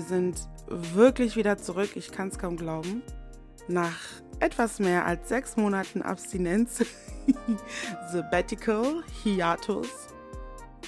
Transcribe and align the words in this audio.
Wir 0.00 0.06
sind 0.06 0.48
wirklich 0.66 1.36
wieder 1.36 1.58
zurück. 1.58 1.90
Ich 1.94 2.10
kann 2.10 2.28
es 2.28 2.38
kaum 2.38 2.56
glauben. 2.56 3.02
Nach 3.68 3.98
etwas 4.38 4.78
mehr 4.78 5.04
als 5.04 5.28
sechs 5.28 5.58
Monaten 5.58 6.00
Abstinenz, 6.00 6.82
Sabbatical, 8.10 9.04
Hiatus, 9.22 9.88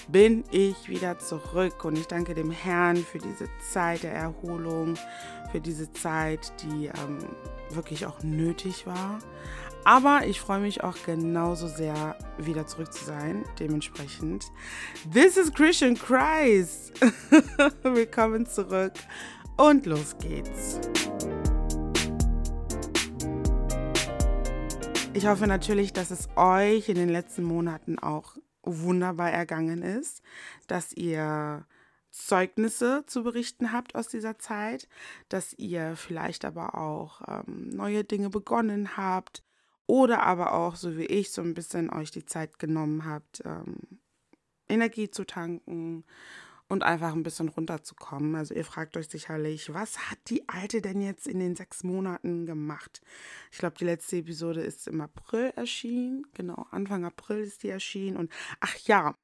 bin 0.09 0.45
ich 0.51 0.89
wieder 0.89 1.19
zurück. 1.19 1.85
Und 1.85 1.99
ich 1.99 2.07
danke 2.07 2.33
dem 2.33 2.51
Herrn 2.51 2.97
für 2.97 3.19
diese 3.19 3.51
Zeit 3.71 4.03
der 4.03 4.15
Erholung, 4.15 4.95
für 5.51 5.61
diese 5.61 5.93
Zeit, 5.93 6.51
die 6.63 6.87
ähm, 6.87 7.19
wirklich 7.69 8.07
auch 8.07 8.23
nötig 8.23 8.87
war. 8.87 9.19
Aber 9.85 10.27
ich 10.27 10.41
freue 10.41 10.61
mich 10.61 10.85
auch 10.85 10.97
genauso 11.05 11.67
sehr, 11.67 12.17
wieder 12.39 12.69
zurück 12.69 12.93
zu 12.93 13.05
sein. 13.05 13.45
Dementsprechend, 13.59 14.53
this 15.13 15.37
is 15.37 15.53
Christian 15.53 15.97
Christ. 15.97 16.93
Willkommen 17.83 18.47
zurück 18.47 18.93
und 19.57 19.85
los 19.87 20.17
geht's. 20.19 20.79
Ich 25.15 25.27
hoffe 25.27 25.49
natürlich, 25.49 25.93
dass 25.93 26.13
es 26.13 26.29
euch 26.37 26.89
in 26.89 26.95
den 26.95 27.09
letzten 27.09 27.43
Monaten 27.43 27.99
auch 27.99 28.37
wunderbar 28.63 29.33
ergangen 29.33 29.83
ist, 29.83 30.23
dass 30.69 30.93
ihr 30.93 31.67
Zeugnisse 32.13 33.03
zu 33.07 33.25
berichten 33.25 33.73
habt 33.73 33.97
aus 33.97 34.07
dieser 34.07 34.39
Zeit, 34.39 34.89
dass 35.29 35.53
ihr 35.55 35.97
vielleicht 35.97 36.45
aber 36.45 36.77
auch 36.77 37.21
ähm, 37.27 37.71
neue 37.71 38.05
Dinge 38.05 38.31
begonnen 38.31 38.97
habt, 38.97 39.43
oder 39.93 40.23
aber 40.23 40.55
auch, 40.55 40.75
so 40.75 40.97
wie 40.97 41.05
ich, 41.05 41.33
so 41.33 41.43
ein 41.43 41.53
bisschen 41.53 41.91
euch 41.91 42.11
die 42.11 42.25
Zeit 42.25 42.59
genommen 42.59 43.05
habt, 43.05 43.43
ähm, 43.45 43.77
Energie 44.67 45.11
zu 45.11 45.27
tanken 45.27 46.05
und 46.67 46.83
einfach 46.83 47.13
ein 47.13 47.23
bisschen 47.23 47.51
runterzukommen. 47.51 48.35
Also 48.35 48.55
ihr 48.55 48.65
fragt 48.65 48.97
euch 48.97 49.11
sicherlich, 49.11 49.75
was 49.75 50.11
hat 50.11 50.17
die 50.31 50.49
Alte 50.49 50.81
denn 50.81 51.03
jetzt 51.03 51.27
in 51.27 51.41
den 51.41 51.57
sechs 51.57 51.85
Monaten 51.85 52.47
gemacht? 52.47 53.03
Ich 53.51 53.59
glaube, 53.59 53.77
die 53.79 53.85
letzte 53.85 54.17
Episode 54.17 54.63
ist 54.63 54.89
im 54.89 55.03
April 55.03 55.53
erschienen. 55.57 56.25
Genau, 56.33 56.67
Anfang 56.71 57.05
April 57.05 57.41
ist 57.41 57.63
die 57.63 57.69
erschienen. 57.69 58.17
Und 58.17 58.33
ach 58.61 58.77
ja, 58.87 59.15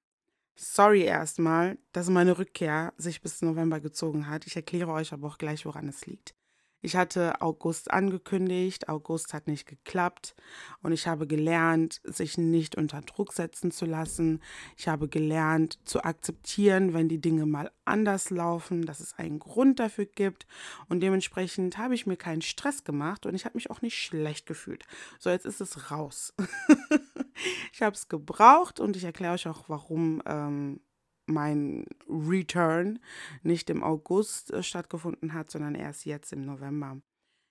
sorry 0.54 1.04
erstmal, 1.04 1.78
dass 1.92 2.10
meine 2.10 2.36
Rückkehr 2.36 2.92
sich 2.98 3.22
bis 3.22 3.40
November 3.40 3.80
gezogen 3.80 4.28
hat. 4.28 4.46
Ich 4.46 4.54
erkläre 4.54 4.92
euch 4.92 5.14
aber 5.14 5.28
auch 5.28 5.38
gleich, 5.38 5.64
woran 5.64 5.88
es 5.88 6.04
liegt. 6.04 6.37
Ich 6.80 6.94
hatte 6.94 7.40
August 7.40 7.90
angekündigt, 7.90 8.88
August 8.88 9.34
hat 9.34 9.48
nicht 9.48 9.66
geklappt 9.66 10.36
und 10.80 10.92
ich 10.92 11.08
habe 11.08 11.26
gelernt, 11.26 12.00
sich 12.04 12.38
nicht 12.38 12.76
unter 12.76 13.00
Druck 13.00 13.32
setzen 13.32 13.72
zu 13.72 13.84
lassen. 13.84 14.40
Ich 14.76 14.86
habe 14.86 15.08
gelernt 15.08 15.80
zu 15.84 16.04
akzeptieren, 16.04 16.94
wenn 16.94 17.08
die 17.08 17.20
Dinge 17.20 17.46
mal 17.46 17.72
anders 17.84 18.30
laufen, 18.30 18.86
dass 18.86 19.00
es 19.00 19.18
einen 19.18 19.40
Grund 19.40 19.80
dafür 19.80 20.06
gibt 20.06 20.46
und 20.88 21.00
dementsprechend 21.00 21.78
habe 21.78 21.94
ich 21.94 22.06
mir 22.06 22.16
keinen 22.16 22.42
Stress 22.42 22.84
gemacht 22.84 23.26
und 23.26 23.34
ich 23.34 23.44
habe 23.44 23.56
mich 23.56 23.70
auch 23.70 23.82
nicht 23.82 23.98
schlecht 23.98 24.46
gefühlt. 24.46 24.84
So, 25.18 25.30
jetzt 25.30 25.46
ist 25.46 25.60
es 25.60 25.90
raus. 25.90 26.32
ich 27.72 27.82
habe 27.82 27.96
es 27.96 28.08
gebraucht 28.08 28.78
und 28.78 28.94
ich 28.96 29.02
erkläre 29.02 29.34
euch 29.34 29.48
auch, 29.48 29.64
warum 29.66 30.22
ähm, 30.26 30.80
mein 31.28 31.86
Return 32.08 32.98
nicht 33.42 33.70
im 33.70 33.82
August 33.82 34.52
äh, 34.52 34.62
stattgefunden 34.62 35.32
hat, 35.32 35.50
sondern 35.50 35.74
erst 35.74 36.04
jetzt 36.04 36.32
im 36.32 36.42
November. 36.42 37.00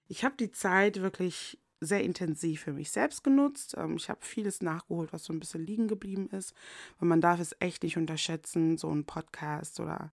Ich 0.08 0.24
habe 0.24 0.36
die 0.38 0.52
Zeit 0.52 1.02
wirklich 1.02 1.60
sehr 1.80 2.04
intensiv 2.04 2.62
für 2.62 2.74
mich 2.74 2.92
selbst 2.92 3.24
genutzt. 3.24 3.76
Ähm, 3.78 3.98
ich 3.98 4.10
habe 4.10 4.20
vieles 4.22 4.62
nachgeholt, 4.62 5.14
was 5.14 5.26
so 5.26 5.34
ein 5.34 5.40
bisschen 5.40 5.66
liegen 5.66 5.88
geblieben 5.88 6.28
ist. 6.30 6.54
Und 7.00 7.08
man 7.08 7.22
darf 7.22 7.40
es 7.40 7.56
echt 7.60 7.84
nicht 7.84 7.98
unterschätzen, 7.98 8.78
so 8.78 8.90
ein 8.90 9.06
Podcast 9.06 9.80
oder 9.80 10.12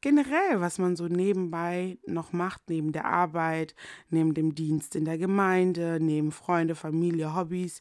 generell, 0.00 0.60
was 0.60 0.78
man 0.78 0.96
so 0.96 1.08
nebenbei 1.08 1.98
noch 2.06 2.32
macht, 2.32 2.62
neben 2.68 2.92
der 2.92 3.04
Arbeit, 3.04 3.74
neben 4.08 4.34
dem 4.34 4.54
Dienst 4.54 4.96
in 4.96 5.04
der 5.04 5.18
Gemeinde, 5.18 5.98
neben 6.00 6.32
Freunde, 6.32 6.74
Familie, 6.74 7.34
Hobbys 7.34 7.80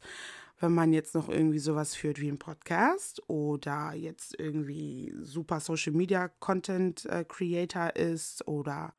wenn 0.60 0.74
man 0.74 0.92
jetzt 0.92 1.16
noch 1.16 1.30
irgendwie 1.30 1.60
sowas 1.60 1.96
führt 1.96 2.20
wie 2.20 2.30
ein 2.30 2.38
Podcast 2.38 3.22
oder 3.30 3.94
jetzt 3.94 4.38
irgendwie 4.38 5.14
super 5.22 5.60
Social 5.60 5.94
Media 5.94 6.28
Content 6.28 7.06
äh, 7.06 7.24
Creator 7.28 7.96
ist 7.96 8.48
oder 8.48 8.94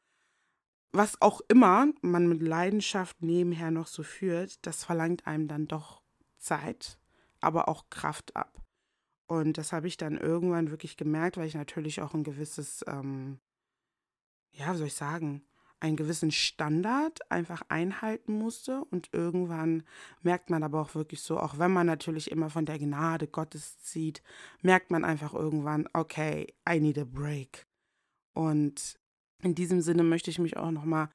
was 0.93 1.21
auch 1.21 1.41
immer 1.49 1.87
man 2.01 2.29
mit 2.29 2.43
Leidenschaft 2.43 3.23
nebenher 3.23 3.71
noch 3.71 3.87
so 3.87 4.03
führt, 4.03 4.67
das 4.67 4.85
verlangt 4.85 5.27
einem 5.27 5.47
dann 5.47 5.69
doch 5.69 6.03
Zeit, 6.39 6.99
aber 7.41 7.69
auch 7.69 7.91
Kraft 7.91 8.35
ab. 8.35 8.61
Und 9.27 9.59
das 9.59 9.73
habe 9.73 9.87
ich 9.87 9.97
dann 9.97 10.17
irgendwann 10.17 10.71
wirklich 10.71 10.97
gemerkt, 10.97 11.37
weil 11.37 11.47
ich 11.47 11.55
natürlich 11.55 12.01
auch 12.01 12.15
ein 12.15 12.25
gewisses, 12.25 12.85
ähm, 12.89 13.39
ja, 14.51 14.73
wie 14.73 14.79
soll 14.79 14.87
ich 14.89 14.95
sagen, 14.95 15.43
einen 15.81 15.97
gewissen 15.97 16.31
Standard 16.31 17.19
einfach 17.31 17.63
einhalten 17.69 18.39
musste. 18.39 18.85
Und 18.85 19.09
irgendwann 19.13 19.83
merkt 20.23 20.51
man 20.51 20.63
aber 20.63 20.81
auch 20.81 20.95
wirklich 20.95 21.23
so, 21.23 21.39
auch 21.39 21.59
wenn 21.59 21.73
man 21.73 21.87
natürlich 21.87 22.31
immer 22.31 22.51
von 22.51 22.67
der 22.67 22.79
Gnade 22.79 23.27
Gottes 23.27 23.79
zieht, 23.81 24.23
merkt 24.63 24.91
man 24.91 25.05
einfach 25.05 25.35
irgendwann, 25.35 25.89
okay, 25.93 26.55
I 26.69 26.81
need 26.81 26.99
a 26.99 27.05
break. 27.05 27.67
Und 28.35 28.99
in 29.43 29.55
diesem 29.55 29.81
Sinne 29.81 30.03
möchte 30.03 30.31
ich 30.31 30.39
mich 30.39 30.57
auch 30.57 30.71
nochmal 30.71 31.09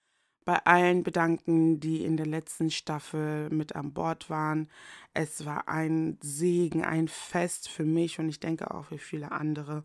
bei 0.45 0.63
allen 0.65 1.03
bedanken, 1.03 1.79
die 1.79 2.03
in 2.03 2.17
der 2.17 2.27
letzten 2.27 2.69
Staffel 2.69 3.49
mit 3.49 3.75
an 3.75 3.93
Bord 3.93 4.29
waren. 4.29 4.69
Es 5.13 5.45
war 5.45 5.67
ein 5.67 6.19
Segen, 6.21 6.83
ein 6.83 7.07
Fest 7.07 7.67
für 7.67 7.83
mich 7.83 8.19
und 8.19 8.29
ich 8.29 8.39
denke 8.39 8.71
auch 8.71 8.85
für 8.85 8.99
viele 8.99 9.31
andere, 9.31 9.83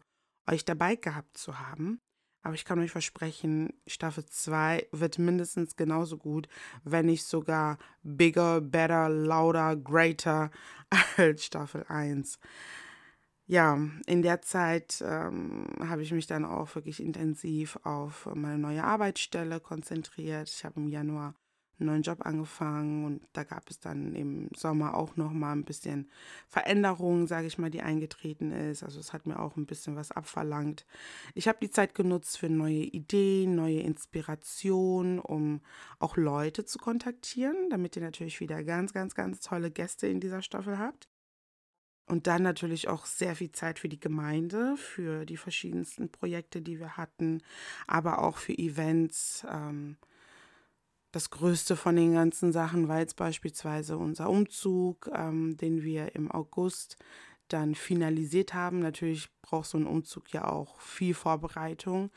euch 0.49 0.65
dabei 0.65 0.97
gehabt 0.97 1.39
zu 1.39 1.59
haben. 1.59 2.01
Aber 2.43 2.55
ich 2.55 2.65
kann 2.65 2.79
euch 2.79 2.91
versprechen, 2.91 3.73
Staffel 3.87 4.25
2 4.25 4.89
wird 4.93 5.19
mindestens 5.19 5.77
genauso 5.77 6.17
gut, 6.17 6.49
wenn 6.85 7.07
nicht 7.07 7.25
sogar 7.25 7.79
bigger, 8.03 8.61
better, 8.61 9.09
louder, 9.09 9.77
greater 9.77 10.51
als 11.17 11.45
Staffel 11.45 11.85
1. 11.89 12.39
Ja, 13.47 13.79
in 14.07 14.23
der 14.23 14.43
Zeit 14.43 15.03
ähm, 15.05 15.67
habe 15.81 16.03
ich 16.03 16.13
mich 16.13 16.29
dann 16.29 16.45
auch 16.45 16.73
wirklich 16.77 17.03
intensiv 17.03 17.79
auf 17.83 18.29
meine 18.35 18.59
neue 18.59 18.85
Arbeitsstelle 18.85 19.59
konzentriert. 19.59 20.49
Ich 20.49 20.65
habe 20.65 20.79
im 20.79 20.89
Januar 20.89 21.35
neuen 21.85 22.03
Job 22.03 22.25
angefangen 22.25 23.05
und 23.05 23.23
da 23.33 23.45
gab 23.45 23.69
es 23.71 23.81
dann 23.81 24.15
im 24.15 24.49
Sommer 24.57 24.95
auch 24.95 25.17
noch 25.17 25.33
mal 25.33 25.53
ein 25.53 25.65
bisschen 25.65 26.11
Veränderungen, 26.49 27.27
sage 27.27 27.47
ich 27.47 27.59
mal, 27.59 27.71
die 27.71 27.83
eingetreten 27.83 28.53
ist. 28.53 28.83
Also 28.83 29.01
es 29.01 29.13
hat 29.13 29.27
mir 29.27 29.39
auch 29.39 29.57
ein 29.57 29.67
bisschen 29.67 29.97
was 29.97 30.13
abverlangt. 30.13 30.87
Ich 31.35 31.49
habe 31.49 31.59
die 31.61 31.71
Zeit 31.71 31.95
genutzt 31.95 32.39
für 32.39 32.49
neue 32.49 32.85
Ideen, 32.85 33.55
neue 33.55 33.81
Inspirationen, 33.81 35.19
um 35.19 35.61
auch 35.99 36.17
Leute 36.17 36.65
zu 36.65 36.79
kontaktieren, 36.79 37.71
damit 37.71 37.97
ihr 37.97 38.03
natürlich 38.03 38.41
wieder 38.41 38.63
ganz, 38.65 38.93
ganz, 38.93 39.15
ganz 39.15 39.41
tolle 39.41 39.71
Gäste 39.71 40.07
in 40.07 40.21
dieser 40.21 40.43
Staffel 40.43 40.79
habt. 40.79 41.09
Und 42.11 42.27
dann 42.27 42.43
natürlich 42.43 42.89
auch 42.89 43.07
sehr 43.07 43.37
viel 43.37 43.53
Zeit 43.53 43.79
für 43.79 43.89
die 43.89 44.01
Gemeinde, 44.01 44.77
für 44.77 45.25
die 45.25 45.37
verschiedensten 45.37 46.11
Projekte, 46.11 46.61
die 46.61 46.81
wir 46.81 46.97
hatten, 46.97 47.41
aber 47.87 48.19
auch 48.19 48.37
für 48.37 48.53
Events. 48.53 49.47
Ähm, 49.49 49.97
das 51.13 51.31
Größte 51.31 51.77
von 51.77 51.97
den 51.97 52.15
ganzen 52.15 52.53
Sachen 52.53 52.89
war 52.89 53.01
jetzt 53.01 53.17
beispielsweise 53.17 53.99
unser 53.99 54.31
Umzug, 54.31 55.11
ähm, 55.13 55.57
den 55.57 55.83
wir 55.83 56.15
im 56.15 56.31
August 56.31 56.97
dann 57.49 57.75
finalisiert 57.75 58.55
haben. 58.55 58.79
Natürlich 58.79 59.29
braucht 59.43 59.67
so 59.67 59.79
ein 59.79 59.87
Umzug 59.87 60.33
ja 60.33 60.49
auch 60.49 60.81
viel 60.81 61.15
Vorbereitung 61.15 62.11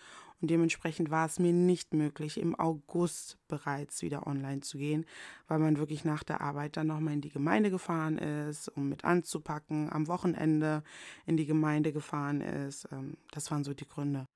und 0.43 0.51
dementsprechend 0.51 1.09
war 1.09 1.25
es 1.25 1.39
mir 1.39 1.53
nicht 1.53 1.93
möglich, 1.93 2.37
im 2.37 2.53
August 2.59 3.37
bereits 3.47 4.01
wieder 4.01 4.27
online 4.27 4.59
zu 4.59 4.77
gehen, 4.77 5.05
weil 5.47 5.57
man 5.57 5.77
wirklich 5.77 6.03
nach 6.03 6.21
der 6.21 6.41
Arbeit 6.41 6.75
dann 6.75 6.87
nochmal 6.87 7.13
in 7.13 7.21
die 7.21 7.29
Gemeinde 7.29 7.71
gefahren 7.71 8.17
ist, 8.17 8.67
um 8.67 8.89
mit 8.89 9.05
anzupacken, 9.05 9.89
am 9.89 10.07
Wochenende 10.07 10.83
in 11.25 11.37
die 11.37 11.45
Gemeinde 11.45 11.93
gefahren 11.93 12.41
ist. 12.41 12.89
Ähm, 12.91 13.15
das 13.31 13.51
waren 13.51 13.63
so 13.63 13.73
die 13.73 13.87
Gründe. 13.87 14.27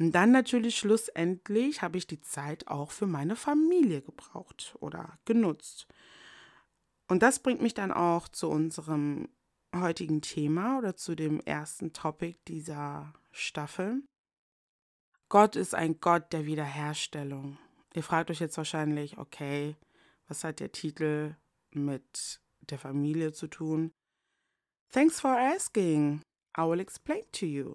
Und 0.00 0.12
dann 0.12 0.32
natürlich 0.32 0.78
schlussendlich 0.78 1.82
habe 1.82 1.98
ich 1.98 2.06
die 2.06 2.22
Zeit 2.22 2.68
auch 2.68 2.90
für 2.90 3.06
meine 3.06 3.36
Familie 3.36 4.00
gebraucht 4.00 4.74
oder 4.80 5.18
genutzt. 5.26 5.86
Und 7.06 7.22
das 7.22 7.40
bringt 7.40 7.60
mich 7.60 7.74
dann 7.74 7.92
auch 7.92 8.26
zu 8.26 8.48
unserem 8.48 9.28
heutigen 9.76 10.22
Thema 10.22 10.78
oder 10.78 10.96
zu 10.96 11.14
dem 11.14 11.38
ersten 11.40 11.92
Topic 11.92 12.38
dieser 12.48 13.12
Staffel. 13.30 14.02
Gott 15.28 15.54
ist 15.54 15.74
ein 15.74 16.00
Gott 16.00 16.32
der 16.32 16.46
Wiederherstellung. 16.46 17.58
Ihr 17.92 18.02
fragt 18.02 18.30
euch 18.30 18.40
jetzt 18.40 18.56
wahrscheinlich, 18.56 19.18
okay, 19.18 19.76
was 20.28 20.44
hat 20.44 20.60
der 20.60 20.72
Titel 20.72 21.36
mit 21.72 22.40
der 22.60 22.78
Familie 22.78 23.32
zu 23.32 23.48
tun? 23.48 23.92
Thanks 24.92 25.20
for 25.20 25.38
asking. 25.38 26.22
I 26.56 26.62
will 26.62 26.80
explain 26.80 27.24
to 27.32 27.44
you. 27.44 27.74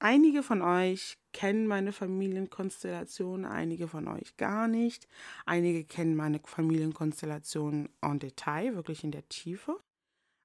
Einige 0.00 0.44
von 0.44 0.62
euch 0.62 1.18
kennen 1.32 1.66
meine 1.66 1.92
Familienkonstellation, 1.92 3.44
einige 3.44 3.88
von 3.88 4.06
euch 4.06 4.36
gar 4.36 4.68
nicht. 4.68 5.08
Einige 5.44 5.84
kennen 5.84 6.14
meine 6.14 6.40
Familienkonstellation 6.44 7.88
en 8.00 8.18
Detail, 8.20 8.76
wirklich 8.76 9.02
in 9.02 9.10
der 9.10 9.28
Tiefe. 9.28 9.78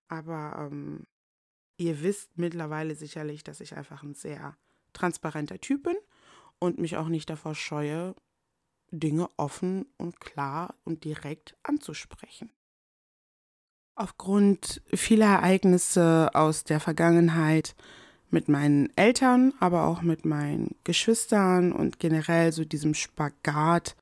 Aber 0.08 0.56
ähm, 0.72 1.06
ihr 1.78 2.02
wisst 2.02 2.38
mittlerweile 2.38 2.96
sicherlich, 2.96 3.44
dass 3.44 3.62
ich 3.62 3.76
einfach 3.76 4.02
ein 4.02 4.16
sehr 4.16 4.58
transparenter 4.94 5.60
Typ 5.60 5.84
bin 5.84 5.98
und 6.58 6.80
mich 6.80 6.98
auch 6.98 7.08
nicht 7.08 7.30
davor 7.30 7.54
scheue, 7.54 8.16
Dinge 8.90 9.30
offen 9.38 9.86
und 9.98 10.20
klar 10.20 10.76
und 10.84 11.04
direkt 11.04 11.56
anzusprechen. 11.64 12.52
Aufgrund 13.96 14.82
vieler 14.94 15.28
Ereignisse 15.28 16.32
aus 16.34 16.64
der 16.64 16.80
Vergangenheit 16.80 17.76
mit 18.34 18.50
meinen 18.50 18.90
Eltern, 18.98 19.54
aber 19.60 19.86
auch 19.86 20.02
mit 20.02 20.26
meinen 20.26 20.76
Geschwistern 20.84 21.72
und 21.72 22.00
generell 22.00 22.52
so 22.52 22.66
diesem 22.66 22.94
Spagat, 22.94 23.96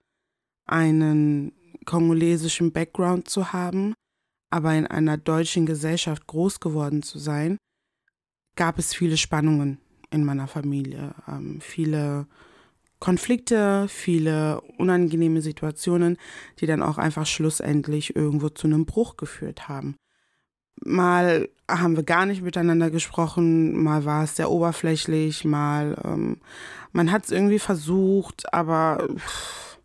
einen 0.65 1.51
kongolesischen 1.85 2.71
Background 2.71 3.29
zu 3.29 3.53
haben, 3.53 3.93
aber 4.49 4.73
in 4.75 4.87
einer 4.87 5.17
deutschen 5.17 5.65
Gesellschaft 5.65 6.27
groß 6.27 6.59
geworden 6.59 7.03
zu 7.03 7.19
sein, 7.19 7.57
gab 8.55 8.79
es 8.79 8.93
viele 8.93 9.17
Spannungen 9.17 9.79
in 10.09 10.25
meiner 10.25 10.47
Familie, 10.47 11.15
ähm, 11.27 11.59
viele 11.61 12.27
Konflikte, 12.99 13.87
viele 13.87 14.61
unangenehme 14.77 15.41
Situationen, 15.41 16.17
die 16.59 16.67
dann 16.67 16.83
auch 16.83 16.97
einfach 16.97 17.25
schlussendlich 17.25 18.15
irgendwo 18.15 18.49
zu 18.49 18.67
einem 18.67 18.85
Bruch 18.85 19.17
geführt 19.17 19.67
haben. 19.67 19.95
Mal 20.83 21.49
haben 21.69 21.95
wir 21.95 22.03
gar 22.03 22.25
nicht 22.25 22.41
miteinander 22.41 22.89
gesprochen, 22.89 23.81
mal 23.81 24.05
war 24.05 24.23
es 24.23 24.35
sehr 24.35 24.51
oberflächlich, 24.51 25.45
mal 25.45 25.95
ähm, 26.03 26.37
man 26.91 27.11
hat 27.11 27.25
es 27.25 27.31
irgendwie 27.31 27.59
versucht, 27.59 28.53
aber 28.53 29.07
pff, 29.15 29.77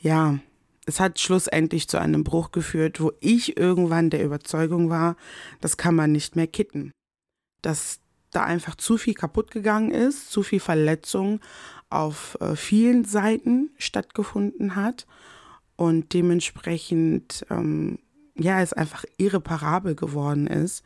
ja, 0.00 0.38
es 0.86 1.00
hat 1.00 1.20
schlussendlich 1.20 1.88
zu 1.88 1.98
einem 1.98 2.24
Bruch 2.24 2.50
geführt, 2.50 3.00
wo 3.00 3.12
ich 3.20 3.58
irgendwann 3.58 4.10
der 4.10 4.24
Überzeugung 4.24 4.88
war, 4.88 5.16
das 5.60 5.76
kann 5.76 5.94
man 5.94 6.12
nicht 6.12 6.34
mehr 6.34 6.46
kitten. 6.46 6.92
Dass 7.60 8.00
da 8.30 8.44
einfach 8.44 8.74
zu 8.74 8.96
viel 8.96 9.14
kaputt 9.14 9.50
gegangen 9.50 9.90
ist, 9.90 10.30
zu 10.30 10.42
viel 10.42 10.60
Verletzung 10.60 11.40
auf 11.90 12.38
äh, 12.40 12.56
vielen 12.56 13.04
Seiten 13.04 13.70
stattgefunden 13.78 14.76
hat 14.76 15.06
und 15.76 16.12
dementsprechend 16.12 17.46
ähm, 17.50 17.98
ja 18.38 18.60
es 18.60 18.72
einfach 18.72 19.04
irreparabel 19.16 19.94
geworden 19.94 20.46
ist 20.46 20.82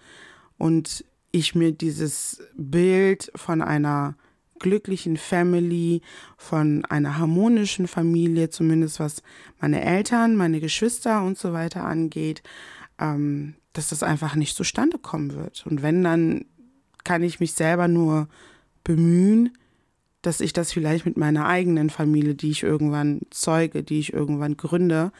und 0.59 1.05
ich 1.31 1.55
mir 1.55 1.73
dieses 1.73 2.43
Bild 2.57 3.33
von 3.35 3.63
einer 3.63 4.17
glücklichen 4.59 5.17
Family, 5.17 6.03
von 6.37 6.85
einer 6.85 7.19
harmonischen 7.19 7.89
Familie, 7.89 8.49
zumindest 8.51 9.01
was 9.01 9.23
meine 9.61 9.83
Eltern, 9.83 10.37
meine 10.37 10.61
Geschwister 10.61 11.23
und 11.25 11.37
so 11.37 11.53
weiter 11.53 11.85
angeht, 11.85 12.43
ähm, 12.99 13.55
dass 13.73 13.89
das 13.89 14.03
einfach 14.03 14.35
nicht 14.37 14.57
zustande 14.57 14.99
kommen 14.99 15.35
wird. 15.35 15.67
Und 15.67 15.83
wenn, 15.83 16.05
dann 16.05 16.45
kann 17.05 17.23
ich 17.23 17.41
mich 17.41 17.55
selber 17.55 17.89
nur 17.89 18.29
bemühen, 18.85 19.57
dass 20.23 20.41
ich 20.41 20.53
das 20.53 20.73
vielleicht 20.73 21.05
mit 21.05 21.17
meiner 21.17 21.47
eigenen 21.47 21.91
Familie, 21.91 22.37
die 22.37 22.51
ich 22.51 22.63
irgendwann 22.63 23.23
zeuge, 23.31 23.83
die 23.83 23.99
ich 23.99 24.13
irgendwann 24.13 24.57
gründe, 24.57 25.11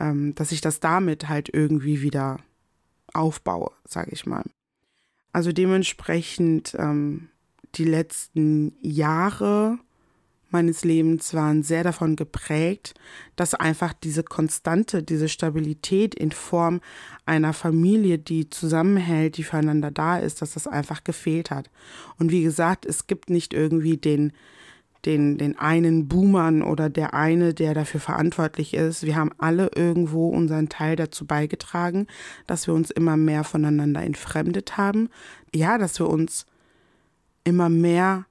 ähm, 0.00 0.34
dass 0.34 0.52
ich 0.52 0.60
das 0.60 0.80
damit 0.80 1.28
halt 1.28 1.52
irgendwie 1.52 2.02
wieder 2.02 2.38
aufbaue, 3.12 3.70
sage 3.84 4.10
ich 4.12 4.26
mal. 4.26 4.44
Also 5.32 5.52
dementsprechend 5.52 6.74
ähm, 6.78 7.28
die 7.76 7.84
letzten 7.84 8.74
Jahre 8.80 9.78
meines 10.50 10.84
Lebens 10.84 11.32
waren 11.32 11.62
sehr 11.62 11.84
davon 11.84 12.16
geprägt, 12.16 12.94
dass 13.36 13.54
einfach 13.54 13.92
diese 13.92 14.24
Konstante, 14.24 15.02
diese 15.02 15.28
Stabilität 15.28 16.14
in 16.14 16.32
Form 16.32 16.80
einer 17.24 17.52
Familie, 17.52 18.18
die 18.18 18.50
zusammenhält, 18.50 19.36
die 19.36 19.44
füreinander 19.44 19.92
da 19.92 20.18
ist, 20.18 20.42
dass 20.42 20.54
das 20.54 20.66
einfach 20.66 21.04
gefehlt 21.04 21.52
hat. 21.52 21.70
Und 22.18 22.32
wie 22.32 22.42
gesagt, 22.42 22.84
es 22.84 23.06
gibt 23.06 23.30
nicht 23.30 23.54
irgendwie 23.54 23.96
den, 23.96 24.32
den, 25.04 25.38
den 25.38 25.58
einen 25.58 26.08
Boomern 26.08 26.62
oder 26.62 26.90
der 26.90 27.14
eine, 27.14 27.54
der 27.54 27.74
dafür 27.74 28.00
verantwortlich 28.00 28.74
ist. 28.74 29.04
Wir 29.04 29.16
haben 29.16 29.32
alle 29.38 29.70
irgendwo 29.74 30.28
unseren 30.28 30.68
Teil 30.68 30.96
dazu 30.96 31.26
beigetragen, 31.26 32.06
dass 32.46 32.66
wir 32.66 32.74
uns 32.74 32.90
immer 32.90 33.16
mehr 33.16 33.44
voneinander 33.44 34.02
entfremdet 34.02 34.76
haben. 34.76 35.08
Ja, 35.54 35.78
dass 35.78 35.98
wir 35.98 36.08
uns 36.08 36.46
immer 37.44 37.68
mehr 37.68 38.26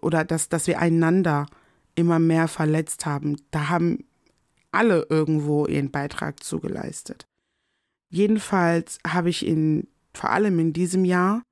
oder 0.00 0.24
dass, 0.24 0.48
dass 0.48 0.66
wir 0.66 0.78
einander 0.78 1.46
immer 1.94 2.18
mehr 2.18 2.48
verletzt 2.48 3.06
haben. 3.06 3.36
Da 3.50 3.68
haben 3.68 4.04
alle 4.70 5.06
irgendwo 5.08 5.66
ihren 5.66 5.90
Beitrag 5.90 6.42
zugeleistet. 6.42 7.26
Jedenfalls 8.10 8.98
habe 9.06 9.28
ich 9.28 9.46
in, 9.46 9.88
vor 10.14 10.30
allem 10.30 10.58
in 10.58 10.72
diesem 10.72 11.04
Jahr 11.04 11.42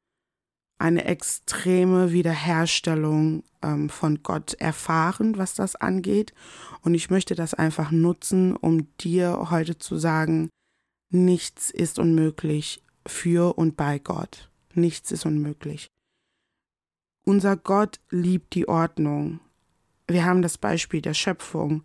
eine 0.78 1.04
extreme 1.04 2.12
Wiederherstellung 2.12 3.44
ähm, 3.62 3.88
von 3.88 4.22
Gott 4.22 4.54
erfahren, 4.54 5.38
was 5.38 5.54
das 5.54 5.76
angeht. 5.76 6.32
Und 6.82 6.94
ich 6.94 7.10
möchte 7.10 7.34
das 7.34 7.54
einfach 7.54 7.90
nutzen, 7.90 8.54
um 8.56 8.94
dir 8.98 9.50
heute 9.50 9.78
zu 9.78 9.96
sagen, 9.96 10.50
nichts 11.10 11.70
ist 11.70 11.98
unmöglich 11.98 12.82
für 13.06 13.56
und 13.56 13.76
bei 13.76 13.98
Gott. 13.98 14.50
Nichts 14.74 15.10
ist 15.12 15.24
unmöglich. 15.24 15.90
Unser 17.24 17.56
Gott 17.56 17.98
liebt 18.10 18.54
die 18.54 18.68
Ordnung. 18.68 19.40
Wir 20.06 20.24
haben 20.24 20.42
das 20.42 20.58
Beispiel 20.58 21.00
der 21.00 21.14
Schöpfung, 21.14 21.82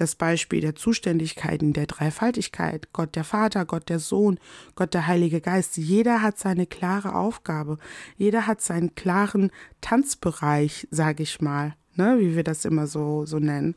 das 0.00 0.14
Beispiel 0.14 0.60
der 0.60 0.74
Zuständigkeiten, 0.74 1.72
der 1.72 1.86
Dreifaltigkeit, 1.86 2.92
Gott 2.92 3.16
der 3.16 3.24
Vater, 3.24 3.64
Gott 3.66 3.88
der 3.88 3.98
Sohn, 3.98 4.38
Gott 4.74 4.94
der 4.94 5.06
Heilige 5.06 5.40
Geist. 5.40 5.76
Jeder 5.76 6.22
hat 6.22 6.38
seine 6.38 6.66
klare 6.66 7.14
Aufgabe, 7.14 7.78
jeder 8.16 8.46
hat 8.46 8.62
seinen 8.62 8.94
klaren 8.94 9.50
Tanzbereich, 9.80 10.88
sage 10.90 11.22
ich 11.22 11.40
mal, 11.40 11.74
ne, 11.96 12.16
wie 12.18 12.34
wir 12.34 12.44
das 12.44 12.64
immer 12.64 12.86
so, 12.86 13.26
so 13.26 13.38
nennen 13.38 13.76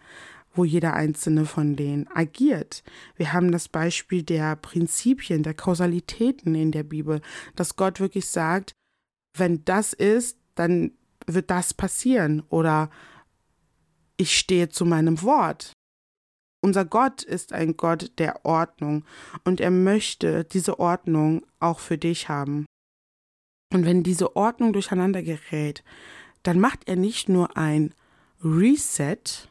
wo 0.56 0.64
jeder 0.64 0.94
einzelne 0.94 1.46
von 1.46 1.76
denen 1.76 2.08
agiert. 2.14 2.84
Wir 3.16 3.34
haben 3.34 3.52
das 3.52 3.68
Beispiel 3.68 4.22
der 4.22 4.56
Prinzipien, 4.56 5.42
der 5.42 5.56
Kausalitäten 5.56 6.54
in 6.54 6.72
der 6.72 6.84
Bibel, 6.84 7.22
dass 7.56 7.76
Gott 7.76 8.00
wirklich 8.00 8.28
sagt, 8.28 8.74
wenn 9.36 9.66
das 9.66 9.94
ist, 9.94 10.38
dann 10.54 10.92
wird 11.26 11.50
das 11.50 11.74
passieren 11.74 12.44
oder 12.50 12.92
ich 14.18 14.38
stehe 14.38 14.70
zu 14.70 14.86
meinem 14.86 15.22
Wort. 15.24 15.74
Unser 16.64 16.86
Gott 16.86 17.24
ist 17.24 17.52
ein 17.52 17.76
Gott 17.76 18.14
der 18.20 18.46
Ordnung 18.46 19.04
und 19.44 19.60
er 19.60 19.70
möchte 19.70 20.46
diese 20.46 20.80
Ordnung 20.80 21.46
auch 21.60 21.80
für 21.80 21.98
dich 21.98 22.30
haben. 22.30 22.66
Und 23.74 23.86
wenn 23.86 24.02
diese 24.02 24.38
Ordnung 24.38 24.72
durcheinander 24.72 25.24
gerät, 25.24 25.84
dann 26.42 26.62
macht 26.62 26.88
er 26.88 26.96
nicht 26.96 27.28
nur 27.28 27.58
ein 27.58 27.94
Reset, 28.42 29.50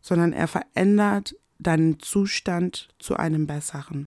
sondern 0.00 0.32
er 0.32 0.48
verändert 0.48 1.36
deinen 1.58 2.00
Zustand 2.00 2.88
zu 2.98 3.14
einem 3.16 3.46
besseren. 3.46 4.06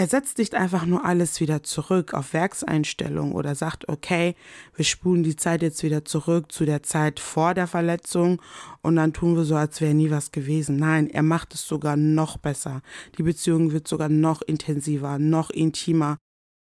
Er 0.00 0.06
setzt 0.06 0.38
nicht 0.38 0.54
einfach 0.54 0.86
nur 0.86 1.04
alles 1.04 1.40
wieder 1.40 1.62
zurück 1.62 2.14
auf 2.14 2.32
Werkseinstellung 2.32 3.32
oder 3.32 3.54
sagt, 3.54 3.86
okay, 3.90 4.34
wir 4.74 4.86
spulen 4.86 5.22
die 5.22 5.36
Zeit 5.36 5.60
jetzt 5.60 5.82
wieder 5.82 6.06
zurück 6.06 6.50
zu 6.50 6.64
der 6.64 6.82
Zeit 6.82 7.20
vor 7.20 7.52
der 7.52 7.66
Verletzung 7.66 8.40
und 8.80 8.96
dann 8.96 9.12
tun 9.12 9.36
wir 9.36 9.44
so, 9.44 9.56
als 9.56 9.82
wäre 9.82 9.92
nie 9.92 10.10
was 10.10 10.32
gewesen. 10.32 10.76
Nein, 10.76 11.10
er 11.10 11.22
macht 11.22 11.52
es 11.52 11.68
sogar 11.68 11.98
noch 11.98 12.38
besser. 12.38 12.80
Die 13.18 13.22
Beziehung 13.22 13.72
wird 13.72 13.86
sogar 13.88 14.08
noch 14.08 14.40
intensiver, 14.40 15.18
noch 15.18 15.50
intimer. 15.50 16.16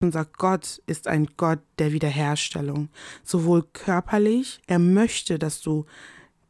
Unser 0.01 0.23
Gott 0.23 0.81
ist 0.85 1.09
ein 1.09 1.27
Gott 1.35 1.59
der 1.79 1.91
Wiederherstellung, 1.91 2.87
sowohl 3.25 3.63
körperlich, 3.73 4.61
er 4.67 4.79
möchte, 4.79 5.37
dass 5.37 5.59
du 5.59 5.85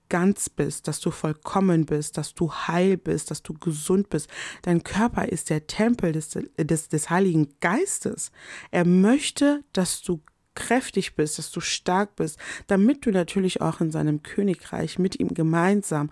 ganz 0.10 0.50
bist, 0.50 0.88
dass 0.88 1.00
du 1.00 1.12
vollkommen 1.12 1.86
bist, 1.86 2.18
dass 2.18 2.34
du 2.34 2.52
heil 2.52 2.98
bist, 2.98 3.32
dass 3.32 3.44
du 3.44 3.54
gesund 3.54 4.10
bist. 4.10 4.30
Dein 4.62 4.84
Körper 4.84 5.30
ist 5.30 5.50
der 5.50 5.68
Tempel 5.68 6.12
des, 6.12 6.38
des, 6.58 6.88
des 6.90 7.10
Heiligen 7.10 7.50
Geistes. 7.60 8.32
Er 8.72 8.86
möchte, 8.86 9.64
dass 9.74 10.02
du 10.02 10.22
kräftig 10.56 11.16
bist, 11.16 11.38
dass 11.38 11.52
du 11.52 11.60
stark 11.60 12.16
bist, 12.16 12.40
damit 12.66 13.06
du 13.06 13.12
natürlich 13.12 13.62
auch 13.62 13.80
in 13.80 13.92
seinem 13.92 14.24
Königreich 14.24 14.98
mit 14.98 15.20
ihm 15.20 15.30
gemeinsam 15.30 16.10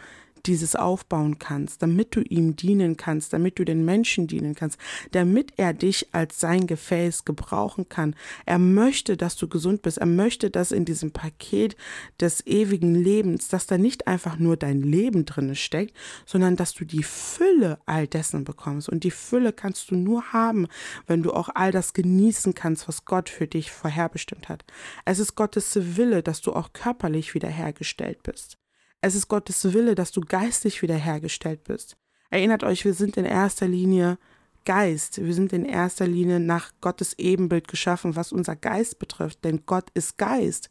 dieses 0.48 0.76
aufbauen 0.76 1.40
kannst, 1.40 1.82
damit 1.82 2.16
du 2.16 2.22
ihm 2.22 2.56
dienen 2.56 2.98
kannst, 2.98 3.34
damit 3.34 3.60
du 3.60 3.66
den 3.66 3.86
Menschen 3.86 4.28
dienen 4.28 4.56
kannst, 4.56 4.80
damit 5.12 5.54
er 5.58 5.74
dich 5.74 6.14
als 6.14 6.40
sein 6.40 6.68
Gefäß 6.68 7.26
gebrauchen 7.26 7.90
kann. 7.90 8.16
Er 8.46 8.60
möchte, 8.60 9.18
dass 9.18 9.36
du 9.36 9.48
gesund 9.48 9.82
bist. 9.82 9.98
Er 9.98 10.06
möchte, 10.06 10.50
dass 10.50 10.72
in 10.72 10.86
diesem 10.86 11.12
Paket 11.12 11.76
des 12.20 12.46
ewigen 12.46 12.96
Lebens, 12.96 13.48
dass 13.48 13.68
da 13.68 13.78
nicht 13.78 14.08
einfach 14.08 14.38
nur 14.38 14.58
dein 14.58 14.82
Leben 14.82 15.26
drin 15.26 15.56
steckt, 15.56 15.96
sondern 16.26 16.56
dass 16.56 16.74
du 16.74 16.86
die 16.86 17.04
Fülle 17.04 17.80
all 17.86 18.08
dessen 18.08 18.44
bekommst. 18.44 18.90
Und 18.90 19.04
die 19.04 19.12
Fülle 19.12 19.54
kannst 19.54 19.92
du 19.92 19.96
nur 19.96 20.34
haben, 20.34 20.68
wenn 21.08 21.24
du 21.24 21.32
auch 21.32 21.50
all 21.54 21.72
das 21.72 21.94
genießen 21.94 22.54
kannst, 22.54 22.88
was 22.88 23.06
Gott 23.06 23.30
für 23.30 23.48
dich 23.48 23.72
vorherbestimmt 23.72 24.50
hat. 24.50 24.66
Es 25.06 25.20
ist 25.20 25.36
Gottes 25.36 25.98
Wille, 25.98 26.24
dass 26.24 26.42
du 26.42 26.54
auch 26.54 26.74
körperlich 26.74 27.34
wiederhergestellt 27.34 28.24
bist. 28.24 28.58
Es 29.02 29.16
ist 29.16 29.28
Gottes 29.28 29.74
Wille, 29.74 29.96
dass 29.96 30.12
du 30.12 30.22
geistig 30.22 30.82
wiederhergestellt 30.82 31.64
bist. 31.64 31.98
Erinnert 32.30 32.64
euch, 32.64 32.86
wir 32.86 32.94
sind 32.94 33.18
in 33.18 33.26
erster 33.26 33.68
Linie 33.68 34.18
Geist. 34.66 35.24
Wir 35.24 35.34
sind 35.34 35.54
in 35.54 35.64
erster 35.64 36.08
Linie 36.08 36.40
nach 36.40 36.72
Gottes 36.82 37.14
Ebenbild 37.20 37.68
geschaffen, 37.68 38.16
was 38.16 38.32
unser 38.32 38.56
Geist 38.56 39.00
betrifft, 39.00 39.46
denn 39.46 39.66
Gott 39.66 39.90
ist 39.94 40.18
Geist. 40.18 40.70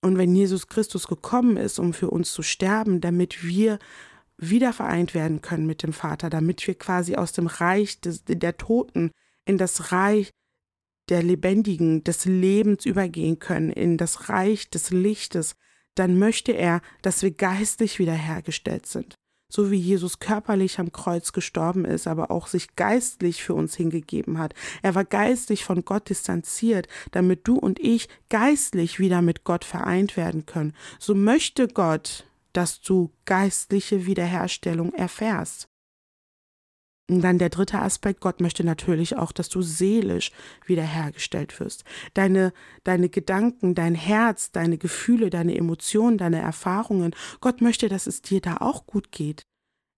Und 0.00 0.18
wenn 0.18 0.34
Jesus 0.34 0.66
Christus 0.66 1.06
gekommen 1.06 1.56
ist, 1.56 1.78
um 1.78 1.92
für 1.92 2.10
uns 2.10 2.32
zu 2.32 2.42
sterben, 2.42 3.00
damit 3.00 3.44
wir 3.44 3.78
wieder 4.38 4.72
vereint 4.72 5.14
werden 5.14 5.42
können 5.42 5.66
mit 5.66 5.82
dem 5.82 5.92
Vater, 5.92 6.28
damit 6.30 6.66
wir 6.66 6.74
quasi 6.74 7.14
aus 7.14 7.32
dem 7.32 7.46
Reich 7.46 8.00
des, 8.00 8.24
der 8.24 8.56
Toten 8.56 9.12
in 9.44 9.58
das 9.58 9.92
Reich 9.92 10.30
der 11.08 11.22
Lebendigen, 11.22 12.02
des 12.02 12.24
Lebens 12.24 12.86
übergehen 12.86 13.38
können, 13.38 13.70
in 13.70 13.96
das 13.96 14.28
Reich 14.28 14.70
des 14.70 14.90
Lichtes, 14.90 15.54
dann 15.94 16.18
möchte 16.18 16.52
er, 16.52 16.80
dass 17.02 17.22
wir 17.22 17.30
geistlich 17.30 17.98
wiederhergestellt 17.98 18.86
sind. 18.86 19.14
So 19.52 19.70
wie 19.70 19.76
Jesus 19.76 20.18
körperlich 20.18 20.78
am 20.78 20.92
Kreuz 20.92 21.32
gestorben 21.32 21.84
ist, 21.84 22.06
aber 22.06 22.30
auch 22.30 22.46
sich 22.46 22.74
geistlich 22.74 23.42
für 23.42 23.52
uns 23.52 23.74
hingegeben 23.74 24.38
hat. 24.38 24.54
Er 24.80 24.94
war 24.94 25.04
geistlich 25.04 25.64
von 25.64 25.84
Gott 25.84 26.08
distanziert, 26.08 26.88
damit 27.10 27.46
du 27.46 27.58
und 27.58 27.78
ich 27.78 28.08
geistlich 28.30 28.98
wieder 28.98 29.20
mit 29.20 29.44
Gott 29.44 29.66
vereint 29.66 30.16
werden 30.16 30.46
können. 30.46 30.74
So 30.98 31.14
möchte 31.14 31.68
Gott, 31.68 32.24
dass 32.54 32.80
du 32.80 33.12
geistliche 33.26 34.06
Wiederherstellung 34.06 34.94
erfährst. 34.94 35.68
Und 37.12 37.20
dann 37.20 37.36
der 37.36 37.50
dritte 37.50 37.78
Aspekt, 37.78 38.20
Gott 38.20 38.40
möchte 38.40 38.64
natürlich 38.64 39.16
auch, 39.18 39.32
dass 39.32 39.50
du 39.50 39.60
seelisch 39.60 40.30
wiederhergestellt 40.64 41.60
wirst. 41.60 41.84
Deine, 42.14 42.54
deine 42.84 43.10
Gedanken, 43.10 43.74
dein 43.74 43.94
Herz, 43.94 44.50
deine 44.50 44.78
Gefühle, 44.78 45.28
deine 45.28 45.54
Emotionen, 45.54 46.16
deine 46.16 46.40
Erfahrungen. 46.40 47.14
Gott 47.40 47.60
möchte, 47.60 47.90
dass 47.90 48.06
es 48.06 48.22
dir 48.22 48.40
da 48.40 48.56
auch 48.60 48.86
gut 48.86 49.12
geht. 49.12 49.42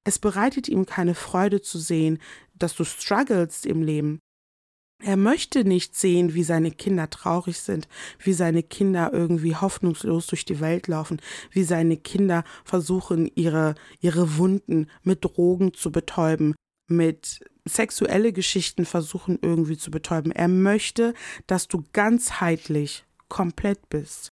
Es 0.05 0.19
bereitet 0.19 0.69
ihm 0.69 0.87
keine 0.87 1.15
Freude 1.15 1.61
zu 1.61 1.79
sehen, 1.79 2.19
dass 2.53 2.75
du 2.75 2.83
strugglest 2.83 3.65
im 3.65 3.83
Leben. 3.83 4.19
Er 5.01 5.17
möchte 5.17 5.65
nicht 5.65 5.97
sehen, 5.97 6.35
wie 6.35 6.43
seine 6.43 6.73
Kinder 6.73 7.09
traurig 7.11 7.61
sind, 7.61 7.87
wie 8.19 8.33
seine 8.33 8.65
Kinder 8.65 9.13
irgendwie 9.13 9.55
hoffnungslos 9.55 10.27
durch 10.27 10.45
die 10.45 10.59
Welt 10.59 10.89
laufen, 10.89 11.21
wie 11.53 11.63
seine 11.63 11.97
Kinder 11.97 12.43
versuchen, 12.65 13.31
ihre, 13.37 13.77
ihre 14.01 14.37
Wunden 14.37 14.89
mit 15.05 15.25
Drogen 15.25 15.75
zu 15.75 15.93
betäuben, 15.93 16.55
mit 16.87 17.41
sexuelle 17.65 18.33
Geschichten 18.33 18.85
versuchen 18.85 19.39
irgendwie 19.41 19.77
zu 19.77 19.91
betäuben. 19.91 20.33
Er 20.33 20.49
möchte, 20.49 21.15
dass 21.47 21.69
du 21.69 21.85
ganzheitlich 21.93 23.05
komplett 23.29 23.89
bist. 23.89 24.31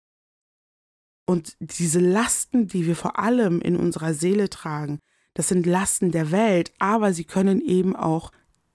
Und 1.25 1.57
diese 1.59 1.99
Lasten, 1.99 2.67
die 2.67 2.87
wir 2.87 2.95
vor 2.95 3.19
allem 3.19 3.59
in 3.59 3.75
unserer 3.75 4.13
Seele 4.13 4.49
tragen, 4.49 4.99
das 5.33 5.49
sind 5.49 5.65
Lasten 5.65 6.11
der 6.11 6.31
Welt, 6.31 6.71
aber 6.79 7.13
sie 7.13 7.25
können 7.25 7.61
eben 7.61 7.95
auch 7.95 8.31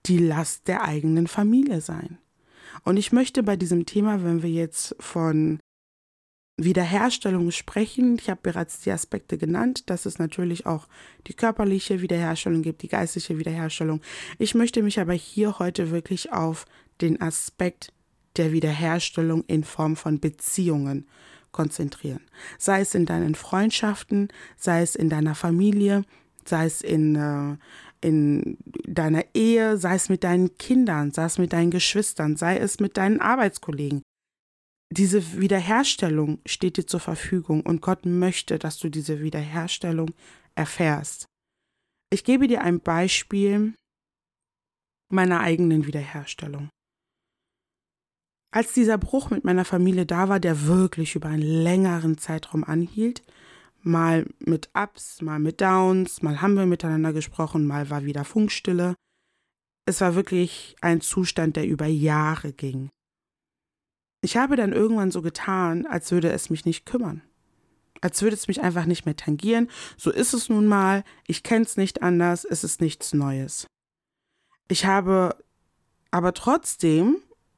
die 0.06 0.18
Last 0.18 0.68
der 0.68 0.84
eigenen 0.84 1.26
Familie 1.26 1.80
sein. 1.80 2.18
Und 2.84 2.98
ich 2.98 3.10
möchte 3.10 3.42
bei 3.42 3.56
diesem 3.56 3.86
Thema, 3.86 4.22
wenn 4.22 4.42
wir 4.42 4.50
jetzt 4.50 4.94
von 5.00 5.60
Wiederherstellung 6.56 7.50
sprechen. 7.50 8.16
Ich 8.18 8.28
habe 8.28 8.40
bereits 8.42 8.80
die 8.80 8.90
Aspekte 8.90 9.38
genannt, 9.38 9.88
dass 9.90 10.06
es 10.06 10.18
natürlich 10.18 10.66
auch 10.66 10.86
die 11.26 11.34
körperliche 11.34 12.02
Wiederherstellung 12.02 12.62
gibt, 12.62 12.82
die 12.82 12.88
geistliche 12.88 13.38
Wiederherstellung. 13.38 14.00
Ich 14.38 14.54
möchte 14.54 14.82
mich 14.82 15.00
aber 15.00 15.14
hier 15.14 15.58
heute 15.58 15.90
wirklich 15.90 16.32
auf 16.32 16.66
den 17.00 17.20
Aspekt 17.20 17.92
der 18.36 18.52
Wiederherstellung 18.52 19.44
in 19.46 19.64
Form 19.64 19.96
von 19.96 20.20
Beziehungen 20.20 21.06
konzentrieren. 21.52 22.22
Sei 22.58 22.80
es 22.80 22.94
in 22.94 23.06
deinen 23.06 23.34
Freundschaften, 23.34 24.28
sei 24.56 24.82
es 24.82 24.94
in 24.94 25.10
deiner 25.10 25.34
Familie, 25.34 26.04
sei 26.44 26.66
es 26.66 26.80
in, 26.80 27.14
äh, 27.16 27.56
in 28.06 28.56
deiner 28.86 29.24
Ehe, 29.34 29.76
sei 29.76 29.94
es 29.94 30.08
mit 30.08 30.24
deinen 30.24 30.56
Kindern, 30.56 31.12
sei 31.12 31.24
es 31.24 31.38
mit 31.38 31.52
deinen 31.52 31.70
Geschwistern, 31.70 32.36
sei 32.36 32.56
es 32.58 32.80
mit 32.80 32.96
deinen 32.96 33.20
Arbeitskollegen 33.20 34.02
diese 34.92 35.40
Wiederherstellung 35.40 36.40
steht 36.46 36.76
dir 36.76 36.86
zur 36.86 37.00
Verfügung 37.00 37.62
und 37.62 37.82
Gott 37.82 38.06
möchte, 38.06 38.58
dass 38.58 38.78
du 38.78 38.88
diese 38.88 39.20
Wiederherstellung 39.20 40.10
erfährst. 40.54 41.26
Ich 42.10 42.24
gebe 42.24 42.46
dir 42.46 42.62
ein 42.62 42.80
Beispiel 42.80 43.74
meiner 45.10 45.40
eigenen 45.40 45.86
Wiederherstellung. 45.86 46.68
Als 48.54 48.74
dieser 48.74 48.98
Bruch 48.98 49.30
mit 49.30 49.44
meiner 49.44 49.64
Familie 49.64 50.04
da 50.04 50.28
war, 50.28 50.38
der 50.38 50.66
wirklich 50.66 51.14
über 51.14 51.28
einen 51.28 51.42
längeren 51.42 52.18
Zeitraum 52.18 52.64
anhielt, 52.64 53.22
mal 53.80 54.26
mit 54.40 54.68
Ups, 54.74 55.22
mal 55.22 55.38
mit 55.38 55.60
Downs, 55.60 56.22
mal 56.22 56.42
haben 56.42 56.54
wir 56.54 56.66
miteinander 56.66 57.12
gesprochen, 57.12 57.66
mal 57.66 57.88
war 57.88 58.04
wieder 58.04 58.24
Funkstille. 58.24 58.94
Es 59.86 60.00
war 60.02 60.14
wirklich 60.14 60.76
ein 60.82 61.00
Zustand, 61.00 61.56
der 61.56 61.66
über 61.66 61.86
Jahre 61.86 62.52
ging. 62.52 62.90
Ich 64.22 64.36
habe 64.36 64.56
dann 64.56 64.72
irgendwann 64.72 65.10
so 65.10 65.20
getan, 65.20 65.84
als 65.86 66.12
würde 66.12 66.30
es 66.30 66.48
mich 66.48 66.64
nicht 66.64 66.86
kümmern. 66.86 67.22
Als 68.00 68.22
würde 68.22 68.34
es 68.34 68.48
mich 68.48 68.62
einfach 68.62 68.86
nicht 68.86 69.04
mehr 69.04 69.16
tangieren. 69.16 69.68
So 69.96 70.10
ist 70.10 70.32
es 70.32 70.48
nun 70.48 70.66
mal. 70.66 71.04
Ich 71.26 71.42
kenne 71.42 71.64
es 71.64 71.76
nicht 71.76 72.02
anders. 72.02 72.44
Es 72.44 72.64
ist 72.64 72.80
nichts 72.80 73.12
Neues. 73.12 73.66
Ich 74.68 74.86
habe 74.86 75.36
aber 76.12 76.34
trotzdem 76.34 77.16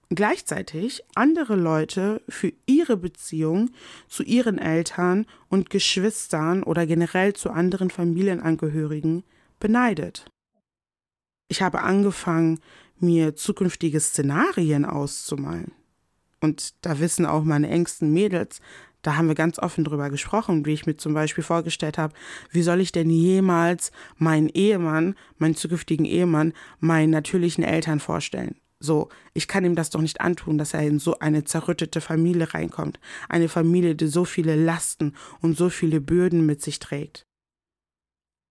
gleichzeitig 0.08 1.02
andere 1.14 1.54
Leute 1.56 2.22
für 2.28 2.52
ihre 2.66 2.96
Beziehung 2.96 3.70
zu 4.08 4.22
ihren 4.22 4.58
Eltern 4.58 5.26
und 5.48 5.70
Geschwistern 5.70 6.62
oder 6.62 6.86
generell 6.86 7.34
zu 7.34 7.50
anderen 7.50 7.90
Familienangehörigen 7.90 9.24
beneidet. 9.60 10.26
Ich 11.48 11.62
habe 11.62 11.82
angefangen, 11.82 12.60
mir 12.98 13.36
zukünftige 13.36 14.00
Szenarien 14.00 14.84
auszumalen. 14.84 15.72
Und 16.44 16.74
da 16.82 17.00
wissen 17.00 17.24
auch 17.24 17.42
meine 17.42 17.70
engsten 17.70 18.12
Mädels, 18.12 18.60
da 19.00 19.16
haben 19.16 19.28
wir 19.28 19.34
ganz 19.34 19.58
offen 19.58 19.84
drüber 19.84 20.10
gesprochen, 20.10 20.64
wie 20.64 20.72
ich 20.72 20.86
mir 20.86 20.96
zum 20.96 21.14
Beispiel 21.14 21.42
vorgestellt 21.42 21.98
habe, 21.98 22.14
wie 22.50 22.62
soll 22.62 22.80
ich 22.80 22.92
denn 22.92 23.10
jemals 23.10 23.92
meinen 24.16 24.48
Ehemann, 24.48 25.14
meinen 25.38 25.56
zukünftigen 25.56 26.06
Ehemann, 26.06 26.52
meinen 26.80 27.10
natürlichen 27.10 27.64
Eltern 27.64 27.98
vorstellen? 27.98 28.56
So, 28.78 29.08
ich 29.32 29.48
kann 29.48 29.64
ihm 29.64 29.74
das 29.74 29.88
doch 29.88 30.02
nicht 30.02 30.20
antun, 30.20 30.58
dass 30.58 30.74
er 30.74 30.82
in 30.82 30.98
so 30.98 31.18
eine 31.18 31.44
zerrüttete 31.44 32.02
Familie 32.02 32.52
reinkommt. 32.52 33.00
Eine 33.30 33.48
Familie, 33.48 33.94
die 33.94 34.06
so 34.06 34.26
viele 34.26 34.56
Lasten 34.56 35.14
und 35.40 35.56
so 35.56 35.70
viele 35.70 36.02
Bürden 36.02 36.44
mit 36.44 36.60
sich 36.60 36.78
trägt. 36.78 37.24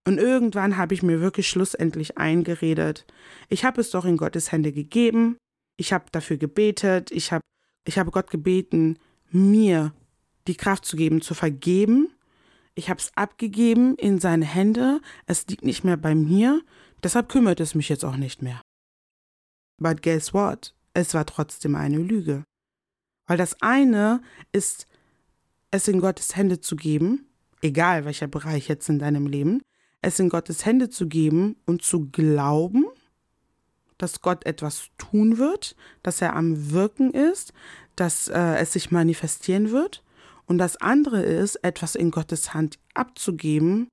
Und 0.08 0.18
irgendwann 0.18 0.78
habe 0.78 0.96
ich 0.96 1.04
mir 1.04 1.22
wirklich 1.22 1.48
schlussendlich 1.48 2.18
eingeredet, 2.18 3.06
ich 3.50 3.64
habe 3.64 3.82
es 3.82 3.92
doch 3.92 4.06
in 4.06 4.18
Gottes 4.18 4.52
Hände 4.52 4.72
gegeben, 4.72 5.38
ich 5.78 5.94
habe 5.94 6.06
dafür 6.12 6.38
gebetet, 6.38 7.12
ich 7.12 7.32
habe 7.32 7.44
ich 7.86 7.98
habe 7.98 8.12
Gott 8.12 8.30
gebeten, 8.30 8.98
mir 9.32 9.94
die 10.48 10.56
Kraft 10.56 10.86
zu 10.86 10.96
geben, 10.96 11.22
zu 11.22 11.34
vergeben. 11.34 12.10
Ich 12.76 12.90
habe 12.90 13.00
es 13.00 13.12
abgegeben 13.16 13.96
in 13.96 14.20
seine 14.20 14.46
Hände. 14.46 15.02
Es 15.26 15.48
liegt 15.48 15.64
nicht 15.64 15.84
mehr 15.84 15.98
bei 15.98 16.16
mir. 16.16 16.62
Deshalb 17.04 17.30
kümmert 17.30 17.60
es 17.60 17.76
mich 17.76 17.90
jetzt 17.90 18.06
auch 18.06 18.16
nicht 18.16 18.42
mehr. 18.42 18.62
But 19.78 20.02
guess 20.02 20.34
what? 20.34 20.74
Es 20.94 21.14
war 21.14 21.26
trotzdem 21.26 21.76
eine 21.76 21.98
Lüge. 21.98 22.44
Weil 23.26 23.38
das 23.38 23.62
eine 23.62 24.22
ist, 24.52 24.86
es 25.72 25.88
in 25.88 26.00
Gottes 26.00 26.36
Hände 26.36 26.60
zu 26.60 26.76
geben, 26.76 27.28
egal 27.62 28.06
welcher 28.06 28.28
Bereich 28.28 28.68
jetzt 28.68 28.90
in 28.90 29.00
deinem 29.00 29.28
Leben, 29.28 29.62
es 30.02 30.20
in 30.20 30.30
Gottes 30.30 30.66
Hände 30.66 30.90
zu 30.90 31.08
geben 31.08 31.56
und 31.66 31.82
zu 31.82 32.10
glauben, 32.10 32.86
dass 34.04 34.22
Gott 34.22 34.46
etwas 34.46 34.90
tun 34.98 35.38
wird, 35.38 35.76
dass 36.04 36.22
er 36.22 36.36
am 36.36 36.72
Wirken 36.72 37.12
ist, 37.12 37.54
dass 37.96 38.28
äh, 38.28 38.58
es 38.58 38.74
sich 38.74 38.92
manifestieren 38.92 39.72
wird. 39.72 40.04
Und 40.46 40.58
das 40.58 40.78
andere 40.78 41.24
ist, 41.24 41.56
etwas 41.64 41.96
in 41.96 42.12
Gottes 42.12 42.54
Hand 42.54 42.78
abzugeben 42.94 43.88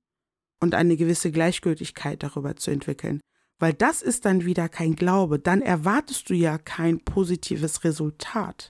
und 0.59 0.75
eine 0.75 0.97
gewisse 0.97 1.31
Gleichgültigkeit 1.31 2.21
darüber 2.21 2.55
zu 2.57 2.71
entwickeln. 2.71 3.21
Weil 3.57 3.73
das 3.73 4.01
ist 4.01 4.25
dann 4.25 4.43
wieder 4.43 4.69
kein 4.69 4.95
Glaube. 4.95 5.39
Dann 5.39 5.61
erwartest 5.61 6.29
du 6.29 6.33
ja 6.33 6.57
kein 6.57 6.99
positives 6.99 7.83
Resultat. 7.83 8.69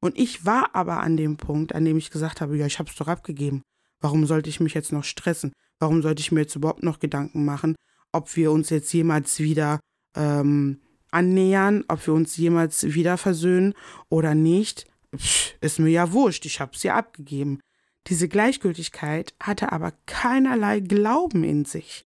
Und 0.00 0.18
ich 0.18 0.44
war 0.44 0.74
aber 0.74 1.00
an 1.00 1.16
dem 1.16 1.36
Punkt, 1.36 1.74
an 1.74 1.84
dem 1.84 1.96
ich 1.96 2.10
gesagt 2.10 2.40
habe, 2.40 2.56
ja, 2.56 2.66
ich 2.66 2.78
habe 2.80 2.90
es 2.90 2.96
doch 2.96 3.06
abgegeben. 3.06 3.62
Warum 4.00 4.26
sollte 4.26 4.50
ich 4.50 4.58
mich 4.58 4.74
jetzt 4.74 4.90
noch 4.90 5.04
stressen? 5.04 5.52
Warum 5.78 6.02
sollte 6.02 6.20
ich 6.20 6.32
mir 6.32 6.40
jetzt 6.40 6.56
überhaupt 6.56 6.82
noch 6.82 6.98
Gedanken 6.98 7.44
machen, 7.44 7.76
ob 8.10 8.34
wir 8.34 8.50
uns 8.50 8.70
jetzt 8.70 8.92
jemals 8.92 9.38
wieder 9.38 9.78
ähm, 10.14 10.80
annähern, 11.10 11.84
ob 11.88 12.06
wir 12.06 12.14
uns 12.14 12.36
jemals 12.36 12.82
wieder 12.94 13.18
versöhnen 13.18 13.74
oder 14.08 14.34
nicht, 14.34 14.86
pff, 15.14 15.54
ist 15.60 15.78
mir 15.78 15.90
ja 15.90 16.12
wurscht, 16.12 16.46
ich 16.46 16.60
hab's 16.60 16.82
ja 16.82 16.96
abgegeben. 16.96 17.60
Diese 18.08 18.28
Gleichgültigkeit 18.28 19.34
hatte 19.40 19.70
aber 19.72 19.92
keinerlei 20.06 20.80
Glauben 20.80 21.44
in 21.44 21.64
sich. 21.64 22.04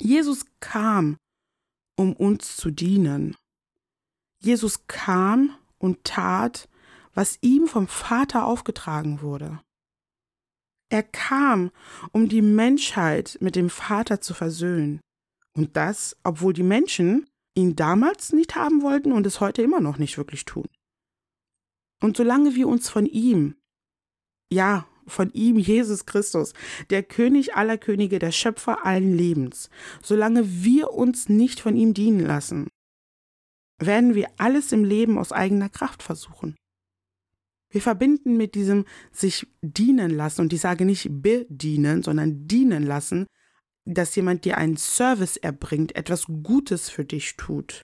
Jesus 0.00 0.44
kam, 0.60 1.16
um 1.96 2.12
uns 2.14 2.56
zu 2.56 2.70
dienen. 2.70 3.36
Jesus 4.40 4.86
kam 4.86 5.56
und 5.78 6.04
tat, 6.04 6.68
was 7.14 7.38
ihm 7.40 7.66
vom 7.66 7.88
Vater 7.88 8.44
aufgetragen 8.44 9.22
wurde. 9.22 9.60
Er 10.90 11.02
kam, 11.02 11.70
um 12.12 12.28
die 12.28 12.42
Menschheit 12.42 13.38
mit 13.40 13.56
dem 13.56 13.70
Vater 13.70 14.20
zu 14.20 14.34
versöhnen. 14.34 15.00
Und 15.58 15.76
das, 15.76 16.16
obwohl 16.22 16.52
die 16.52 16.62
Menschen 16.62 17.26
ihn 17.56 17.74
damals 17.74 18.32
nicht 18.32 18.54
haben 18.54 18.80
wollten 18.80 19.10
und 19.10 19.26
es 19.26 19.40
heute 19.40 19.60
immer 19.60 19.80
noch 19.80 19.98
nicht 19.98 20.16
wirklich 20.16 20.44
tun. 20.44 20.66
Und 22.00 22.16
solange 22.16 22.54
wir 22.54 22.68
uns 22.68 22.88
von 22.88 23.06
ihm, 23.06 23.56
ja, 24.52 24.86
von 25.08 25.32
ihm, 25.32 25.58
Jesus 25.58 26.06
Christus, 26.06 26.52
der 26.90 27.02
König 27.02 27.56
aller 27.56 27.76
Könige, 27.76 28.20
der 28.20 28.30
Schöpfer 28.30 28.86
allen 28.86 29.16
Lebens, 29.16 29.68
solange 30.00 30.62
wir 30.62 30.92
uns 30.92 31.28
nicht 31.28 31.58
von 31.58 31.74
ihm 31.74 31.92
dienen 31.92 32.24
lassen, 32.24 32.68
werden 33.80 34.14
wir 34.14 34.28
alles 34.38 34.70
im 34.70 34.84
Leben 34.84 35.18
aus 35.18 35.32
eigener 35.32 35.70
Kraft 35.70 36.04
versuchen. 36.04 36.54
Wir 37.68 37.82
verbinden 37.82 38.36
mit 38.36 38.54
diesem 38.54 38.84
sich 39.10 39.48
dienen 39.60 40.10
lassen, 40.10 40.42
und 40.42 40.52
ich 40.52 40.60
sage 40.60 40.84
nicht 40.84 41.08
bedienen, 41.10 42.04
sondern 42.04 42.46
dienen 42.46 42.84
lassen, 42.84 43.26
dass 43.94 44.14
jemand 44.14 44.44
dir 44.44 44.58
einen 44.58 44.76
Service 44.76 45.36
erbringt, 45.36 45.96
etwas 45.96 46.26
Gutes 46.42 46.90
für 46.90 47.04
dich 47.04 47.36
tut. 47.36 47.82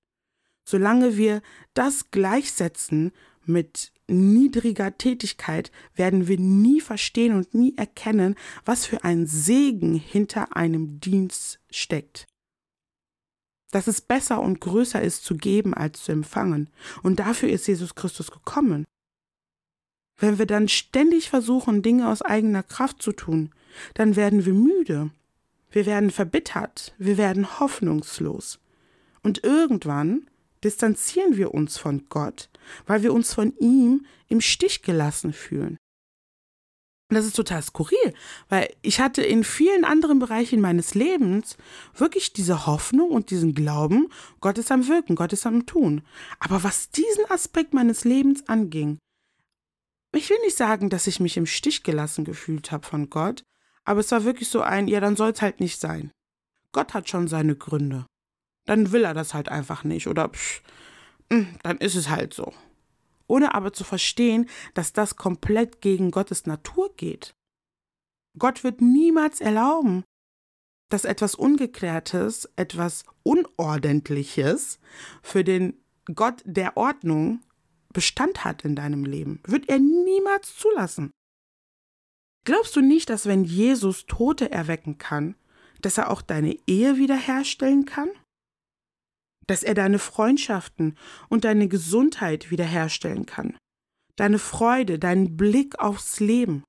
Solange 0.67 1.17
wir 1.17 1.43
das 1.75 2.11
gleichsetzen 2.11 3.13
mit 3.45 3.93
niedriger 4.07 4.97
Tätigkeit, 4.97 5.71
werden 5.95 6.29
wir 6.29 6.39
nie 6.39 6.81
verstehen 6.81 7.35
und 7.35 7.55
nie 7.55 7.77
erkennen, 7.77 8.35
was 8.65 8.87
für 8.87 9.05
ein 9.05 9.27
Segen 9.27 9.95
hinter 9.95 10.57
einem 10.57 11.01
Dienst 11.01 11.61
steckt. 11.71 12.27
Dass 13.71 13.87
es 13.87 14.01
besser 14.01 14.41
und 14.41 14.61
größer 14.61 15.03
ist 15.03 15.25
zu 15.25 15.37
geben 15.37 15.75
als 15.75 16.05
zu 16.05 16.13
empfangen. 16.13 16.71
Und 17.03 17.19
dafür 17.19 17.49
ist 17.49 17.67
Jesus 17.67 17.95
Christus 17.95 18.31
gekommen. 18.31 18.85
Wenn 20.19 20.39
wir 20.39 20.47
dann 20.47 20.69
ständig 20.69 21.29
versuchen, 21.29 21.83
Dinge 21.83 22.09
aus 22.09 22.23
eigener 22.23 22.63
Kraft 22.63 23.03
zu 23.03 23.13
tun, 23.13 23.51
dann 23.95 24.17
werden 24.17 24.45
wir 24.45 24.55
müde. 24.55 25.11
Wir 25.71 25.87
werden 25.87 26.11
verbittert. 26.11 26.95
Wir 26.99 27.19
werden 27.19 27.59
hoffnungslos. 27.59 28.61
Und 29.23 29.43
irgendwann 29.43 30.29
distanzieren 30.63 31.37
wir 31.37 31.53
uns 31.53 31.79
von 31.79 32.09
Gott, 32.09 32.49
weil 32.87 33.03
wir 33.03 33.13
uns 33.13 33.35
von 33.35 33.55
ihm 33.59 34.07
im 34.29 34.41
Stich 34.41 34.83
gelassen 34.83 35.33
fühlen. 35.33 35.77
Und 37.11 37.17
das 37.17 37.27
ist 37.27 37.37
total 37.37 37.63
skurril, 37.63 38.15
weil 38.49 38.75
ich 38.81 38.99
hatte 38.99 39.23
in 39.23 39.45
vielen 39.45 39.85
anderen 39.85 40.19
Bereichen 40.19 40.61
meines 40.61 40.95
Lebens 40.95 41.57
wirklich 41.95 42.33
diese 42.33 42.67
Hoffnung 42.67 43.11
und 43.11 43.31
diesen 43.31 43.55
Glauben, 43.55 44.09
Gott 44.41 44.57
ist 44.57 44.73
am 44.73 44.89
Wirken, 44.89 45.15
Gott 45.15 45.33
ist 45.33 45.47
am 45.47 45.67
Tun. 45.67 46.03
Aber 46.41 46.65
was 46.65 46.91
diesen 46.91 47.31
Aspekt 47.31 47.75
meines 47.75 48.05
Lebens 48.05 48.49
anging, 48.49 48.99
ich 50.13 50.31
will 50.31 50.39
nicht 50.45 50.57
sagen, 50.57 50.89
dass 50.89 51.07
ich 51.07 51.21
mich 51.21 51.37
im 51.37 51.47
Stich 51.47 51.83
gelassen 51.83 52.25
gefühlt 52.25 52.73
habe 52.73 52.87
von 52.87 53.11
Gott, 53.11 53.43
aber 53.85 54.01
es 54.01 54.11
war 54.11 54.25
wirklich 54.25 54.49
so 54.49 54.61
ein, 54.61 54.89
ja, 54.89 55.01
dann 55.01 55.17
soll 55.17 55.31
es 55.31 55.43
halt 55.43 55.61
nicht 55.61 55.81
sein. 55.81 56.11
Gott 56.73 56.95
hat 56.95 57.09
schon 57.09 57.29
seine 57.29 57.57
Gründe 57.57 58.07
dann 58.65 58.93
will 58.93 59.05
er 59.05 59.15
das 59.15 59.35
halt 59.35 59.49
einfach 59.49 59.85
nicht 59.85 60.07
oder 60.07 60.29
psch, 60.29 60.63
hm, 61.31 61.59
dann 61.63 61.79
ist 61.79 61.95
es 61.95 62.09
halt 62.09 62.35
so. 62.35 62.53
Ohne 63.27 63.55
aber 63.55 63.73
zu 63.73 63.85
verstehen, 63.85 64.49
dass 64.75 64.93
das 64.93 65.17
komplett 65.17 65.81
gegen 65.81 66.11
Gottes 66.11 66.47
Natur 66.47 66.95
geht. 66.97 67.35
Gott 68.39 68.65
wird 68.65 68.81
niemals 68.81 69.41
erlauben, 69.41 70.05
dass 70.91 71.05
etwas 71.05 71.35
Ungeklärtes, 71.35 72.51
etwas 72.57 73.05
Unordentliches 73.23 74.79
für 75.23 75.45
den 75.45 75.83
Gott 76.15 76.43
der 76.45 76.77
Ordnung 76.77 77.41
Bestand 77.93 78.45
hat 78.45 78.65
in 78.65 78.75
deinem 78.75 79.05
Leben. 79.05 79.41
Wird 79.47 79.69
er 79.69 79.79
niemals 79.79 80.57
zulassen. 80.57 81.13
Glaubst 82.45 82.77
du 82.77 82.81
nicht, 82.81 83.11
dass 83.11 83.27
wenn 83.27 83.45
Jesus 83.45 84.07
Tote 84.07 84.51
erwecken 84.51 84.99
kann, 84.99 85.35
dass 85.81 85.99
er 85.99 86.11
auch 86.11 86.23
deine 86.23 86.57
Ehe 86.67 86.99
wiederherstellen 86.99 87.85
kann? 87.85 88.11
dass 89.47 89.63
er 89.63 89.75
deine 89.75 89.99
Freundschaften 89.99 90.97
und 91.29 91.45
deine 91.45 91.69
Gesundheit 91.69 92.51
wiederherstellen 92.51 93.27
kann, 93.27 93.57
deine 94.17 94.39
Freude, 94.39 94.99
deinen 94.99 95.37
Blick 95.37 95.79
aufs 95.79 96.21
Leben. 96.21 96.65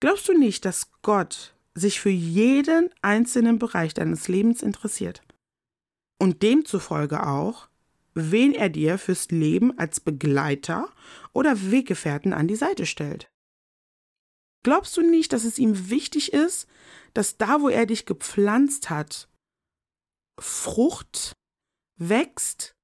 Glaubst 0.00 0.28
du 0.28 0.38
nicht, 0.38 0.64
dass 0.64 0.90
Gott 1.02 1.54
sich 1.74 2.00
für 2.00 2.10
jeden 2.10 2.90
einzelnen 3.02 3.58
Bereich 3.58 3.94
deines 3.94 4.28
Lebens 4.28 4.62
interessiert? 4.62 5.22
Und 6.18 6.42
demzufolge 6.42 7.26
auch, 7.26 7.68
wen 8.14 8.54
er 8.54 8.70
dir 8.70 8.98
fürs 8.98 9.30
Leben 9.30 9.78
als 9.78 10.00
Begleiter 10.00 10.90
oder 11.32 11.70
Weggefährten 11.70 12.32
an 12.32 12.48
die 12.48 12.56
Seite 12.56 12.86
stellt? 12.86 13.28
Glaubst 14.66 14.96
du 14.96 15.02
nicht, 15.02 15.32
dass 15.32 15.44
es 15.44 15.60
ihm 15.60 15.90
wichtig 15.90 16.32
ist, 16.32 16.66
dass 17.14 17.36
da, 17.36 17.60
wo 17.60 17.68
er 17.68 17.86
dich 17.86 18.04
gepflanzt 18.04 18.90
hat, 18.90 19.28
Frucht 20.40 21.34
wächst, 22.00 22.74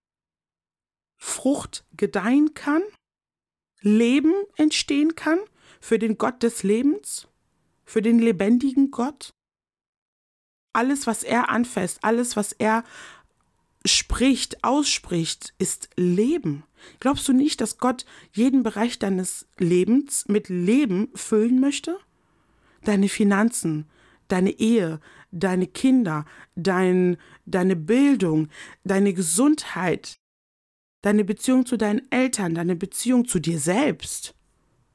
Frucht 1.21 1.85
gedeihen 1.97 2.55
kann, 2.55 2.85
Leben 3.81 4.33
entstehen 4.55 5.17
kann 5.17 5.41
für 5.81 5.99
den 5.99 6.19
Gott 6.19 6.45
des 6.45 6.63
Lebens, 6.63 7.27
für 7.85 8.01
den 8.01 8.21
lebendigen 8.21 8.93
Gott. 8.93 9.31
Alles, 10.73 11.09
was 11.09 11.25
er 11.25 11.49
anfasst, 11.49 12.05
alles, 12.05 12.37
was 12.37 12.53
er 12.53 12.85
spricht, 13.85 14.63
ausspricht, 14.65 15.55
ist 15.59 15.91
Leben. 15.97 16.65
Glaubst 17.01 17.27
du 17.29 17.33
nicht, 17.33 17.61
dass 17.61 17.79
Gott 17.79 18.05
jeden 18.33 18.63
Bereich 18.63 18.99
deines 18.99 19.47
Lebens 19.59 20.25
mit 20.29 20.49
Leben 20.49 21.09
füllen 21.15 21.61
möchte? 21.61 21.99
Deine 22.85 23.09
Finanzen, 23.09 23.87
deine 24.29 24.51
Ehe, 24.51 25.01
deine 25.31 25.67
Kinder, 25.67 26.25
dein, 26.57 27.17
deine 27.47 27.77
Bildung, 27.77 28.49
deine 28.85 29.13
Gesundheit, 29.13 30.19
deine 31.03 31.25
Beziehung 31.25 31.67
zu 31.67 31.77
deinen 31.77 32.11
Eltern, 32.11 32.55
deine 32.55 32.77
Beziehung 32.77 33.27
zu 33.27 33.39
dir 33.39 33.59
selbst, 33.59 34.35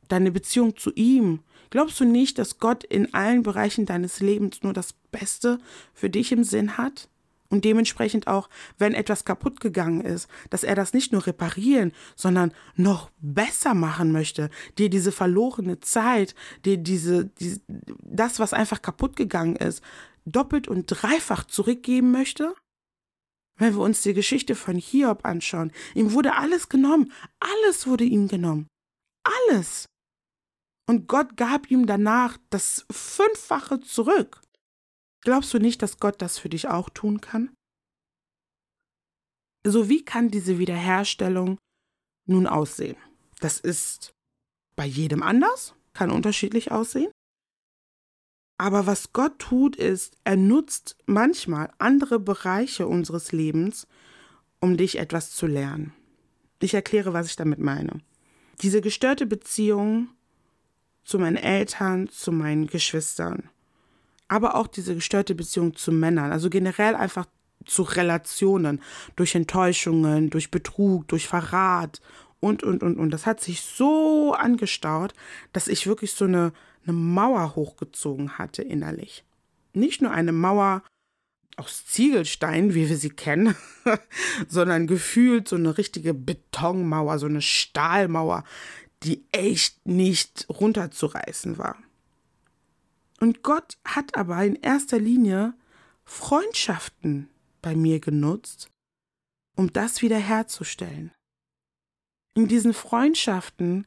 deine 0.08 0.32
Beziehung 0.32 0.76
zu 0.76 0.91
ihm. 0.93 1.41
Glaubst 1.69 2.00
du 2.00 2.06
nicht, 2.06 2.38
dass 2.38 2.60
Gott 2.60 2.84
in 2.84 3.13
allen 3.13 3.43
Bereichen 3.43 3.86
deines 3.86 4.21
Lebens 4.21 4.63
nur 4.63 4.73
das 4.73 4.93
Beste 5.12 5.60
für 5.93 6.10
dich 6.10 6.32
im 6.32 6.43
Sinn 6.43 6.78
hat? 6.78 7.10
Und 7.50 7.64
dementsprechend 7.64 8.28
auch, 8.28 8.50
wenn 8.78 8.94
etwas 8.94 9.24
kaputt 9.24 9.60
gegangen 9.60 10.02
ist, 10.02 10.28
dass 10.50 10.64
er 10.64 10.76
das 10.76 10.94
nicht 10.94 11.14
nur 11.14 11.26
reparieren, 11.26 11.94
sondern 12.16 12.52
noch 12.76 13.10
besser 13.20 13.74
machen 13.74 14.12
möchte, 14.12 14.50
dir 14.78 14.90
diese 14.90 15.12
verlorene 15.12 15.80
Zeit, 15.80 16.36
dir 16.66 16.78
diese, 16.78 17.26
die, 17.26 17.62
das, 18.04 18.40
was 18.40 18.54
einfach 18.54 18.82
kaputt 18.82 19.16
gegangen 19.16 19.56
ist, 19.56 19.82
doppelt 20.26 20.68
und 20.68 20.88
dreifach 20.88 21.46
zurückgeben 21.46 22.12
möchte? 22.12 22.54
Wenn 23.58 23.74
wir 23.74 23.82
uns 23.82 24.02
die 24.02 24.14
Geschichte 24.14 24.54
von 24.54 24.76
Hiob 24.76 25.26
anschauen, 25.26 25.72
ihm 25.96 26.12
wurde 26.12 26.36
alles 26.36 26.70
genommen, 26.70 27.12
alles 27.40 27.88
wurde 27.88 28.04
ihm 28.04 28.28
genommen, 28.28 28.68
alles. 29.24 29.88
Und 30.90 31.08
Gott 31.08 31.38
gab 31.38 31.72
ihm 31.72 31.86
danach 31.86 32.38
das 32.50 32.86
Fünffache 32.92 33.80
zurück. 33.80 34.42
Glaubst 35.28 35.54
du 35.54 35.60
nicht, 35.60 35.82
dass 35.82 36.00
Gott 36.00 36.22
das 36.22 36.40
für 36.40 36.48
dich 36.48 36.70
auch 36.70 36.90
tun 36.90 37.20
kann? 37.20 37.54
So 39.66 39.90
wie 39.90 40.06
kann 40.06 40.32
diese 40.32 40.58
Wiederherstellung 40.58 41.58
nun 42.26 42.48
aussehen? 42.48 42.96
Das 43.42 43.60
ist 43.60 44.13
bei 44.78 44.86
jedem 44.86 45.22
anders, 45.22 45.76
kann 45.92 46.12
unterschiedlich 46.12 46.72
aussehen. 46.72 47.12
Aber 48.58 48.86
was 48.86 49.12
Gott 49.12 49.38
tut, 49.38 49.76
ist, 49.76 50.16
er 50.24 50.38
nutzt 50.38 50.96
manchmal 51.08 51.74
andere 51.78 52.22
Bereiche 52.22 52.88
unseres 52.88 53.34
Lebens, 53.34 53.86
um 54.62 54.78
dich 54.78 54.98
etwas 54.98 55.32
zu 55.32 55.46
lernen. 55.46 55.94
Ich 56.62 56.74
erkläre, 56.74 57.12
was 57.12 57.28
ich 57.28 57.36
damit 57.36 57.60
meine. 57.60 58.00
Diese 58.62 58.80
gestörte 58.80 59.26
Beziehung 59.26 60.08
zu 61.04 61.20
meinen 61.20 61.36
Eltern, 61.36 62.08
zu 62.08 62.32
meinen 62.32 62.68
Geschwistern, 62.68 63.50
aber 64.28 64.56
auch 64.56 64.68
diese 64.68 64.96
gestörte 64.96 65.36
Beziehung 65.36 65.76
zu 65.76 65.92
Männern, 65.92 66.32
also 66.32 66.50
generell 66.50 66.96
einfach 66.96 67.26
zu 67.66 67.84
Relationen, 67.84 68.82
durch 69.16 69.36
Enttäuschungen, 69.36 70.30
durch 70.30 70.52
Betrug, 70.52 71.08
durch 71.08 71.28
Verrat 71.28 72.02
und, 72.40 72.63
und, 72.63 72.84
und, 72.84 72.98
und. 72.98 73.12
Das 73.12 73.26
hat 73.26 73.42
sich 73.42 73.62
so 73.62 74.34
angestaut, 74.34 75.13
dass 75.54 75.68
ich 75.68 75.88
wirklich 75.88 76.13
so 76.13 76.26
eine, 76.26 76.54
eine 76.84 76.94
Mauer 76.94 77.56
hochgezogen 77.56 78.38
hatte 78.38 78.62
innerlich. 78.62 79.24
Nicht 79.74 80.02
nur 80.02 80.12
eine 80.12 80.32
Mauer 80.32 80.84
aus 81.58 81.86
Ziegelstein, 81.86 82.74
wie 82.76 82.88
wir 82.88 82.98
sie 82.98 83.10
kennen, 83.10 83.56
sondern 84.48 84.88
gefühlt 84.88 85.48
so 85.48 85.56
eine 85.56 85.78
richtige 85.78 86.13
Betonmauer, 86.13 87.20
so 87.20 87.26
eine 87.26 87.42
Stahlmauer, 87.42 88.44
die 89.04 89.26
echt 89.32 89.86
nicht 89.86 90.46
runterzureißen 90.50 91.58
war. 91.58 91.78
Und 93.20 93.44
Gott 93.44 93.78
hat 93.86 94.16
aber 94.16 94.44
in 94.44 94.56
erster 94.56 95.00
Linie 95.00 95.54
Freundschaften 96.06 97.30
bei 97.62 97.76
mir 97.76 98.00
genutzt, 98.00 98.70
um 99.56 99.74
das 99.74 100.02
wiederherzustellen. 100.02 101.12
In 102.36 102.48
diesen 102.48 102.74
Freundschaften 102.74 103.86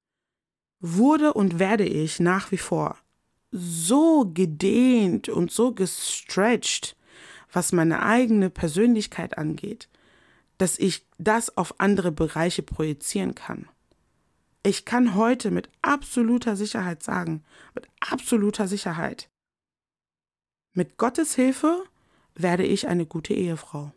wurde 0.81 1.33
und 1.35 1.59
werde 1.59 1.85
ich 1.85 2.19
nach 2.19 2.51
wie 2.51 2.59
vor 2.59 2.99
so 3.53 4.31
gedehnt 4.33 5.29
und 5.29 5.51
so 5.51 5.73
gestretched, 5.73 6.97
was 7.53 7.73
meine 7.73 8.03
eigene 8.03 8.51
Persönlichkeit 8.51 9.39
angeht, 9.39 9.89
dass 10.59 10.79
ich 10.79 11.07
das 11.19 11.57
auf 11.57 11.81
andere 11.81 12.13
Bereiche 12.13 12.63
projizieren 12.63 13.35
kann. 13.35 13.69
Ich 14.63 14.85
kann 14.85 15.15
heute 15.15 15.51
mit 15.51 15.71
absoluter 15.81 16.55
Sicherheit 16.55 17.03
sagen, 17.03 17.45
mit 17.75 17.89
absoluter 18.01 18.69
Sicherheit, 18.69 19.31
mit 20.73 20.99
Gottes 20.99 21.35
Hilfe 21.35 21.83
werde 22.35 22.65
ich 22.65 22.87
eine 22.87 23.05
gute 23.05 23.35
Ehefrau. 23.35 23.93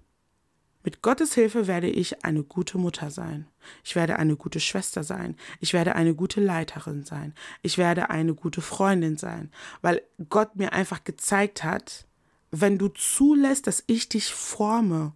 Mit 0.83 1.01
Gottes 1.01 1.33
Hilfe 1.35 1.67
werde 1.67 1.89
ich 1.89 2.25
eine 2.25 2.43
gute 2.43 2.77
Mutter 2.77 3.11
sein. 3.11 3.47
Ich 3.83 3.95
werde 3.95 4.17
eine 4.17 4.35
gute 4.35 4.59
Schwester 4.59 5.03
sein. 5.03 5.37
Ich 5.59 5.73
werde 5.73 5.95
eine 5.95 6.15
gute 6.15 6.41
Leiterin 6.41 7.03
sein. 7.03 7.35
Ich 7.61 7.77
werde 7.77 8.09
eine 8.09 8.33
gute 8.33 8.61
Freundin 8.61 9.17
sein, 9.17 9.51
weil 9.81 10.01
Gott 10.29 10.55
mir 10.55 10.73
einfach 10.73 11.03
gezeigt 11.03 11.63
hat, 11.63 12.07
wenn 12.51 12.77
du 12.77 12.87
zulässt, 12.87 13.67
dass 13.67 13.83
ich 13.85 14.09
dich 14.09 14.33
forme 14.33 15.13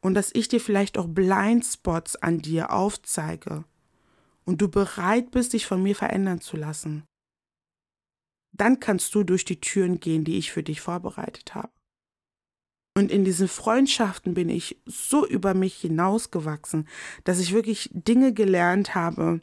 und 0.00 0.14
dass 0.14 0.30
ich 0.32 0.48
dir 0.48 0.60
vielleicht 0.60 0.96
auch 0.96 1.08
Blindspots 1.08 2.16
an 2.16 2.38
dir 2.38 2.72
aufzeige 2.72 3.64
und 4.46 4.62
du 4.62 4.68
bereit 4.68 5.30
bist, 5.30 5.52
dich 5.52 5.66
von 5.66 5.82
mir 5.82 5.94
verändern 5.94 6.40
zu 6.40 6.56
lassen, 6.56 7.04
dann 8.52 8.80
kannst 8.80 9.14
du 9.14 9.22
durch 9.22 9.44
die 9.44 9.60
Türen 9.60 10.00
gehen, 10.00 10.24
die 10.24 10.38
ich 10.38 10.50
für 10.50 10.62
dich 10.62 10.80
vorbereitet 10.80 11.54
habe. 11.54 11.70
Und 12.96 13.10
in 13.10 13.24
diesen 13.24 13.48
Freundschaften 13.48 14.32
bin 14.32 14.48
ich 14.48 14.80
so 14.86 15.26
über 15.26 15.52
mich 15.52 15.74
hinausgewachsen, 15.76 16.88
dass 17.24 17.40
ich 17.40 17.52
wirklich 17.52 17.90
Dinge 17.92 18.32
gelernt 18.32 18.94
habe, 18.94 19.42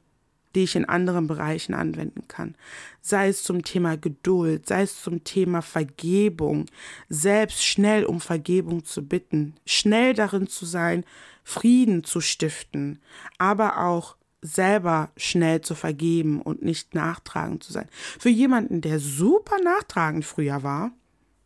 die 0.56 0.64
ich 0.64 0.76
in 0.76 0.86
anderen 0.86 1.28
Bereichen 1.28 1.76
anwenden 1.76 2.28
kann. 2.28 2.56
Sei 3.02 3.28
es 3.28 3.44
zum 3.44 3.64
Thema 3.64 3.98
Geduld, 3.98 4.68
sei 4.68 4.84
es 4.84 5.02
zum 5.02 5.24
Thema 5.24 5.62
Vergebung, 5.62 6.66
selbst 7.10 7.64
schnell 7.66 8.06
um 8.06 8.22
Vergebung 8.22 8.86
zu 8.86 9.08
bitten, 9.08 9.56
schnell 9.66 10.14
darin 10.14 10.48
zu 10.48 10.66
sein, 10.66 11.06
Frieden 11.44 12.04
zu 12.04 12.22
stiften, 12.22 13.00
aber 13.38 13.86
auch 13.86 14.16
selber 14.44 15.12
schnell 15.18 15.62
zu 15.62 15.74
vergeben 15.74 16.42
und 16.42 16.62
nicht 16.62 16.94
nachtragend 16.94 17.64
zu 17.64 17.74
sein. 17.74 17.88
Für 18.20 18.30
jemanden, 18.30 18.82
der 18.82 19.00
super 19.00 19.58
nachtragend 19.64 20.26
früher 20.26 20.62
war, 20.62 20.92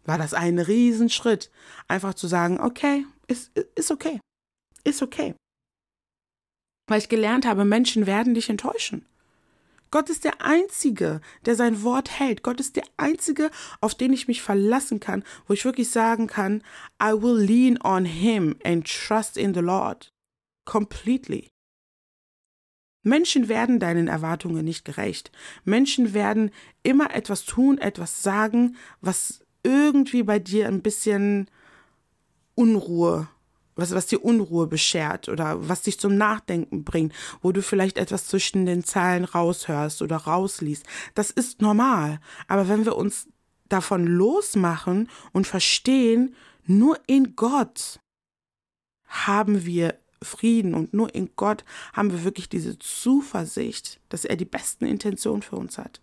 war 0.06 0.18
das 0.18 0.34
ein 0.34 0.60
Riesenschritt, 0.60 1.52
einfach 1.88 2.14
zu 2.14 2.28
sagen, 2.28 2.60
okay, 2.60 3.06
ist, 3.28 3.56
ist 3.76 3.92
okay, 3.92 4.20
ist 4.84 5.02
okay. 5.02 5.36
Weil 6.88 7.00
ich 7.00 7.10
gelernt 7.10 7.46
habe, 7.46 7.66
Menschen 7.66 8.08
werden 8.08 8.34
dich 8.34 8.50
enttäuschen. 8.50 9.06
Gott 9.92 10.10
ist 10.10 10.26
der 10.26 10.42
Einzige, 10.42 11.22
der 11.46 11.56
sein 11.56 11.84
Wort 11.84 12.20
hält. 12.20 12.44
Gott 12.44 12.60
ist 12.60 12.76
der 12.76 12.84
Einzige, 12.98 13.52
auf 13.80 13.96
den 13.96 14.12
ich 14.12 14.28
mich 14.28 14.42
verlassen 14.42 15.00
kann, 15.00 15.24
wo 15.48 15.54
ich 15.54 15.64
wirklich 15.64 15.90
sagen 15.90 16.28
kann, 16.28 16.62
I 17.02 17.12
will 17.12 17.38
lean 17.38 17.80
on 17.82 18.06
him 18.06 18.58
and 18.66 18.86
trust 18.86 19.38
in 19.38 19.54
the 19.54 19.62
Lord. 19.62 20.10
Completely. 20.66 21.50
Menschen 23.08 23.48
werden 23.48 23.80
deinen 23.80 24.08
Erwartungen 24.08 24.66
nicht 24.66 24.86
gerecht. 24.86 25.32
Menschen 25.64 26.14
werden 26.14 26.52
immer 26.84 27.14
etwas 27.14 27.46
tun, 27.46 27.78
etwas 27.78 28.24
sagen, 28.24 28.76
was 29.02 29.42
irgendwie 29.64 30.24
bei 30.24 30.40
dir 30.40 30.68
ein 30.68 30.82
bisschen 30.82 31.50
Unruhe, 32.56 33.28
was, 33.76 33.94
was 33.94 34.08
dir 34.08 34.24
Unruhe 34.24 34.68
beschert 34.68 35.30
oder 35.30 35.68
was 35.68 35.84
dich 35.84 36.00
zum 36.00 36.18
Nachdenken 36.18 36.84
bringt, 36.84 37.14
wo 37.42 37.52
du 37.52 37.62
vielleicht 37.62 37.98
etwas 37.98 38.28
zwischen 38.28 38.66
den 38.66 38.84
Zeilen 38.84 39.26
raushörst 39.26 40.02
oder 40.02 40.18
rausliest. 40.18 40.86
Das 41.16 41.32
ist 41.32 41.62
normal. 41.62 42.20
Aber 42.48 42.68
wenn 42.68 42.86
wir 42.86 42.96
uns 42.96 43.28
davon 43.70 44.08
losmachen 44.08 45.10
und 45.34 45.48
verstehen, 45.48 46.36
nur 46.66 47.00
in 47.08 47.36
Gott 47.36 48.00
haben 49.06 49.66
wir 49.66 49.98
Frieden 50.22 50.74
und 50.74 50.94
nur 50.94 51.14
in 51.14 51.30
Gott 51.36 51.64
haben 51.94 52.12
wir 52.12 52.24
wirklich 52.24 52.50
diese 52.50 52.78
Zuversicht, 52.80 54.00
dass 54.10 54.26
er 54.26 54.36
die 54.36 54.46
besten 54.46 54.86
Intentionen 54.86 55.42
für 55.42 55.56
uns 55.56 55.78
hat. 55.78 56.00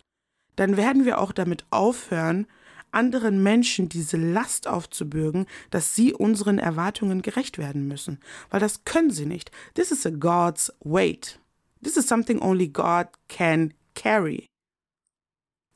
Dann 0.55 0.77
werden 0.77 1.05
wir 1.05 1.19
auch 1.19 1.31
damit 1.31 1.65
aufhören, 1.69 2.47
anderen 2.91 3.43
Menschen 3.43 3.89
diese 3.89 4.17
Last 4.17 4.67
aufzubürgen, 4.67 5.45
dass 5.69 5.95
sie 5.95 6.13
unseren 6.13 6.59
Erwartungen 6.59 7.21
gerecht 7.21 7.57
werden 7.57 7.87
müssen. 7.87 8.19
Weil 8.49 8.61
das 8.61 8.85
können 8.85 9.11
sie 9.11 9.25
nicht. 9.25 9.51
This 9.73 9.91
is 9.91 10.05
a 10.05 10.11
God's 10.11 10.73
weight. 10.79 11.39
This 11.83 11.97
is 11.97 12.07
something 12.07 12.39
only 12.39 12.69
God 12.69 13.07
can 13.27 13.73
carry. 13.93 14.47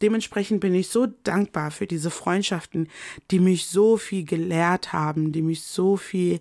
Dementsprechend 0.01 0.61
bin 0.61 0.73
ich 0.73 0.87
so 0.87 1.07
dankbar 1.07 1.71
für 1.71 1.85
diese 1.85 2.09
Freundschaften, 2.09 2.87
die 3.31 3.39
mich 3.39 3.67
so 3.67 3.97
viel 3.97 4.23
gelehrt 4.23 4.93
haben, 4.93 5.33
die 5.33 5.41
mich 5.41 5.63
so 5.63 5.97
viel, 5.97 6.39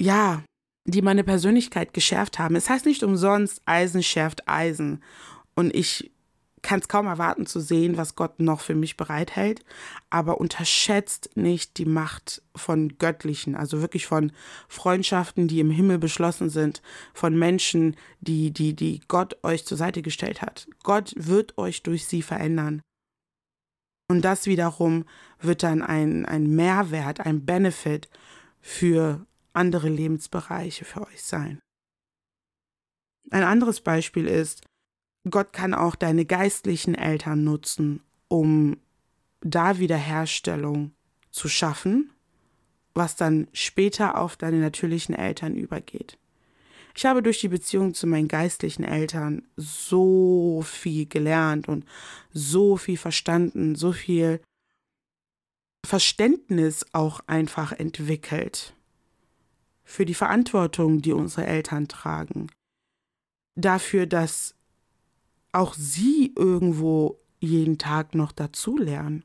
ja, 0.00 0.42
die 0.84 1.02
meine 1.02 1.24
Persönlichkeit 1.24 1.94
geschärft 1.94 2.38
haben. 2.38 2.56
Es 2.56 2.68
heißt 2.68 2.86
nicht 2.86 3.02
umsonst, 3.02 3.62
Eisen 3.64 4.02
schärft 4.02 4.48
Eisen. 4.48 5.02
Und 5.54 5.74
ich 5.74 6.10
kann 6.64 6.80
es 6.80 6.88
kaum 6.88 7.06
erwarten 7.06 7.46
zu 7.46 7.60
sehen, 7.60 7.96
was 7.96 8.16
Gott 8.16 8.40
noch 8.40 8.60
für 8.60 8.74
mich 8.74 8.96
bereithält, 8.96 9.64
aber 10.10 10.40
unterschätzt 10.40 11.30
nicht 11.36 11.76
die 11.78 11.84
Macht 11.84 12.42
von 12.56 12.96
göttlichen, 12.98 13.54
also 13.54 13.82
wirklich 13.82 14.06
von 14.06 14.32
Freundschaften, 14.66 15.46
die 15.46 15.60
im 15.60 15.70
Himmel 15.70 15.98
beschlossen 15.98 16.48
sind, 16.48 16.82
von 17.12 17.38
Menschen, 17.38 17.96
die, 18.20 18.50
die, 18.50 18.74
die 18.74 19.02
Gott 19.06 19.36
euch 19.42 19.66
zur 19.66 19.76
Seite 19.76 20.02
gestellt 20.02 20.42
hat. 20.42 20.66
Gott 20.82 21.12
wird 21.16 21.56
euch 21.58 21.82
durch 21.82 22.06
sie 22.06 22.22
verändern. 22.22 22.80
Und 24.10 24.22
das 24.22 24.46
wiederum 24.46 25.04
wird 25.40 25.62
dann 25.62 25.82
ein, 25.82 26.24
ein 26.26 26.54
Mehrwert, 26.54 27.20
ein 27.20 27.44
Benefit 27.44 28.08
für 28.60 29.26
andere 29.54 29.88
Lebensbereiche 29.88 30.84
für 30.84 31.02
euch 31.02 31.22
sein. 31.22 31.60
Ein 33.30 33.42
anderes 33.42 33.80
Beispiel 33.80 34.26
ist, 34.26 34.62
Gott 35.30 35.52
kann 35.52 35.72
auch 35.72 35.94
deine 35.94 36.26
geistlichen 36.26 36.94
Eltern 36.94 37.44
nutzen, 37.44 38.02
um 38.28 38.76
da 39.40 39.78
Wiederherstellung 39.78 40.92
zu 41.30 41.48
schaffen, 41.48 42.10
was 42.92 43.16
dann 43.16 43.48
später 43.52 44.18
auf 44.18 44.36
deine 44.36 44.58
natürlichen 44.58 45.14
Eltern 45.14 45.56
übergeht. 45.56 46.18
Ich 46.96 47.06
habe 47.06 47.22
durch 47.22 47.40
die 47.40 47.48
Beziehung 47.48 47.94
zu 47.94 48.06
meinen 48.06 48.28
geistlichen 48.28 48.84
Eltern 48.84 49.42
so 49.56 50.62
viel 50.62 51.06
gelernt 51.06 51.68
und 51.68 51.84
so 52.32 52.76
viel 52.76 52.96
verstanden, 52.96 53.74
so 53.74 53.92
viel 53.92 54.40
Verständnis 55.84 56.86
auch 56.92 57.20
einfach 57.26 57.72
entwickelt 57.72 58.74
für 59.84 60.04
die 60.04 60.14
Verantwortung, 60.14 61.02
die 61.02 61.12
unsere 61.12 61.46
Eltern 61.46 61.88
tragen, 61.88 62.48
dafür, 63.54 64.06
dass 64.06 64.54
auch 65.52 65.74
sie 65.74 66.32
irgendwo 66.36 67.20
jeden 67.40 67.78
Tag 67.78 68.14
noch 68.14 68.32
dazulernen. 68.32 69.24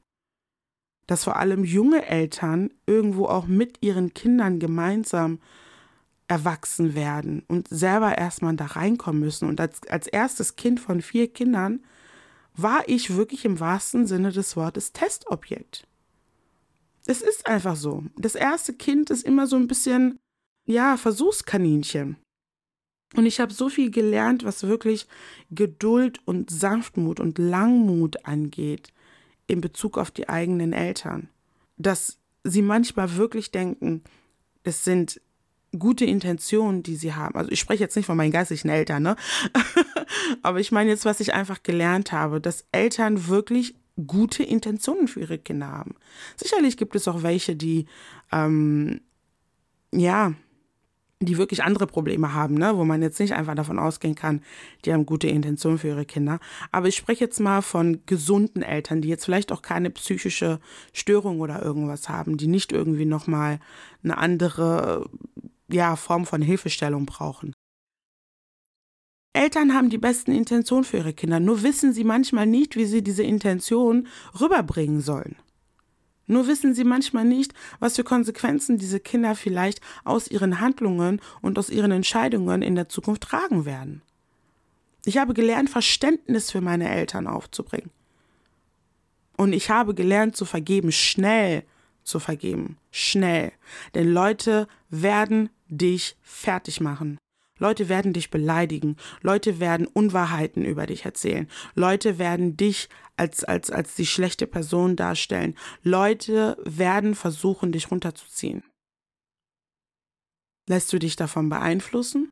Dass 1.07 1.23
vor 1.23 1.37
allem 1.37 1.63
junge 1.63 2.05
Eltern 2.05 2.71
irgendwo 2.85 3.25
auch 3.25 3.47
mit 3.47 3.81
ihren 3.81 4.13
Kindern 4.13 4.59
gemeinsam 4.59 5.39
erwachsen 6.27 6.93
werden 6.93 7.43
und 7.47 7.67
selber 7.67 8.17
erstmal 8.17 8.55
da 8.55 8.65
reinkommen 8.65 9.19
müssen. 9.19 9.49
Und 9.49 9.59
als, 9.59 9.81
als 9.87 10.05
erstes 10.05 10.55
Kind 10.55 10.79
von 10.79 11.01
vier 11.01 11.33
Kindern 11.33 11.83
war 12.53 12.87
ich 12.87 13.15
wirklich 13.15 13.45
im 13.45 13.59
wahrsten 13.59 14.05
Sinne 14.05 14.31
des 14.31 14.55
Wortes 14.55 14.93
Testobjekt. 14.93 15.87
Es 17.07 17.21
ist 17.21 17.47
einfach 17.47 17.75
so. 17.75 18.03
Das 18.15 18.35
erste 18.35 18.73
Kind 18.73 19.09
ist 19.09 19.23
immer 19.23 19.47
so 19.47 19.55
ein 19.55 19.67
bisschen, 19.67 20.19
ja, 20.69 20.97
Versuchskaninchen. 20.97 22.17
Und 23.15 23.25
ich 23.25 23.39
habe 23.39 23.51
so 23.51 23.69
viel 23.69 23.89
gelernt, 23.89 24.43
was 24.43 24.63
wirklich 24.63 25.07
Geduld 25.49 26.19
und 26.25 26.51
Sanftmut 26.51 27.19
und 27.19 27.39
Langmut 27.39 28.23
angeht 28.25 28.93
in 29.47 29.61
Bezug 29.61 29.97
auf 29.97 30.11
die 30.11 30.29
eigenen 30.29 30.73
Eltern. 30.73 31.27
Dass 31.77 32.19
sie 32.43 32.61
manchmal 32.61 33.15
wirklich 33.15 33.49
denken, 33.49 34.03
es 34.61 34.83
sind 34.83 35.19
gute 35.77 36.05
Intentionen, 36.05 36.83
die 36.83 36.95
sie 36.95 37.15
haben. 37.15 37.35
Also 37.35 37.51
ich 37.51 37.59
spreche 37.59 37.83
jetzt 37.83 37.95
nicht 37.95 38.05
von 38.05 38.17
meinen 38.17 38.31
geistlichen 38.31 38.69
Eltern, 38.69 39.01
ne? 39.01 39.15
Aber 40.43 40.59
ich 40.59 40.71
meine 40.71 40.91
jetzt, 40.91 41.05
was 41.05 41.19
ich 41.19 41.33
einfach 41.33 41.63
gelernt 41.63 42.11
habe, 42.11 42.39
dass 42.39 42.65
Eltern 42.71 43.27
wirklich 43.27 43.73
gute 44.05 44.43
Intentionen 44.43 45.07
für 45.07 45.21
ihre 45.21 45.39
Kinder 45.39 45.67
haben. 45.67 45.95
Sicherlich 46.35 46.77
gibt 46.77 46.95
es 46.95 47.07
auch 47.07 47.23
welche, 47.23 47.55
die 47.55 47.87
ähm, 48.31 49.01
ja 49.91 50.33
die 51.21 51.37
wirklich 51.37 51.63
andere 51.63 51.85
Probleme 51.85 52.33
haben, 52.33 52.55
ne? 52.55 52.77
wo 52.77 52.85
man 52.85 53.01
jetzt 53.01 53.19
nicht 53.19 53.33
einfach 53.33 53.55
davon 53.55 53.77
ausgehen 53.77 54.15
kann, 54.15 54.41
die 54.85 54.93
haben 54.93 55.05
gute 55.05 55.27
Intentionen 55.27 55.77
für 55.77 55.89
ihre 55.89 56.05
Kinder. 56.05 56.39
Aber 56.71 56.87
ich 56.87 56.95
spreche 56.95 57.25
jetzt 57.25 57.39
mal 57.39 57.61
von 57.61 58.05
gesunden 58.05 58.61
Eltern, 58.61 59.01
die 59.01 59.09
jetzt 59.09 59.25
vielleicht 59.25 59.51
auch 59.51 59.61
keine 59.61 59.89
psychische 59.89 60.59
Störung 60.93 61.41
oder 61.41 61.61
irgendwas 61.61 62.07
haben, 62.07 62.37
die 62.37 62.47
nicht 62.47 62.71
irgendwie 62.71 63.05
nochmal 63.05 63.59
eine 64.01 64.17
andere 64.17 65.09
ja, 65.69 65.97
Form 65.97 66.25
von 66.25 66.41
Hilfestellung 66.41 67.05
brauchen. 67.05 67.53
Eltern 69.33 69.73
haben 69.73 69.89
die 69.89 69.97
besten 69.97 70.31
Intentionen 70.31 70.83
für 70.85 70.97
ihre 70.97 71.13
Kinder, 71.13 71.39
nur 71.39 71.63
wissen 71.63 71.93
sie 71.93 72.03
manchmal 72.03 72.47
nicht, 72.47 72.75
wie 72.77 72.85
sie 72.85 73.03
diese 73.03 73.23
Intention 73.23 74.07
rüberbringen 74.39 75.01
sollen. 75.01 75.35
Nur 76.29 76.45
wissen 76.45 76.75
sie 76.75 76.83
manchmal 76.83 77.25
nicht, 77.25 77.55
was 77.79 77.95
für 77.95 78.03
Konsequenzen 78.03 78.77
diese 78.77 78.99
Kinder 78.99 79.33
vielleicht 79.33 79.81
aus 80.03 80.27
ihren 80.27 80.59
Handlungen 80.59 81.21
und 81.41 81.57
aus 81.57 81.71
ihren 81.71 81.91
Entscheidungen 81.91 82.61
in 82.61 82.75
der 82.75 82.87
Zukunft 82.87 83.23
tragen 83.23 83.65
werden. 83.65 84.03
Ich 85.05 85.17
habe 85.17 85.33
gelernt, 85.33 85.71
Verständnis 85.71 86.51
für 86.51 86.61
meine 86.61 86.87
Eltern 86.87 87.25
aufzubringen. 87.25 87.89
Und 89.37 89.53
ich 89.53 89.71
habe 89.71 89.95
gelernt 89.95 90.35
zu 90.35 90.45
vergeben, 90.45 90.91
schnell 90.91 91.63
zu 92.03 92.19
vergeben. 92.19 92.77
Schnell. 92.91 93.51
Denn 93.95 94.13
Leute 94.13 94.67
werden 94.89 95.49
dich 95.67 96.15
fertig 96.21 96.79
machen. 96.79 97.17
Leute 97.59 97.89
werden 97.89 98.13
dich 98.13 98.31
beleidigen. 98.31 98.97
Leute 99.21 99.59
werden 99.59 99.85
Unwahrheiten 99.85 100.65
über 100.65 100.87
dich 100.87 101.05
erzählen. 101.05 101.47
Leute 101.75 102.17
werden 102.17 102.57
dich 102.57 102.89
als, 103.17 103.43
als, 103.43 103.69
als 103.69 103.95
die 103.95 104.05
schlechte 104.05 104.47
Person 104.47 104.95
darstellen. 104.95 105.55
Leute 105.83 106.57
werden 106.63 107.15
versuchen, 107.15 107.71
dich 107.71 107.91
runterzuziehen. 107.91 108.63
Lässt 110.67 110.91
du 110.93 110.99
dich 110.99 111.15
davon 111.15 111.49
beeinflussen? 111.49 112.29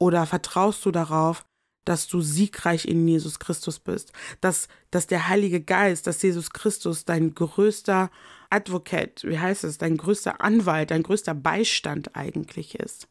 Oder 0.00 0.26
vertraust 0.26 0.84
du 0.86 0.90
darauf, 0.90 1.44
dass 1.84 2.08
du 2.08 2.20
siegreich 2.20 2.86
in 2.86 3.06
Jesus 3.06 3.38
Christus 3.38 3.78
bist, 3.78 4.12
dass, 4.40 4.68
dass 4.90 5.06
der 5.06 5.28
Heilige 5.28 5.60
Geist, 5.60 6.06
dass 6.06 6.22
Jesus 6.22 6.50
Christus 6.50 7.04
dein 7.04 7.34
größter 7.34 8.10
Advocate, 8.50 9.24
wie 9.24 9.38
heißt 9.38 9.64
es, 9.64 9.78
dein 9.78 9.96
größter 9.96 10.40
Anwalt, 10.40 10.90
dein 10.90 11.02
größter 11.02 11.34
Beistand 11.34 12.16
eigentlich 12.16 12.74
ist. 12.74 13.08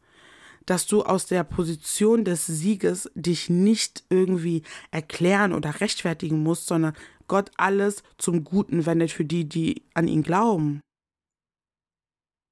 Dass 0.66 0.86
du 0.86 1.02
aus 1.02 1.26
der 1.26 1.44
Position 1.44 2.24
des 2.24 2.46
Sieges 2.46 3.10
dich 3.14 3.50
nicht 3.50 4.04
irgendwie 4.10 4.62
erklären 4.90 5.52
oder 5.52 5.80
rechtfertigen 5.80 6.42
musst, 6.42 6.66
sondern 6.66 6.94
Gott 7.28 7.50
alles 7.56 8.02
zum 8.18 8.44
Guten 8.44 8.86
wendet 8.86 9.12
für 9.12 9.24
die, 9.24 9.48
die 9.48 9.84
an 9.94 10.08
ihn 10.08 10.22
glauben. 10.22 10.80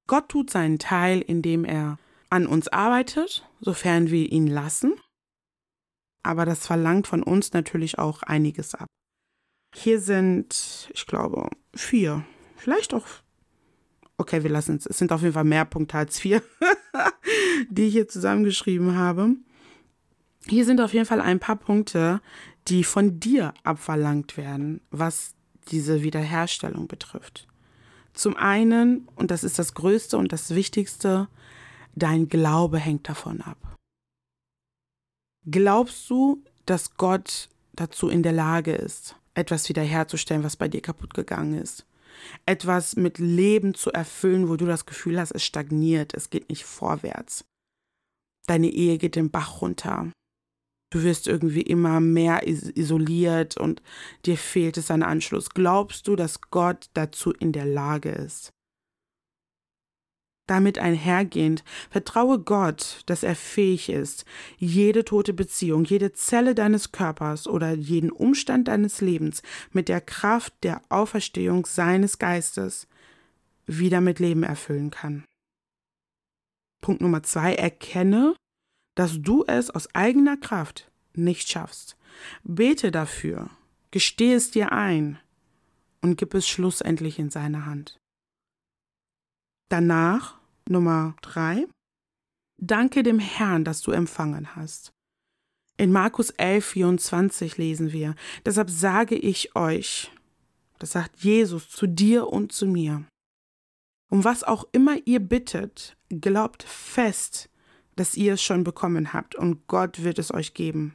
Gott 0.07 0.29
tut 0.29 0.49
seinen 0.49 0.79
Teil, 0.79 1.21
indem 1.21 1.65
er 1.65 1.99
an 2.29 2.47
uns 2.47 2.67
arbeitet, 2.67 3.47
sofern 3.59 4.09
wir 4.09 4.31
ihn 4.31 4.47
lassen. 4.47 4.93
Aber 6.23 6.45
das 6.45 6.65
verlangt 6.65 7.07
von 7.07 7.23
uns 7.23 7.53
natürlich 7.53 7.99
auch 7.99 8.23
einiges 8.23 8.75
ab. 8.75 8.87
Hier 9.75 9.99
sind, 9.99 10.89
ich 10.93 11.05
glaube, 11.05 11.49
vier, 11.75 12.25
vielleicht 12.55 12.93
auch, 12.93 13.05
okay, 14.19 14.43
wir 14.43 14.51
lassen 14.51 14.75
es, 14.75 14.85
es 14.85 14.97
sind 14.97 15.11
auf 15.11 15.21
jeden 15.21 15.33
Fall 15.33 15.45
mehr 15.45 15.65
Punkte 15.65 15.97
als 15.97 16.19
vier, 16.19 16.43
die 17.69 17.87
ich 17.87 17.93
hier 17.93 18.07
zusammengeschrieben 18.07 18.95
habe. 18.95 19.35
Hier 20.45 20.65
sind 20.65 20.81
auf 20.81 20.93
jeden 20.93 21.05
Fall 21.05 21.21
ein 21.21 21.39
paar 21.39 21.55
Punkte, 21.55 22.21
die 22.67 22.83
von 22.83 23.19
dir 23.19 23.53
abverlangt 23.63 24.37
werden, 24.37 24.81
was 24.91 25.33
diese 25.71 26.03
Wiederherstellung 26.03 26.87
betrifft. 26.87 27.47
Zum 28.13 28.35
einen, 28.35 29.07
und 29.15 29.31
das 29.31 29.43
ist 29.43 29.57
das 29.57 29.73
Größte 29.73 30.17
und 30.17 30.33
das 30.33 30.53
Wichtigste, 30.53 31.29
dein 31.95 32.27
Glaube 32.27 32.77
hängt 32.77 33.07
davon 33.07 33.41
ab. 33.41 33.57
Glaubst 35.49 36.09
du, 36.09 36.43
dass 36.65 36.95
Gott 36.95 37.49
dazu 37.73 38.09
in 38.09 38.23
der 38.23 38.33
Lage 38.33 38.73
ist, 38.73 39.15
etwas 39.33 39.69
wiederherzustellen, 39.69 40.43
was 40.43 40.57
bei 40.57 40.67
dir 40.67 40.81
kaputt 40.81 41.13
gegangen 41.13 41.53
ist? 41.53 41.85
Etwas 42.45 42.95
mit 42.95 43.17
Leben 43.17 43.73
zu 43.73 43.91
erfüllen, 43.91 44.49
wo 44.49 44.55
du 44.55 44.65
das 44.65 44.85
Gefühl 44.85 45.19
hast, 45.19 45.31
es 45.31 45.43
stagniert, 45.43 46.13
es 46.13 46.29
geht 46.29 46.49
nicht 46.49 46.65
vorwärts. 46.65 47.45
Deine 48.47 48.69
Ehe 48.69 48.97
geht 48.97 49.15
den 49.15 49.29
Bach 49.29 49.61
runter. 49.61 50.11
Du 50.91 51.03
wirst 51.03 51.27
irgendwie 51.27 51.61
immer 51.61 51.99
mehr 51.99 52.47
isoliert 52.47 53.57
und 53.57 53.81
dir 54.25 54.37
fehlt 54.37 54.77
es 54.77 54.89
an 54.89 55.03
Anschluss. 55.03 55.51
Glaubst 55.51 56.07
du, 56.07 56.15
dass 56.15 56.41
Gott 56.41 56.89
dazu 56.93 57.31
in 57.31 57.51
der 57.51 57.65
Lage 57.65 58.09
ist? 58.09 58.51
Damit 60.49 60.79
einhergehend, 60.79 61.63
vertraue 61.91 62.39
Gott, 62.39 63.03
dass 63.05 63.21
er 63.21 63.35
fähig 63.35 63.87
ist, 63.87 64.25
jede 64.57 65.05
tote 65.05 65.31
Beziehung, 65.31 65.85
jede 65.85 66.11
Zelle 66.13 66.55
deines 66.55 66.91
Körpers 66.91 67.47
oder 67.47 67.73
jeden 67.73 68.09
Umstand 68.09 68.67
deines 68.67 68.99
Lebens 68.99 69.43
mit 69.73 69.89
der 69.89 70.01
Kraft 70.01 70.55
der 70.63 70.81
Auferstehung 70.89 71.67
seines 71.67 72.17
Geistes 72.17 72.87
wieder 73.67 74.01
mit 74.01 74.17
Leben 74.17 74.41
erfüllen 74.41 74.89
kann. 74.89 75.23
Punkt 76.81 77.01
Nummer 77.01 77.21
zwei, 77.21 77.53
erkenne, 77.53 78.35
dass 78.95 79.21
du 79.21 79.43
es 79.45 79.69
aus 79.69 79.93
eigener 79.93 80.35
Kraft 80.35 80.89
nicht 81.13 81.47
schaffst. 81.47 81.95
Bete 82.41 82.89
dafür, 82.89 83.51
gestehe 83.91 84.35
es 84.35 84.49
dir 84.49 84.71
ein 84.71 85.19
und 86.01 86.17
gib 86.17 86.33
es 86.33 86.47
schlussendlich 86.47 87.19
in 87.19 87.29
seine 87.29 87.67
Hand. 87.67 87.99
Danach 89.69 90.38
Nummer 90.69 91.15
drei. 91.21 91.67
Danke 92.57 93.03
dem 93.03 93.19
Herrn, 93.19 93.63
dass 93.63 93.81
du 93.81 93.91
empfangen 93.91 94.55
hast. 94.55 94.91
In 95.77 95.91
Markus 95.91 96.29
11, 96.31 96.65
24 96.65 97.57
lesen 97.57 97.93
wir, 97.93 98.15
deshalb 98.45 98.69
sage 98.69 99.15
ich 99.15 99.55
euch, 99.55 100.11
das 100.77 100.91
sagt 100.91 101.19
Jesus 101.21 101.69
zu 101.69 101.87
dir 101.87 102.27
und 102.27 102.51
zu 102.51 102.65
mir. 102.65 103.05
Um 104.09 104.23
was 104.23 104.43
auch 104.43 104.67
immer 104.71 104.97
ihr 105.05 105.19
bittet, 105.19 105.95
glaubt 106.09 106.63
fest, 106.63 107.49
dass 107.95 108.15
ihr 108.15 108.33
es 108.33 108.43
schon 108.43 108.63
bekommen 108.63 109.13
habt 109.13 109.35
und 109.35 109.67
Gott 109.67 110.03
wird 110.03 110.19
es 110.19 110.33
euch 110.33 110.53
geben. 110.53 110.93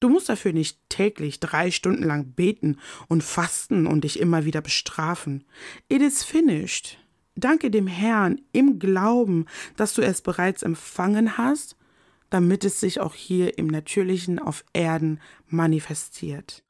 Du 0.00 0.08
musst 0.08 0.28
dafür 0.28 0.52
nicht 0.52 0.78
täglich 0.88 1.40
drei 1.40 1.70
Stunden 1.70 2.02
lang 2.02 2.32
beten 2.32 2.78
und 3.08 3.24
fasten 3.24 3.86
und 3.86 4.04
dich 4.04 4.20
immer 4.20 4.44
wieder 4.44 4.60
bestrafen. 4.60 5.44
It 5.88 6.02
is 6.02 6.22
finished. 6.22 6.98
Danke 7.36 7.70
dem 7.70 7.86
Herrn 7.86 8.40
im 8.52 8.78
Glauben, 8.78 9.46
dass 9.76 9.94
du 9.94 10.02
es 10.02 10.22
bereits 10.22 10.62
empfangen 10.62 11.36
hast, 11.36 11.76
damit 12.30 12.64
es 12.64 12.80
sich 12.80 13.00
auch 13.00 13.14
hier 13.14 13.58
im 13.58 13.66
Natürlichen 13.66 14.38
auf 14.38 14.64
Erden 14.72 15.20
manifestiert. 15.46 16.64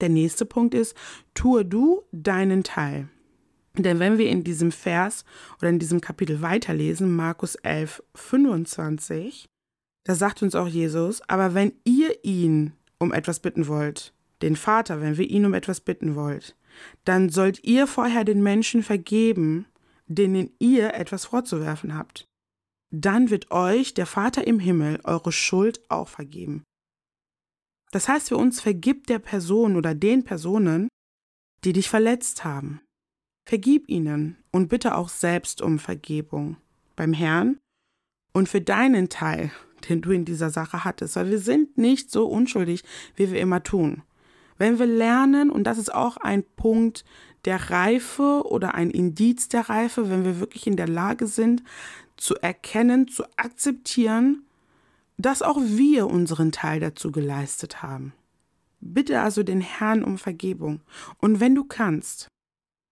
Der 0.00 0.08
nächste 0.08 0.44
Punkt 0.44 0.74
ist, 0.74 0.96
tue 1.34 1.64
du 1.64 2.02
deinen 2.10 2.64
Teil. 2.64 3.08
Denn 3.76 4.00
wenn 4.00 4.18
wir 4.18 4.28
in 4.28 4.44
diesem 4.44 4.72
Vers 4.72 5.24
oder 5.58 5.70
in 5.70 5.78
diesem 5.78 6.00
Kapitel 6.00 6.42
weiterlesen, 6.42 7.14
Markus 7.14 7.54
11, 7.54 8.02
25, 8.14 9.48
da 10.04 10.14
sagt 10.14 10.42
uns 10.42 10.54
auch 10.54 10.66
Jesus, 10.66 11.22
aber 11.28 11.54
wenn 11.54 11.72
ihr 11.84 12.24
ihn 12.24 12.72
um 12.98 13.12
etwas 13.12 13.40
bitten 13.40 13.68
wollt, 13.68 14.12
den 14.42 14.56
Vater, 14.56 15.00
wenn 15.00 15.16
wir 15.16 15.28
ihn 15.28 15.46
um 15.46 15.54
etwas 15.54 15.80
bitten 15.80 16.16
wollt, 16.16 16.56
dann 17.04 17.28
sollt 17.28 17.64
ihr 17.64 17.86
vorher 17.86 18.24
den 18.24 18.42
Menschen 18.42 18.82
vergeben, 18.82 19.66
denen 20.06 20.50
ihr 20.58 20.94
etwas 20.94 21.24
vorzuwerfen 21.24 21.96
habt. 21.96 22.26
Dann 22.90 23.30
wird 23.30 23.50
euch 23.50 23.94
der 23.94 24.06
Vater 24.06 24.46
im 24.46 24.58
Himmel 24.58 25.00
eure 25.04 25.32
Schuld 25.32 25.80
auch 25.90 26.08
vergeben. 26.08 26.62
Das 27.90 28.08
heißt, 28.08 28.28
für 28.28 28.36
uns 28.36 28.60
vergibt 28.60 29.08
der 29.08 29.18
Person 29.18 29.76
oder 29.76 29.94
den 29.94 30.24
Personen, 30.24 30.88
die 31.64 31.72
dich 31.72 31.88
verletzt 31.88 32.44
haben. 32.44 32.80
Vergib 33.48 33.88
ihnen 33.88 34.36
und 34.50 34.68
bitte 34.68 34.96
auch 34.96 35.08
selbst 35.08 35.62
um 35.62 35.78
Vergebung 35.78 36.56
beim 36.96 37.12
Herrn 37.12 37.58
und 38.32 38.48
für 38.48 38.60
deinen 38.60 39.08
Teil, 39.08 39.50
den 39.88 40.00
du 40.00 40.10
in 40.10 40.24
dieser 40.24 40.50
Sache 40.50 40.84
hattest, 40.84 41.16
weil 41.16 41.30
wir 41.30 41.38
sind 41.38 41.76
nicht 41.76 42.10
so 42.10 42.26
unschuldig, 42.26 42.82
wie 43.16 43.30
wir 43.30 43.40
immer 43.40 43.62
tun. 43.62 44.02
Wenn 44.62 44.78
wir 44.78 44.86
lernen, 44.86 45.50
und 45.50 45.64
das 45.64 45.76
ist 45.76 45.92
auch 45.92 46.18
ein 46.18 46.44
Punkt 46.44 47.04
der 47.46 47.70
Reife 47.70 48.44
oder 48.44 48.76
ein 48.76 48.92
Indiz 48.92 49.48
der 49.48 49.68
Reife, 49.68 50.08
wenn 50.08 50.24
wir 50.24 50.38
wirklich 50.38 50.68
in 50.68 50.76
der 50.76 50.86
Lage 50.86 51.26
sind, 51.26 51.64
zu 52.16 52.36
erkennen, 52.36 53.08
zu 53.08 53.24
akzeptieren, 53.36 54.46
dass 55.18 55.42
auch 55.42 55.58
wir 55.60 56.06
unseren 56.06 56.52
Teil 56.52 56.78
dazu 56.78 57.10
geleistet 57.10 57.82
haben. 57.82 58.12
Bitte 58.78 59.20
also 59.20 59.42
den 59.42 59.62
Herrn 59.62 60.04
um 60.04 60.16
Vergebung. 60.16 60.80
Und 61.18 61.40
wenn 61.40 61.56
du 61.56 61.64
kannst, 61.64 62.28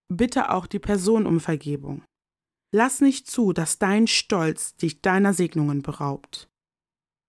bitte 0.09 0.51
auch 0.51 0.67
die 0.67 0.81
Person 0.81 1.25
um 1.25 1.39
Vergebung. 1.39 2.03
Lass 2.75 3.01
nicht 3.01 3.31
zu, 3.31 3.53
dass 3.53 3.79
dein 3.79 4.09
Stolz 4.09 4.75
dich 4.75 5.03
deiner 5.03 5.35
Segnungen 5.35 5.83
beraubt. 5.83 6.49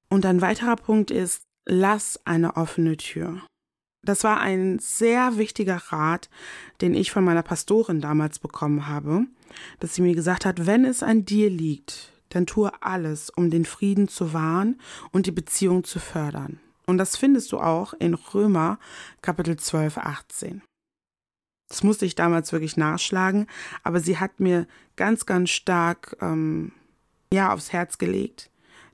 Und 0.10 0.26
ein 0.26 0.42
weiterer 0.42 0.78
Punkt 0.78 1.12
ist, 1.12 1.44
lass 1.68 2.20
eine 2.26 2.56
offene 2.56 2.98
Tür. 2.98 3.44
Das 4.04 4.24
war 4.24 4.40
ein 4.40 4.80
sehr 4.80 5.38
wichtiger 5.38 5.78
Rat, 5.78 6.30
den 6.82 6.96
ich 6.96 7.12
von 7.12 7.24
meiner 7.24 7.44
Pastorin 7.44 8.02
damals 8.02 8.40
bekommen 8.40 8.88
habe, 8.88 9.26
dass 9.80 9.94
sie 9.96 10.02
mir 10.02 10.16
gesagt 10.16 10.46
hat, 10.46 10.66
wenn 10.66 10.86
es 10.86 11.04
an 11.04 11.26
dir 11.26 11.50
liegt, 11.50 12.12
dann 12.30 12.48
tue 12.48 12.72
alles, 12.82 13.30
um 13.30 13.50
den 13.50 13.66
Frieden 13.66 14.08
zu 14.08 14.34
wahren 14.34 14.80
und 15.12 15.28
die 15.28 15.32
Beziehung 15.32 15.84
zu 15.84 16.00
fördern. 16.00 16.60
Und 16.88 16.98
das 16.98 17.16
findest 17.16 17.52
du 17.52 17.60
auch 17.60 17.94
in 17.94 18.16
Römer 18.16 18.80
Kapitel 19.22 19.58
12, 19.58 19.98
18. 19.98 20.62
Das 21.70 21.84
musste 21.84 22.06
ich 22.06 22.16
damals 22.16 22.52
wirklich 22.52 22.76
nachschlagen, 22.76 23.48
aber 23.84 24.00
sie 24.00 24.18
hat 24.18 24.40
mir 24.40 24.68
ganz, 24.96 25.26
ganz 25.26 25.52
stark 25.52 26.18
ähm, 26.22 26.74
ja, 27.34 27.54
aufs 27.54 27.72
Herz 27.72 27.98
gelegt. 27.98 28.50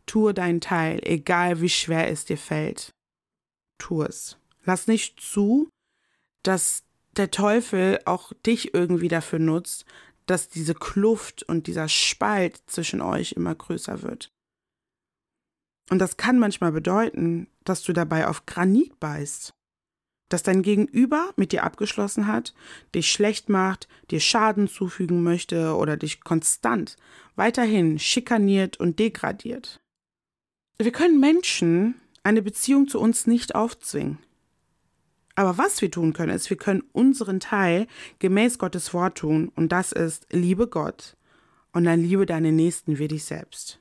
Tue 0.06 0.34
deinen 0.34 0.62
Teil, 0.62 1.00
egal 1.04 1.62
wie 1.62 1.70
schwer 1.70 2.10
es 2.12 2.26
dir 2.26 2.38
fällt. 2.38 2.92
Tu 3.80 4.04
es. 4.04 4.38
Lass 4.68 4.86
nicht 4.86 5.22
zu, 5.22 5.70
dass 6.44 6.84
der 7.16 7.32
Teufel 7.32 8.00
auch 8.06 8.34
dich 8.46 8.74
irgendwie 8.74 9.08
dafür 9.08 9.40
nutzt, 9.40 9.86
dass 10.26 10.50
diese 10.50 10.76
Kluft 10.76 11.44
und 11.44 11.68
dieser 11.68 11.88
Spalt 11.88 12.62
zwischen 12.68 13.02
euch 13.02 13.32
immer 13.32 13.56
größer 13.56 14.02
wird. 14.02 14.30
Und 15.90 16.00
das 16.00 16.18
kann 16.18 16.38
manchmal 16.38 16.74
bedeuten, 16.74 17.48
dass 17.64 17.82
du 17.82 17.94
dabei 17.94 18.28
auf 18.28 18.46
Granit 18.46 19.00
beißt. 19.00 19.54
Dass 20.28 20.44
dein 20.44 20.62
Gegenüber 20.62 21.32
mit 21.38 21.54
dir 21.54 21.64
abgeschlossen 21.64 22.28
hat, 22.28 22.54
dich 22.94 23.10
schlecht 23.10 23.48
macht, 23.48 23.88
dir 24.12 24.20
Schaden 24.20 24.68
zufügen 24.68 25.24
möchte 25.24 25.78
oder 25.78 25.96
dich 25.96 26.20
konstant 26.20 26.98
weiterhin 27.38 28.00
schikaniert 28.00 28.78
und 28.78 29.00
degradiert. 29.00 29.80
Wir 30.78 30.92
können 30.92 31.22
Menschen 31.22 31.96
eine 32.24 32.42
Beziehung 32.42 32.90
zu 32.90 33.00
uns 33.00 33.28
nicht 33.28 33.56
aufzwingen. 33.56 34.18
Aber 35.38 35.60
was 35.60 35.84
wir 35.84 35.92
tun 35.92 36.14
können, 36.14 36.34
ist, 36.36 36.50
wir 36.50 36.58
können 36.58 36.82
unseren 36.94 37.40
Teil 37.40 37.86
gemäß 38.18 38.58
Gottes 38.58 38.92
Wort 38.96 39.20
tun, 39.20 39.52
und 39.56 39.72
das 39.72 39.92
ist, 39.92 40.26
liebe 40.32 40.68
Gott 40.68 41.16
und 41.74 41.84
dann 41.84 42.02
liebe 42.02 42.26
deine 42.26 42.52
Nächsten 42.52 42.98
wie 42.98 43.08
dich 43.08 43.26
selbst. 43.26 43.80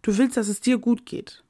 Du 0.00 0.16
willst, 0.16 0.38
dass 0.38 0.48
es 0.48 0.62
dir 0.62 0.78
gut 0.78 1.04
geht. 1.04 1.44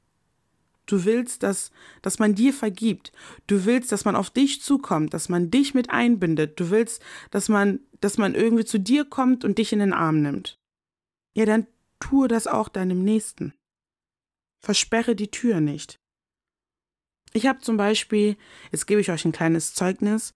Du 0.86 1.04
willst, 1.04 1.44
dass, 1.44 1.70
dass 2.02 2.18
man 2.18 2.34
dir 2.34 2.52
vergibt. 2.52 3.12
Du 3.46 3.64
willst, 3.64 3.92
dass 3.92 4.04
man 4.04 4.16
auf 4.16 4.30
dich 4.30 4.62
zukommt, 4.62 5.14
dass 5.14 5.28
man 5.28 5.48
dich 5.48 5.74
mit 5.74 5.90
einbindet. 5.90 6.58
Du 6.58 6.70
willst, 6.70 7.00
dass 7.30 7.48
man, 7.48 7.78
dass 8.00 8.18
man 8.18 8.34
irgendwie 8.34 8.64
zu 8.64 8.80
dir 8.80 9.04
kommt 9.04 9.44
und 9.44 9.58
dich 9.58 9.72
in 9.72 9.78
den 9.78 9.92
Arm 9.92 10.22
nimmt. 10.22 10.58
Ja, 11.36 11.44
dann 11.44 11.68
tue 12.00 12.26
das 12.26 12.48
auch 12.48 12.68
deinem 12.68 13.04
Nächsten. 13.04 13.54
Versperre 14.58 15.14
die 15.14 15.30
Tür 15.30 15.60
nicht. 15.60 16.00
Ich 17.36 17.46
habe 17.46 17.58
zum 17.58 17.76
Beispiel, 17.76 18.36
jetzt 18.70 18.86
gebe 18.86 19.00
ich 19.00 19.10
euch 19.10 19.24
ein 19.24 19.32
kleines 19.32 19.74
Zeugnis, 19.74 20.32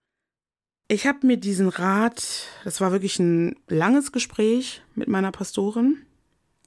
ich 0.91 1.07
habe 1.07 1.27
mir 1.27 1.37
diesen 1.37 1.69
Rat, 1.69 2.49
das 2.65 2.81
war 2.81 2.93
wirklich 2.93 3.19
ein 3.19 3.57
langes 3.69 4.11
Gespräch 4.11 4.83
mit 4.95 5.07
meiner 5.07 5.31
Pastorin. 5.31 5.99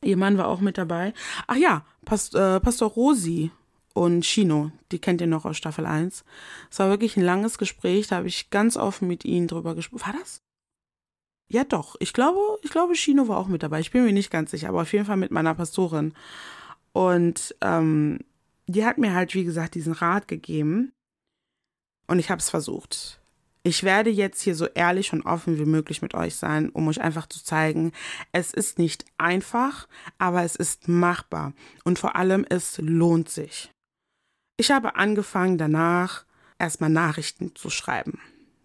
Ihr 0.03 0.15
Mann 0.15 0.37
war 0.37 0.47
auch 0.47 0.61
mit 0.61 0.77
dabei. 0.77 1.13
Ach 1.47 1.55
ja, 1.55 1.85
Past, 2.05 2.35
äh, 2.35 2.59
Pastor 2.59 2.89
Rosi 2.91 3.49
und 3.93 4.23
Chino, 4.23 4.71
die 4.91 4.99
kennt 4.99 5.21
ihr 5.21 5.27
noch 5.27 5.45
aus 5.45 5.57
Staffel 5.57 5.87
1. 5.87 6.23
Es 6.69 6.79
war 6.79 6.89
wirklich 6.89 7.17
ein 7.17 7.23
langes 7.23 7.57
Gespräch, 7.57 8.07
da 8.07 8.17
habe 8.17 8.27
ich 8.27 8.51
ganz 8.51 8.77
offen 8.77 9.07
mit 9.07 9.25
ihnen 9.25 9.47
drüber 9.47 9.73
gesprochen. 9.73 10.05
War 10.05 10.19
das? 10.19 10.43
Ja, 11.49 11.63
doch. 11.63 11.95
Ich 11.99 12.13
glaube, 12.13 12.39
ich 12.61 12.69
glaube, 12.69 12.93
Chino 12.93 13.27
war 13.27 13.37
auch 13.37 13.47
mit 13.47 13.63
dabei. 13.63 13.79
Ich 13.79 13.91
bin 13.91 14.05
mir 14.05 14.13
nicht 14.13 14.31
ganz 14.31 14.51
sicher, 14.51 14.69
aber 14.69 14.83
auf 14.83 14.93
jeden 14.93 15.05
Fall 15.05 15.17
mit 15.17 15.31
meiner 15.31 15.55
Pastorin. 15.55 16.13
Und 16.93 17.55
ähm, 17.61 18.19
die 18.71 18.85
hat 18.85 18.97
mir 18.97 19.13
halt, 19.13 19.33
wie 19.33 19.43
gesagt, 19.43 19.75
diesen 19.75 19.93
Rat 19.93 20.27
gegeben. 20.27 20.91
Und 22.07 22.19
ich 22.19 22.29
habe 22.29 22.39
es 22.39 22.49
versucht. 22.49 23.21
Ich 23.63 23.83
werde 23.83 24.09
jetzt 24.09 24.41
hier 24.41 24.55
so 24.55 24.65
ehrlich 24.65 25.13
und 25.13 25.21
offen 25.23 25.59
wie 25.59 25.65
möglich 25.65 26.01
mit 26.01 26.15
euch 26.15 26.35
sein, 26.35 26.69
um 26.69 26.87
euch 26.87 26.99
einfach 26.99 27.27
zu 27.27 27.43
zeigen, 27.43 27.91
es 28.31 28.53
ist 28.53 28.79
nicht 28.79 29.05
einfach, 29.19 29.87
aber 30.17 30.43
es 30.43 30.55
ist 30.55 30.87
machbar 30.87 31.53
und 31.83 31.99
vor 31.99 32.15
allem 32.15 32.43
es 32.49 32.79
lohnt 32.79 33.29
sich. 33.29 33.71
Ich 34.57 34.71
habe 34.71 34.95
angefangen 34.95 35.59
danach 35.59 36.25
erstmal 36.57 36.89
Nachrichten 36.89 37.55
zu 37.55 37.69
schreiben. 37.69 38.19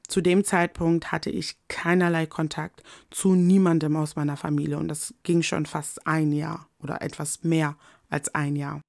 Zu 0.09 0.23
dem 0.23 0.45
Zeitpunkt 0.45 1.13
hatte 1.13 1.31
ich 1.31 1.59
keinerlei 1.69 2.27
Kontakt 2.27 2.83
zu 3.11 3.35
niemandem 3.35 3.97
aus 3.97 4.17
meiner 4.17 4.37
Familie 4.37 4.79
und 4.79 4.89
das 4.89 5.15
ging 5.25 5.43
schon 5.43 5.67
fast 5.67 6.07
ein 6.07 6.33
Jahr 6.33 6.69
oder 6.79 7.03
etwas 7.03 7.45
mehr 7.45 7.77
als 8.09 8.35
ein 8.35 8.57
Jahr. 8.57 8.81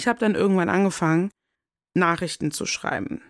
Ich 0.00 0.06
habe 0.06 0.20
dann 0.20 0.34
irgendwann 0.34 0.68
angefangen, 0.68 1.30
Nachrichten 1.94 2.50
zu 2.50 2.66
schreiben. 2.66 3.20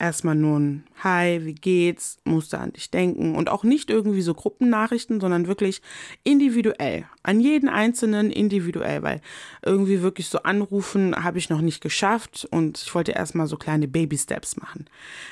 Erstmal 0.00 0.36
nur 0.36 0.60
ein 0.60 0.84
Hi, 1.02 1.44
wie 1.44 1.56
geht's, 1.56 2.18
musste 2.24 2.60
an 2.60 2.72
dich 2.72 2.92
denken. 2.92 3.34
Und 3.34 3.48
auch 3.48 3.64
nicht 3.64 3.90
irgendwie 3.90 4.22
so 4.22 4.32
Gruppennachrichten, 4.32 5.20
sondern 5.20 5.48
wirklich 5.48 5.82
individuell, 6.22 7.06
an 7.24 7.40
jeden 7.40 7.68
Einzelnen 7.68 8.30
individuell, 8.30 9.02
weil 9.02 9.20
irgendwie 9.64 10.00
wirklich 10.00 10.28
so 10.28 10.38
anrufen 10.44 11.16
habe 11.16 11.38
ich 11.38 11.50
noch 11.50 11.60
nicht 11.60 11.80
geschafft. 11.80 12.46
Und 12.48 12.78
ich 12.78 12.94
wollte 12.94 13.10
erstmal 13.10 13.48
so 13.48 13.56
kleine 13.56 13.88
Baby-Steps 13.88 14.56
machen. 14.56 14.88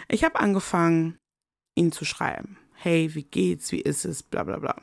Ich 0.08 0.24
habe 0.24 0.40
angefangen, 0.40 1.16
ihn 1.76 1.92
zu 1.92 2.04
schreiben. 2.04 2.58
Hey, 2.74 3.14
wie 3.14 3.22
geht's, 3.22 3.70
wie 3.70 3.80
ist 3.80 4.04
es, 4.04 4.24
bla 4.24 4.42
bla 4.42 4.58
bla. 4.58 4.82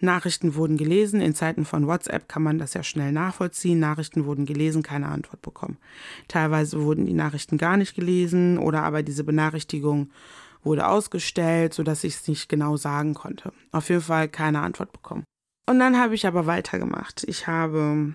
Nachrichten 0.00 0.54
wurden 0.54 0.76
gelesen. 0.76 1.20
In 1.20 1.34
Zeiten 1.34 1.64
von 1.64 1.86
WhatsApp 1.86 2.28
kann 2.28 2.42
man 2.42 2.58
das 2.58 2.74
ja 2.74 2.82
schnell 2.82 3.12
nachvollziehen. 3.12 3.78
Nachrichten 3.78 4.26
wurden 4.26 4.46
gelesen, 4.46 4.82
keine 4.82 5.08
Antwort 5.08 5.42
bekommen. 5.42 5.78
Teilweise 6.28 6.82
wurden 6.82 7.06
die 7.06 7.14
Nachrichten 7.14 7.58
gar 7.58 7.76
nicht 7.76 7.94
gelesen 7.94 8.58
oder 8.58 8.82
aber 8.82 9.02
diese 9.02 9.24
Benachrichtigung 9.24 10.10
wurde 10.62 10.88
ausgestellt, 10.88 11.74
sodass 11.74 12.04
ich 12.04 12.14
es 12.14 12.28
nicht 12.28 12.48
genau 12.48 12.76
sagen 12.76 13.14
konnte. 13.14 13.52
Auf 13.70 13.88
jeden 13.88 14.00
Fall 14.00 14.28
keine 14.28 14.60
Antwort 14.60 14.92
bekommen. 14.92 15.24
Und 15.66 15.78
dann 15.78 15.98
habe 15.98 16.14
ich 16.14 16.26
aber 16.26 16.46
weitergemacht. 16.46 17.24
Ich 17.24 17.46
habe 17.46 18.14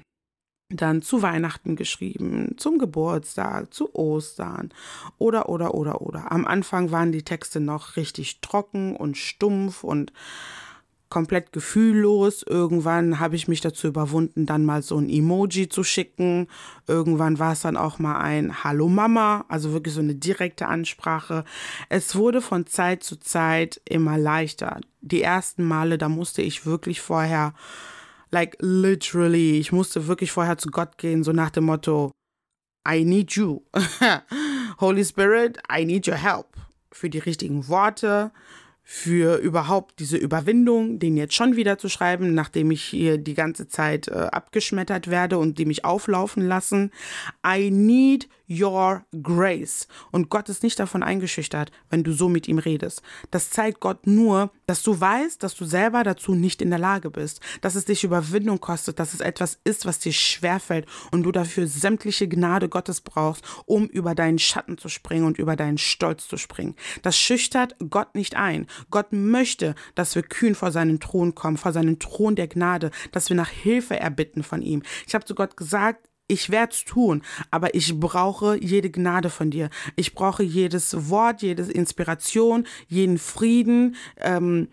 dann 0.70 1.02
zu 1.02 1.24
Weihnachten 1.24 1.76
geschrieben, 1.76 2.56
zum 2.58 2.78
Geburtstag, 2.78 3.74
zu 3.74 3.94
Ostern 3.96 4.72
oder 5.18 5.50
oder 5.50 5.74
oder 5.74 6.02
oder. 6.02 6.32
Am 6.32 6.46
Anfang 6.46 6.92
waren 6.92 7.12
die 7.12 7.24
Texte 7.24 7.60
noch 7.60 7.96
richtig 7.96 8.42
trocken 8.42 8.96
und 8.96 9.18
stumpf 9.18 9.84
und 9.84 10.14
komplett 11.10 11.52
gefühllos. 11.52 12.44
Irgendwann 12.44 13.20
habe 13.20 13.36
ich 13.36 13.48
mich 13.48 13.62
dazu 13.62 13.88
überwunden, 13.88 14.46
dann 14.46 14.66
mal 14.66 14.82
so 14.82 14.98
ein 14.98 15.10
Emoji 15.10 15.68
zu 15.68 15.84
schicken. 15.84 16.48
Irgendwann 16.88 17.40
war 17.40 17.54
es 17.54 17.62
dann 17.62 17.78
auch 17.78 18.00
mal 18.00 18.20
ein 18.20 18.64
Hallo 18.64 18.88
Mama, 18.88 19.46
also 19.50 19.74
wirklich 19.74 19.94
so 19.94 20.02
eine 20.02 20.16
direkte 20.16 20.68
Ansprache. 20.68 21.44
Es 21.90 22.16
wurde 22.16 22.42
von 22.42 22.68
Zeit 22.68 23.04
zu 23.04 23.20
Zeit 23.20 23.82
immer 23.86 24.18
leichter. 24.18 24.80
Die 25.02 25.22
ersten 25.22 25.64
Male, 25.64 25.98
da 25.98 26.10
musste 26.10 26.42
ich 26.42 26.66
wirklich 26.66 27.02
vorher, 27.02 27.54
like 28.32 28.58
literally, 28.60 29.60
ich 29.60 29.72
musste 29.72 30.08
wirklich 30.08 30.32
vorher 30.32 30.58
zu 30.58 30.70
Gott 30.70 30.98
gehen, 30.98 31.24
so 31.24 31.32
nach 31.32 31.50
dem 31.50 31.66
Motto, 31.66 32.12
I 32.88 33.04
need 33.04 33.32
you. 33.32 33.62
Holy 34.80 35.04
Spirit, 35.04 35.60
I 35.72 35.86
need 35.86 36.08
your 36.08 36.16
help. 36.16 36.48
Für 36.92 37.10
die 37.10 37.20
richtigen 37.20 37.68
Worte, 37.68 38.32
für 38.92 39.38
überhaupt 39.38 40.00
diese 40.00 40.18
Überwindung, 40.18 40.98
den 40.98 41.16
jetzt 41.16 41.36
schon 41.36 41.56
wieder 41.56 41.78
zu 41.78 41.90
schreiben, 41.90 42.34
nachdem 42.34 42.72
ich 42.72 42.82
hier 42.82 43.20
die 43.20 43.36
ganze 43.36 43.68
Zeit 43.68 44.08
äh, 44.08 44.14
abgeschmettert 44.14 45.12
werde 45.12 45.38
und 45.38 45.60
die 45.60 45.66
mich 45.66 45.86
auflaufen 45.86 46.42
lassen. 46.48 46.92
I 47.46 47.70
need 47.70 48.28
your 48.50 49.06
grace. 49.22 49.88
Und 50.12 50.30
Gott 50.30 50.50
ist 50.50 50.64
nicht 50.64 50.80
davon 50.80 51.04
eingeschüchtert, 51.04 51.72
wenn 51.90 52.04
du 52.04 52.12
so 52.12 52.30
mit 52.30 52.48
ihm 52.48 52.58
redest. 52.58 53.02
Das 53.32 53.50
zeigt 53.50 53.80
Gott 53.80 54.08
nur, 54.08 54.52
dass 54.66 54.84
du 54.84 55.00
weißt, 55.00 55.42
dass 55.44 55.56
du 55.56 55.66
selber 55.66 56.04
dazu 56.04 56.34
nicht 56.34 56.62
in 56.62 56.70
der 56.70 56.80
Lage 56.80 57.12
bist, 57.12 57.42
dass 57.62 57.76
es 57.76 57.86
dich 57.86 58.04
Überwindung 58.04 58.60
kostet, 58.60 59.00
dass 59.00 59.14
es 59.14 59.20
etwas 59.20 59.60
ist, 59.64 59.86
was 59.86 60.00
dir 60.00 60.14
schwerfällt 60.14 60.88
und 61.12 61.24
du 61.24 61.32
dafür 61.32 61.68
sämtliche 61.68 62.28
Gnade 62.28 62.70
Gottes 62.70 63.02
brauchst, 63.02 63.44
um 63.66 63.86
über 63.86 64.16
deinen 64.16 64.40
Schatten 64.40 64.78
zu 64.78 64.90
springen 64.90 65.26
und 65.26 65.38
über 65.38 65.56
deinen 65.56 65.78
Stolz 65.78 66.28
zu 66.28 66.38
springen. 66.38 66.76
Das 67.02 67.18
schüchtert 67.18 67.76
Gott 67.90 68.16
nicht 68.16 68.36
ein. 68.36 68.68
Gott 68.90 69.08
möchte, 69.12 69.76
dass 69.96 70.16
wir 70.16 70.24
kühn 70.24 70.56
vor 70.56 70.72
seinen 70.72 71.00
Thron 71.00 71.36
kommen, 71.36 71.58
vor 71.58 71.74
seinen 71.74 72.00
Thron 72.00 72.36
der 72.36 72.48
Gnade, 72.48 72.92
dass 73.12 73.30
wir 73.30 73.36
nach 73.36 73.50
Hilfe 73.50 74.00
erbitten 74.00 74.44
von 74.44 74.62
ihm. 74.62 74.84
Ich 75.08 75.14
habe 75.14 75.26
zu 75.26 75.36
Gott 75.36 75.58
gesagt, 75.58 76.09
ich 76.30 76.50
werde 76.50 76.74
es 76.74 76.86
tun, 76.86 77.24
aber 77.52 77.76
ich 77.76 78.00
brauche 78.00 78.58
jede 78.62 78.90
Gnade 78.90 79.30
von 79.30 79.52
dir. 79.52 79.70
Ich 79.96 80.14
brauche 80.14 80.44
jedes 80.44 81.10
Wort, 81.10 81.42
jede 81.42 81.64
Inspiration, 81.64 82.66
jeden 82.88 83.18
Frieden, 83.18 83.96
ähm, 84.18 84.70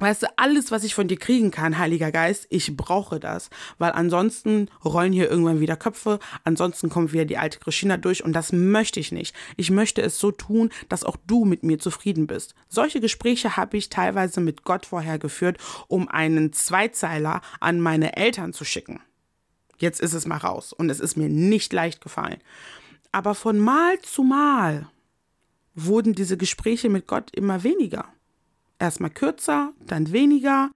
Weißt 0.00 0.22
du, 0.22 0.28
alles, 0.36 0.70
was 0.70 0.82
ich 0.82 0.94
von 0.94 1.08
dir 1.08 1.18
kriegen 1.18 1.50
kann, 1.50 1.76
Heiliger 1.76 2.10
Geist, 2.10 2.46
ich 2.48 2.74
brauche 2.74 3.20
das. 3.20 3.50
Weil 3.76 3.92
ansonsten 3.92 4.70
rollen 4.82 5.12
hier 5.12 5.30
irgendwann 5.30 5.60
wieder 5.60 5.76
Köpfe, 5.76 6.20
ansonsten 6.42 6.88
kommt 6.88 7.12
wieder 7.12 7.26
die 7.26 7.36
alte 7.36 7.58
Christina 7.58 7.98
durch 7.98 8.24
und 8.24 8.32
das 8.32 8.50
möchte 8.50 8.98
ich 8.98 9.12
nicht. 9.12 9.36
Ich 9.58 9.70
möchte 9.70 10.00
es 10.00 10.18
so 10.18 10.30
tun, 10.30 10.70
dass 10.88 11.04
auch 11.04 11.18
du 11.26 11.44
mit 11.44 11.64
mir 11.64 11.78
zufrieden 11.78 12.26
bist. 12.26 12.54
Solche 12.66 13.00
Gespräche 13.00 13.58
habe 13.58 13.76
ich 13.76 13.90
teilweise 13.90 14.40
mit 14.40 14.64
Gott 14.64 14.86
vorher 14.86 15.18
geführt, 15.18 15.58
um 15.86 16.08
einen 16.08 16.54
Zweizeiler 16.54 17.42
an 17.60 17.78
meine 17.78 18.16
Eltern 18.16 18.54
zu 18.54 18.64
schicken. 18.64 19.02
Jetzt 19.80 20.00
ist 20.00 20.14
es 20.14 20.26
mal 20.26 20.38
raus 20.38 20.72
und 20.72 20.90
es 20.90 21.00
ist 21.00 21.16
mir 21.16 21.28
nicht 21.28 21.72
leicht 21.72 22.00
gefallen. 22.00 22.38
Aber 23.12 23.34
von 23.34 23.58
Mal 23.58 23.98
zu 24.00 24.22
Mal 24.22 24.88
wurden 25.74 26.14
diese 26.14 26.36
Gespräche 26.36 26.88
mit 26.88 27.06
Gott 27.06 27.30
immer 27.34 27.62
weniger 27.64 28.06
erstmal 28.80 29.10
kürzer, 29.10 29.72
dann 29.86 30.10
weniger. 30.12 30.70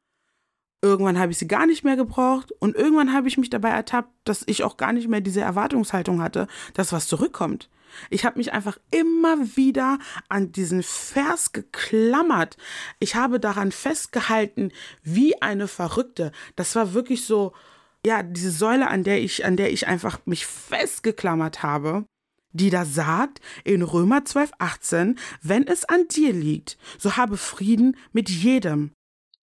Irgendwann 0.83 1.19
habe 1.19 1.33
ich 1.33 1.39
sie 1.39 1.49
gar 1.49 1.67
nicht 1.67 1.83
mehr 1.83 1.97
gebraucht 1.97 2.53
und 2.61 2.77
irgendwann 2.77 3.15
habe 3.15 3.27
ich 3.27 3.39
mich 3.39 3.49
dabei 3.49 3.71
ertappt, 3.71 4.13
dass 4.25 4.45
ich 4.47 4.63
auch 4.63 4.77
gar 4.77 4.93
nicht 4.93 5.09
mehr 5.09 5.23
diese 5.23 5.41
Erwartungshaltung 5.41 6.23
hatte, 6.23 6.47
dass 6.75 6.93
was 6.93 7.09
zurückkommt. 7.09 7.71
Ich 8.11 8.27
habe 8.27 8.39
mich 8.39 8.53
einfach 8.53 8.77
immer 8.91 9.57
wieder 9.57 9.99
an 10.29 10.53
diesen 10.53 10.83
Vers 10.83 11.53
geklammert. 11.53 12.57
Ich 12.99 13.15
habe 13.15 13.41
daran 13.41 13.73
festgehalten 13.73 14.73
wie 15.03 15.41
eine 15.41 15.69
Verrückte. 15.69 16.33
Das 16.57 16.77
war 16.77 16.93
wirklich 16.93 17.25
so, 17.25 17.55
ja, 18.07 18.23
diese 18.23 18.51
Säule, 18.51 18.89
an 18.89 19.05
der 19.05 19.23
ich, 19.23 19.45
an 19.45 19.57
der 19.57 19.73
ich 19.73 19.87
einfach 19.87 20.21
mich 20.27 20.47
festgeklammert 20.47 21.63
habe 21.63 22.05
die 22.55 22.71
da 22.71 22.85
sagt 22.85 23.41
in 23.65 23.83
Römer 23.83 24.25
12, 24.25 24.53
18, 24.59 25.19
wenn 25.43 25.67
es 25.67 25.85
an 25.85 26.09
dir 26.09 26.33
liegt, 26.33 26.79
so 26.99 27.17
habe 27.17 27.37
Frieden 27.37 27.97
mit 28.13 28.31
jedem. 28.31 28.93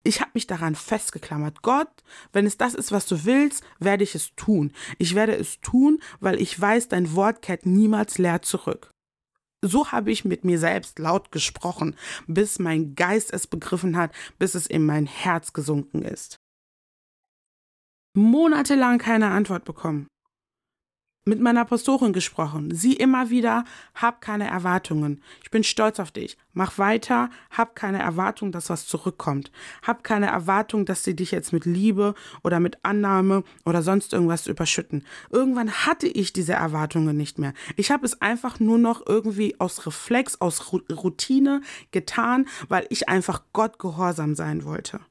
Ich 0.03 0.21
habe 0.21 0.31
mich 0.33 0.47
daran 0.47 0.75
festgeklammert. 0.75 1.61
Gott, 1.61 1.89
wenn 2.31 2.45
es 2.45 2.57
das 2.57 2.73
ist, 2.73 2.91
was 2.91 3.05
du 3.05 3.25
willst, 3.25 3.63
werde 3.79 4.03
ich 4.03 4.15
es 4.15 4.33
tun. 4.35 4.71
Ich 4.97 5.15
werde 5.15 5.35
es 5.35 5.59
tun, 5.59 5.99
weil 6.19 6.41
ich 6.41 6.59
weiß, 6.59 6.87
dein 6.87 7.13
Wort 7.13 7.41
kehrt 7.41 7.65
niemals 7.65 8.17
leer 8.17 8.41
zurück. 8.41 8.91
So 9.61 9.91
habe 9.91 10.11
ich 10.11 10.23
mit 10.23 10.45
mir 10.45 10.59
selbst 10.59 10.97
laut 10.97 11.31
gesprochen, 11.31 11.95
bis 12.25 12.57
mein 12.57 12.95
Geist 12.95 13.33
es 13.33 13.47
begriffen 13.47 13.97
hat, 13.97 14.11
bis 14.39 14.55
es 14.55 14.65
in 14.65 14.85
mein 14.85 15.07
Herz 15.07 15.51
gesunken 15.51 16.03
ist. 16.03 16.37
Monatelang 18.17 18.97
keine 18.97 19.27
Antwort 19.27 19.63
bekommen 19.63 20.07
mit 21.27 21.39
meiner 21.39 21.65
Pastorin 21.65 22.13
gesprochen. 22.13 22.73
Sie 22.73 22.93
immer 22.93 23.29
wieder, 23.29 23.65
hab 23.93 24.21
keine 24.21 24.47
Erwartungen. 24.47 25.21
Ich 25.43 25.51
bin 25.51 25.63
stolz 25.63 25.99
auf 25.99 26.09
dich. 26.09 26.37
Mach 26.53 26.79
weiter, 26.79 27.29
hab 27.51 27.75
keine 27.75 27.99
Erwartung, 27.99 28.51
dass 28.51 28.71
was 28.71 28.87
zurückkommt. 28.87 29.51
Hab 29.85 30.03
keine 30.03 30.27
Erwartung, 30.27 30.85
dass 30.85 31.03
sie 31.03 31.15
dich 31.15 31.29
jetzt 31.29 31.53
mit 31.53 31.65
Liebe 31.65 32.15
oder 32.43 32.59
mit 32.59 32.83
Annahme 32.83 33.43
oder 33.65 33.83
sonst 33.83 34.13
irgendwas 34.13 34.47
überschütten. 34.47 35.05
Irgendwann 35.29 35.71
hatte 35.71 36.07
ich 36.07 36.33
diese 36.33 36.53
Erwartungen 36.53 37.15
nicht 37.15 37.37
mehr. 37.37 37.53
Ich 37.75 37.91
habe 37.91 38.05
es 38.05 38.19
einfach 38.21 38.59
nur 38.59 38.79
noch 38.79 39.05
irgendwie 39.05 39.59
aus 39.59 39.85
Reflex, 39.85 40.41
aus 40.41 40.71
Routine 40.73 41.61
getan, 41.91 42.47
weil 42.69 42.87
ich 42.89 43.09
einfach 43.09 43.43
Gott 43.53 43.77
gehorsam 43.77 44.33
sein 44.33 44.63
wollte. 44.63 45.01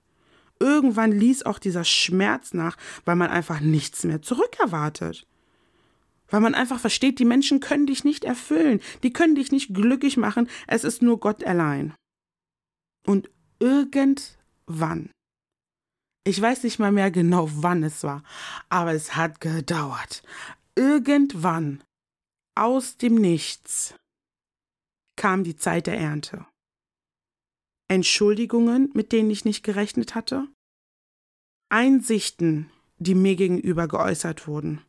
Irgendwann 0.58 1.12
ließ 1.12 1.44
auch 1.44 1.58
dieser 1.58 1.84
Schmerz 1.84 2.54
nach, 2.54 2.76
weil 3.04 3.16
man 3.16 3.30
einfach 3.30 3.60
nichts 3.60 4.04
mehr 4.04 4.22
zurückerwartet. 4.22 5.26
Weil 6.28 6.40
man 6.40 6.54
einfach 6.54 6.80
versteht, 6.80 7.18
die 7.18 7.24
Menschen 7.24 7.60
können 7.60 7.86
dich 7.86 8.04
nicht 8.04 8.24
erfüllen, 8.24 8.80
die 9.02 9.12
können 9.12 9.34
dich 9.34 9.52
nicht 9.52 9.74
glücklich 9.74 10.16
machen, 10.16 10.48
es 10.66 10.84
ist 10.84 11.02
nur 11.02 11.20
Gott 11.20 11.44
allein. 11.44 11.94
Und 13.06 13.30
irgendwann, 13.60 15.10
ich 16.24 16.40
weiß 16.40 16.64
nicht 16.64 16.78
mal 16.78 16.90
mehr 16.90 17.10
genau, 17.10 17.48
wann 17.52 17.84
es 17.84 18.02
war, 18.02 18.24
aber 18.68 18.92
es 18.92 19.14
hat 19.14 19.40
gedauert. 19.40 20.22
Irgendwann, 20.74 21.82
aus 22.56 22.96
dem 22.96 23.14
Nichts, 23.14 23.94
kam 25.16 25.44
die 25.44 25.56
Zeit 25.56 25.86
der 25.86 25.98
Ernte. 25.98 26.44
Entschuldigungen, 27.88 28.90
mit 28.94 29.12
denen 29.12 29.30
ich 29.30 29.44
nicht 29.44 29.62
gerechnet 29.62 30.14
hatte, 30.14 30.48
Einsichten, 31.68 32.70
die 32.98 33.14
mir 33.14 33.36
gegenüber 33.36 33.88
geäußert 33.88 34.46
wurden, 34.46 34.80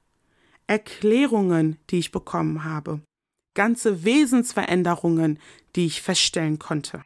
Erklärungen, 0.68 1.78
die 1.90 2.00
ich 2.00 2.12
bekommen 2.12 2.64
habe, 2.64 3.02
ganze 3.56 4.04
Wesensveränderungen, 4.04 5.40
die 5.76 5.86
ich 5.86 6.02
feststellen 6.02 6.60
konnte. 6.60 7.04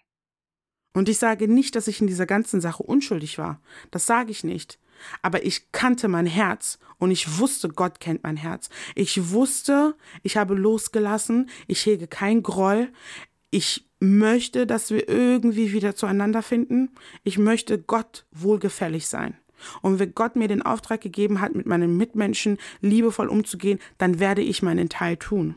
Und 0.93 1.07
ich 1.07 1.17
sage 1.17 1.47
nicht, 1.47 1.75
dass 1.75 1.87
ich 1.87 2.01
in 2.01 2.07
dieser 2.07 2.25
ganzen 2.25 2.59
Sache 2.59 2.83
unschuldig 2.83 3.37
war. 3.37 3.61
Das 3.91 4.05
sage 4.05 4.31
ich 4.31 4.43
nicht. 4.43 4.77
Aber 5.21 5.45
ich 5.45 5.71
kannte 5.71 6.07
mein 6.07 6.25
Herz 6.25 6.77
und 6.97 7.11
ich 7.11 7.39
wusste, 7.39 7.69
Gott 7.69 7.99
kennt 7.99 8.23
mein 8.23 8.37
Herz. 8.37 8.69
Ich 8.93 9.31
wusste, 9.31 9.95
ich 10.21 10.37
habe 10.37 10.53
losgelassen, 10.53 11.49
ich 11.67 11.85
hege 11.85 12.07
kein 12.07 12.43
Groll. 12.43 12.91
Ich 13.51 13.87
möchte, 13.99 14.65
dass 14.65 14.89
wir 14.89 15.07
irgendwie 15.07 15.73
wieder 15.73 15.95
zueinander 15.95 16.41
finden. 16.41 16.89
Ich 17.23 17.37
möchte 17.37 17.77
Gott 17.79 18.25
wohlgefällig 18.31 19.07
sein. 19.07 19.37
Und 19.81 19.99
wenn 19.99 20.15
Gott 20.15 20.35
mir 20.35 20.47
den 20.47 20.63
Auftrag 20.63 21.01
gegeben 21.01 21.39
hat, 21.39 21.53
mit 21.53 21.67
meinen 21.67 21.95
Mitmenschen 21.95 22.57
liebevoll 22.79 23.27
umzugehen, 23.27 23.79
dann 23.97 24.19
werde 24.19 24.41
ich 24.41 24.63
meinen 24.63 24.89
Teil 24.89 25.17
tun. 25.17 25.55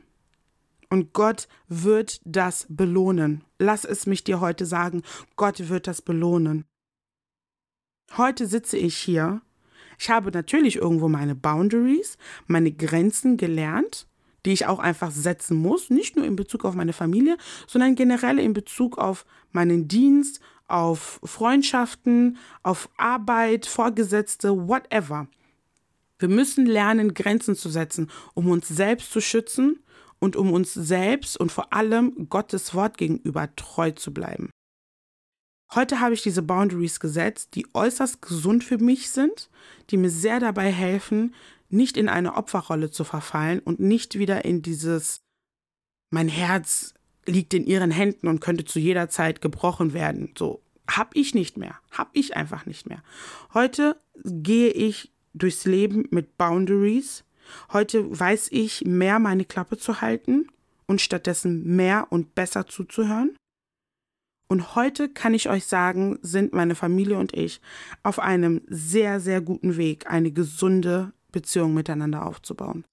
Und 0.91 1.13
Gott 1.13 1.49
wird 1.69 2.21
das 2.25 2.67
belohnen. 2.69 3.43
Lass 3.59 3.85
es 3.85 4.07
mich 4.07 4.25
dir 4.25 4.41
heute 4.41 4.67
sagen, 4.67 5.03
Gott 5.37 5.69
wird 5.69 5.87
das 5.87 6.03
belohnen. 6.03 6.65
Heute 8.17 8.47
sitze 8.47 8.77
ich 8.77 8.97
hier. 8.97 9.41
Ich 9.99 10.11
habe 10.11 10.31
natürlich 10.31 10.77
irgendwo 10.77 11.09
meine 11.09 11.35
Boundaries, 11.35 12.19
meine 12.47 12.73
Grenzen 12.73 13.37
gelernt, 13.37 14.07
die 14.45 14.53
ich 14.53 14.67
auch 14.67 14.79
einfach 14.79 15.11
setzen 15.11 15.57
muss, 15.57 15.91
nicht 15.91 16.17
nur 16.17 16.25
in 16.25 16.37
Bezug 16.37 16.65
auf 16.65 16.75
meine 16.75 16.93
Familie, 16.93 17.37
sondern 17.67 17.95
generell 17.95 18.39
in 18.39 18.53
Bezug 18.53 18.99
auf 18.99 19.25
meinen 19.53 19.89
Dienst, 19.89 20.41
auf 20.67 21.21
Freundschaften, 21.25 22.39
auf 22.63 22.89
Arbeit, 22.97 23.67
Vorgesetzte, 23.67 24.69
whatever. 24.69 25.29
Wir 26.19 26.29
müssen 26.29 26.67
lernen, 26.67 27.15
Grenzen 27.15 27.55
zu 27.55 27.69
setzen, 27.69 28.11
um 28.35 28.49
uns 28.51 28.69
selbst 28.69 29.11
zu 29.13 29.21
schützen 29.21 29.81
und 30.19 30.37
um 30.37 30.53
uns 30.53 30.73
selbst 30.73 31.39
und 31.39 31.53
vor 31.53 31.73
allem 31.73 32.29
Gottes 32.29 32.75
Wort 32.75 32.97
gegenüber 32.97 33.55
treu 33.57 33.91
zu 33.91 34.15
bleiben. 34.15 34.51
Heute 35.75 36.01
habe 36.01 36.15
ich 36.15 36.23
diese 36.23 36.43
Boundaries 36.43 37.01
gesetzt, 37.01 37.57
die 37.57 37.67
äußerst 37.75 38.23
gesund 38.23 38.63
für 38.63 38.79
mich 38.79 39.11
sind, 39.11 39.51
die 39.91 39.97
mir 39.97 40.11
sehr 40.11 40.39
dabei 40.39 40.71
helfen, 40.71 41.35
nicht 41.69 41.97
in 41.97 42.09
eine 42.09 42.35
Opferrolle 42.35 42.91
zu 42.91 43.05
verfallen 43.05 43.61
und 43.61 43.81
nicht 43.81 44.19
wieder 44.19 44.45
in 44.45 44.63
dieses 44.63 45.21
mein 46.11 46.29
Herz 46.29 46.95
liegt 47.27 47.55
in 47.55 47.67
ihren 47.67 47.91
Händen 47.91 48.29
und 48.29 48.41
könnte 48.41 48.65
zu 48.65 48.79
jeder 48.79 49.09
Zeit 49.09 49.41
gebrochen 49.41 49.93
werden. 49.93 50.33
So 50.39 50.63
hab 50.89 51.17
ich 51.17 51.35
nicht 51.35 51.57
mehr. 51.57 51.79
Hab 51.91 52.11
ich 52.13 52.37
einfach 52.37 52.67
nicht 52.67 52.89
mehr. 52.89 53.03
Heute 53.53 54.01
gehe 54.25 54.71
ich 54.71 55.13
durchs 55.33 55.65
Leben 55.65 56.07
mit 56.11 56.37
Boundaries. 56.39 57.25
Heute 57.73 58.19
weiß 58.19 58.49
ich, 58.53 58.85
mehr 58.85 59.19
meine 59.19 59.45
Klappe 59.45 59.77
zu 59.79 60.01
halten 60.01 60.49
und 60.87 61.01
stattdessen 61.01 61.77
mehr 61.77 62.07
und 62.11 62.35
besser 62.35 62.67
zuzuhören. 62.67 63.37
Und 64.47 64.77
heute 64.77 65.09
kann 65.09 65.35
ich 65.35 65.49
euch 65.49 65.65
sagen, 65.65 66.19
sind 66.23 66.53
meine 66.53 66.75
Familie 66.75 67.19
und 67.19 67.33
ich 67.33 67.61
auf 68.03 68.19
einem 68.19 68.61
sehr, 68.69 69.19
sehr 69.19 69.41
guten 69.41 69.77
Weg, 69.77 70.11
eine 70.11 70.31
gesunde 70.31 71.13
Beziehung 71.35 71.75
miteinander 71.75 72.25
aufzubauen. 72.25 72.87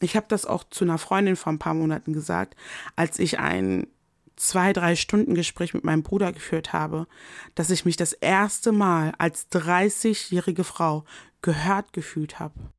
Ich 0.00 0.16
habe 0.16 0.26
das 0.28 0.46
auch 0.46 0.64
zu 0.64 0.84
einer 0.84 0.98
Freundin 0.98 1.36
vor 1.36 1.52
ein 1.52 1.58
paar 1.58 1.74
Monaten 1.74 2.12
gesagt, 2.12 2.56
als 2.96 3.18
ich 3.18 3.38
ein 3.38 3.86
zwei, 4.36 4.72
drei 4.72 4.96
Stunden 4.96 5.34
Gespräch 5.34 5.74
mit 5.74 5.84
meinem 5.84 6.02
Bruder 6.02 6.32
geführt 6.32 6.72
habe, 6.72 7.06
dass 7.54 7.70
ich 7.70 7.84
mich 7.84 7.96
das 7.96 8.14
erste 8.14 8.72
Mal 8.72 9.12
als 9.18 9.50
30-jährige 9.52 10.64
Frau 10.64 11.04
gehört 11.42 11.92
gefühlt 11.92 12.38
habe. 12.38 12.72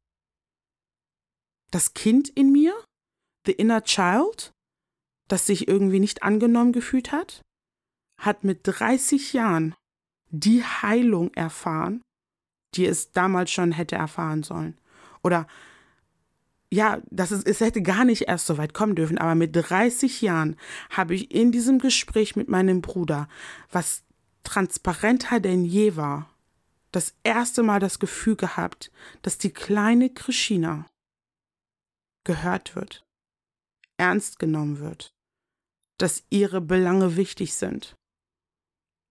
Das 1.70 1.94
Kind 1.94 2.30
in 2.30 2.52
mir, 2.52 2.74
the 3.46 3.52
inner 3.52 3.84
child, 3.84 4.52
das 5.28 5.46
sich 5.46 5.68
irgendwie 5.68 6.00
nicht 6.00 6.24
angenommen 6.24 6.74
gefühlt 6.74 7.12
hat, 7.12 7.42
hat 8.20 8.44
mit 8.44 8.62
30 8.64 9.34
Jahren 9.34 9.76
die 10.30 10.64
Heilung 10.64 11.34
erfahren, 11.34 12.02
die 12.76 12.86
es 12.86 13.12
damals 13.12 13.52
schon 13.52 13.72
hätte 13.72 13.96
erfahren 13.96 14.44
sollen. 14.44 14.78
Oder 15.24 15.48
ja, 16.74 17.02
das 17.10 17.32
ist, 17.32 17.46
es 17.46 17.60
hätte 17.60 17.82
gar 17.82 18.06
nicht 18.06 18.24
erst 18.24 18.48
so 18.48 18.58
weit 18.58 18.74
kommen 18.74 18.96
dürfen, 18.96 19.18
aber 19.18 19.36
mit 19.36 19.54
30 19.54 20.22
Jahren 20.22 20.56
habe 20.90 21.16
ich 21.16 21.32
in 21.32 21.52
diesem 21.52 21.80
Gespräch 21.80 22.36
mit 22.38 22.48
meinem 22.48 22.82
Bruder, 22.82 23.28
was 23.72 24.04
transparenter 24.44 25.40
denn 25.42 25.66
je 25.66 25.98
war, 25.98 26.30
das 26.92 27.14
erste 27.24 27.64
Mal 27.64 27.80
das 27.80 28.00
Gefühl 28.00 28.36
gehabt, 28.36 28.92
dass 29.22 29.38
die 29.38 29.52
kleine 29.52 30.10
Krishina 30.10 30.86
gehört 32.24 32.76
wird, 32.76 33.06
ernst 33.98 34.40
genommen 34.40 34.80
wird, 34.80 35.14
dass 35.98 36.24
ihre 36.30 36.62
Belange 36.62 37.18
wichtig 37.18 37.54
sind, 37.54 37.96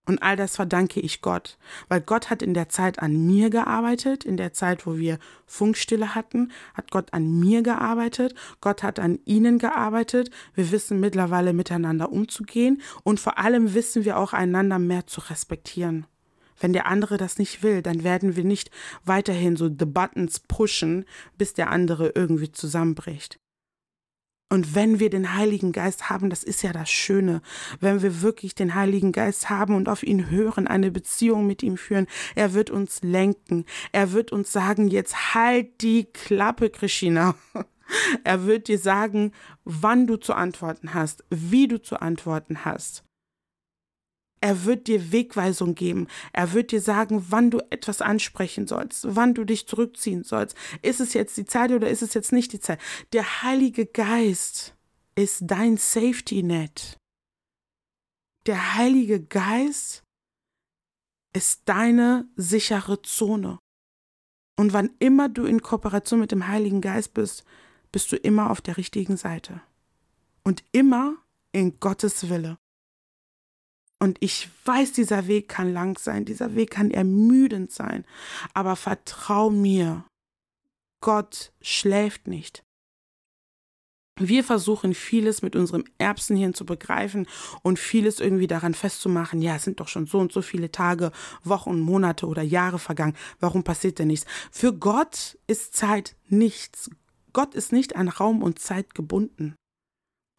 und 0.07 0.23
all 0.23 0.35
das 0.35 0.55
verdanke 0.55 0.99
ich 0.99 1.21
Gott, 1.21 1.57
weil 1.87 2.01
Gott 2.01 2.29
hat 2.31 2.41
in 2.41 2.55
der 2.55 2.69
Zeit 2.69 2.99
an 2.99 3.27
mir 3.27 3.51
gearbeitet, 3.51 4.23
in 4.23 4.35
der 4.35 4.51
Zeit, 4.51 4.87
wo 4.87 4.97
wir 4.97 5.19
Funkstille 5.45 6.15
hatten, 6.15 6.51
hat 6.73 6.89
Gott 6.89 7.13
an 7.13 7.39
mir 7.39 7.61
gearbeitet, 7.61 8.33
Gott 8.61 8.81
hat 8.81 8.99
an 8.99 9.19
ihnen 9.25 9.59
gearbeitet. 9.59 10.31
Wir 10.55 10.71
wissen 10.71 10.99
mittlerweile 10.99 11.53
miteinander 11.53 12.11
umzugehen 12.11 12.81
und 13.03 13.19
vor 13.19 13.37
allem 13.37 13.75
wissen 13.75 14.03
wir 14.03 14.17
auch 14.17 14.33
einander 14.33 14.79
mehr 14.79 15.05
zu 15.05 15.21
respektieren. 15.21 16.07
Wenn 16.59 16.73
der 16.73 16.87
andere 16.87 17.17
das 17.17 17.37
nicht 17.37 17.61
will, 17.63 17.81
dann 17.81 18.03
werden 18.03 18.35
wir 18.35 18.43
nicht 18.43 18.71
weiterhin 19.05 19.55
so 19.55 19.67
the 19.67 19.85
buttons 19.85 20.39
pushen, 20.39 21.05
bis 21.37 21.53
der 21.53 21.69
andere 21.69 22.09
irgendwie 22.15 22.51
zusammenbricht. 22.51 23.39
Und 24.51 24.75
wenn 24.75 24.99
wir 24.99 25.09
den 25.09 25.33
Heiligen 25.33 25.71
Geist 25.71 26.09
haben, 26.09 26.29
das 26.29 26.43
ist 26.43 26.61
ja 26.61 26.73
das 26.73 26.89
Schöne, 26.89 27.41
wenn 27.79 28.01
wir 28.01 28.21
wirklich 28.21 28.53
den 28.53 28.75
Heiligen 28.75 29.13
Geist 29.13 29.49
haben 29.49 29.75
und 29.75 29.87
auf 29.87 30.03
ihn 30.03 30.29
hören, 30.29 30.67
eine 30.67 30.91
Beziehung 30.91 31.47
mit 31.47 31.63
ihm 31.63 31.77
führen, 31.77 32.05
er 32.35 32.53
wird 32.53 32.69
uns 32.69 33.01
lenken. 33.01 33.65
Er 33.93 34.11
wird 34.11 34.33
uns 34.33 34.51
sagen, 34.51 34.89
jetzt 34.89 35.33
halt 35.33 35.81
die 35.81 36.03
Klappe, 36.03 36.69
Krishina. 36.69 37.35
Er 38.23 38.45
wird 38.45 38.69
dir 38.69 38.79
sagen, 38.79 39.33
wann 39.65 40.07
du 40.07 40.15
zu 40.15 40.33
antworten 40.33 40.93
hast, 40.93 41.25
wie 41.29 41.67
du 41.67 41.81
zu 41.81 42.01
antworten 42.01 42.63
hast. 42.63 43.03
Er 44.41 44.65
wird 44.65 44.87
dir 44.87 45.11
Wegweisung 45.11 45.75
geben. 45.75 46.07
Er 46.33 46.53
wird 46.53 46.71
dir 46.71 46.81
sagen, 46.81 47.27
wann 47.29 47.51
du 47.51 47.59
etwas 47.69 48.01
ansprechen 48.01 48.67
sollst, 48.67 49.05
wann 49.07 49.35
du 49.35 49.45
dich 49.45 49.67
zurückziehen 49.67 50.23
sollst. 50.23 50.57
Ist 50.81 50.99
es 50.99 51.13
jetzt 51.13 51.37
die 51.37 51.45
Zeit 51.45 51.71
oder 51.71 51.89
ist 51.89 52.01
es 52.01 52.15
jetzt 52.15 52.31
nicht 52.31 52.51
die 52.51 52.59
Zeit? 52.59 52.79
Der 53.13 53.43
Heilige 53.43 53.85
Geist 53.85 54.75
ist 55.15 55.43
dein 55.43 55.77
Safety 55.77 56.41
Net. 56.41 56.97
Der 58.47 58.75
Heilige 58.75 59.21
Geist 59.21 60.01
ist 61.33 61.61
deine 61.65 62.27
sichere 62.35 63.01
Zone. 63.03 63.59
Und 64.57 64.73
wann 64.73 64.89
immer 64.99 65.29
du 65.29 65.45
in 65.45 65.61
Kooperation 65.61 66.19
mit 66.19 66.31
dem 66.31 66.47
Heiligen 66.47 66.81
Geist 66.81 67.13
bist, 67.13 67.43
bist 67.91 68.11
du 68.11 68.15
immer 68.15 68.49
auf 68.49 68.61
der 68.61 68.77
richtigen 68.77 69.17
Seite. 69.17 69.61
Und 70.43 70.63
immer 70.71 71.15
in 71.51 71.79
Gottes 71.79 72.29
Wille. 72.29 72.57
Und 74.01 74.17
ich 74.19 74.49
weiß, 74.65 74.93
dieser 74.93 75.27
Weg 75.27 75.47
kann 75.47 75.71
lang 75.71 75.99
sein, 75.99 76.25
dieser 76.25 76.55
Weg 76.55 76.71
kann 76.71 76.89
ermüdend 76.89 77.71
sein, 77.71 78.03
aber 78.55 78.75
vertrau 78.75 79.51
mir, 79.51 80.05
Gott 81.01 81.51
schläft 81.61 82.27
nicht. 82.27 82.63
Wir 84.19 84.43
versuchen 84.43 84.95
vieles 84.95 85.43
mit 85.43 85.55
unserem 85.55 85.83
Erbsenhirn 85.99 86.55
zu 86.55 86.65
begreifen 86.65 87.27
und 87.61 87.77
vieles 87.77 88.19
irgendwie 88.19 88.47
daran 88.47 88.73
festzumachen, 88.73 89.39
ja, 89.39 89.57
es 89.57 89.63
sind 89.65 89.79
doch 89.79 89.87
schon 89.87 90.07
so 90.07 90.17
und 90.17 90.31
so 90.31 90.41
viele 90.41 90.71
Tage, 90.71 91.11
Wochen, 91.43 91.79
Monate 91.79 92.25
oder 92.25 92.41
Jahre 92.41 92.79
vergangen. 92.79 93.15
Warum 93.39 93.63
passiert 93.63 93.99
denn 93.99 94.07
nichts? 94.07 94.25
Für 94.49 94.73
Gott 94.73 95.37
ist 95.45 95.75
Zeit 95.75 96.15
nichts. 96.27 96.89
Gott 97.33 97.53
ist 97.53 97.71
nicht 97.71 97.95
an 97.95 98.07
Raum 98.07 98.41
und 98.41 98.57
Zeit 98.57 98.95
gebunden. 98.95 99.53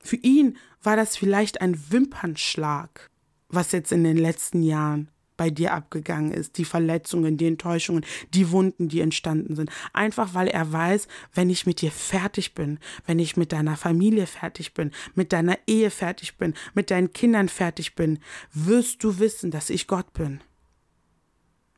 Für 0.02 0.16
ihn 0.16 0.58
war 0.82 0.96
das 0.96 1.16
vielleicht 1.16 1.60
ein 1.60 1.92
Wimpernschlag, 1.92 3.11
was 3.52 3.70
jetzt 3.72 3.92
in 3.92 4.02
den 4.02 4.16
letzten 4.16 4.62
Jahren 4.62 5.08
bei 5.36 5.50
dir 5.50 5.72
abgegangen 5.72 6.32
ist, 6.32 6.58
die 6.58 6.64
Verletzungen, 6.64 7.36
die 7.36 7.46
Enttäuschungen, 7.46 8.04
die 8.34 8.50
Wunden, 8.50 8.88
die 8.88 9.00
entstanden 9.00 9.56
sind. 9.56 9.70
Einfach 9.92 10.34
weil 10.34 10.48
er 10.48 10.72
weiß, 10.72 11.08
wenn 11.34 11.50
ich 11.50 11.66
mit 11.66 11.80
dir 11.80 11.90
fertig 11.90 12.54
bin, 12.54 12.78
wenn 13.06 13.18
ich 13.18 13.36
mit 13.36 13.52
deiner 13.52 13.76
Familie 13.76 14.26
fertig 14.26 14.74
bin, 14.74 14.90
mit 15.14 15.32
deiner 15.32 15.58
Ehe 15.66 15.90
fertig 15.90 16.36
bin, 16.36 16.54
mit 16.74 16.90
deinen 16.90 17.12
Kindern 17.12 17.48
fertig 17.48 17.94
bin, 17.94 18.18
wirst 18.52 19.02
du 19.02 19.18
wissen, 19.18 19.50
dass 19.50 19.70
ich 19.70 19.86
Gott 19.86 20.12
bin. 20.12 20.40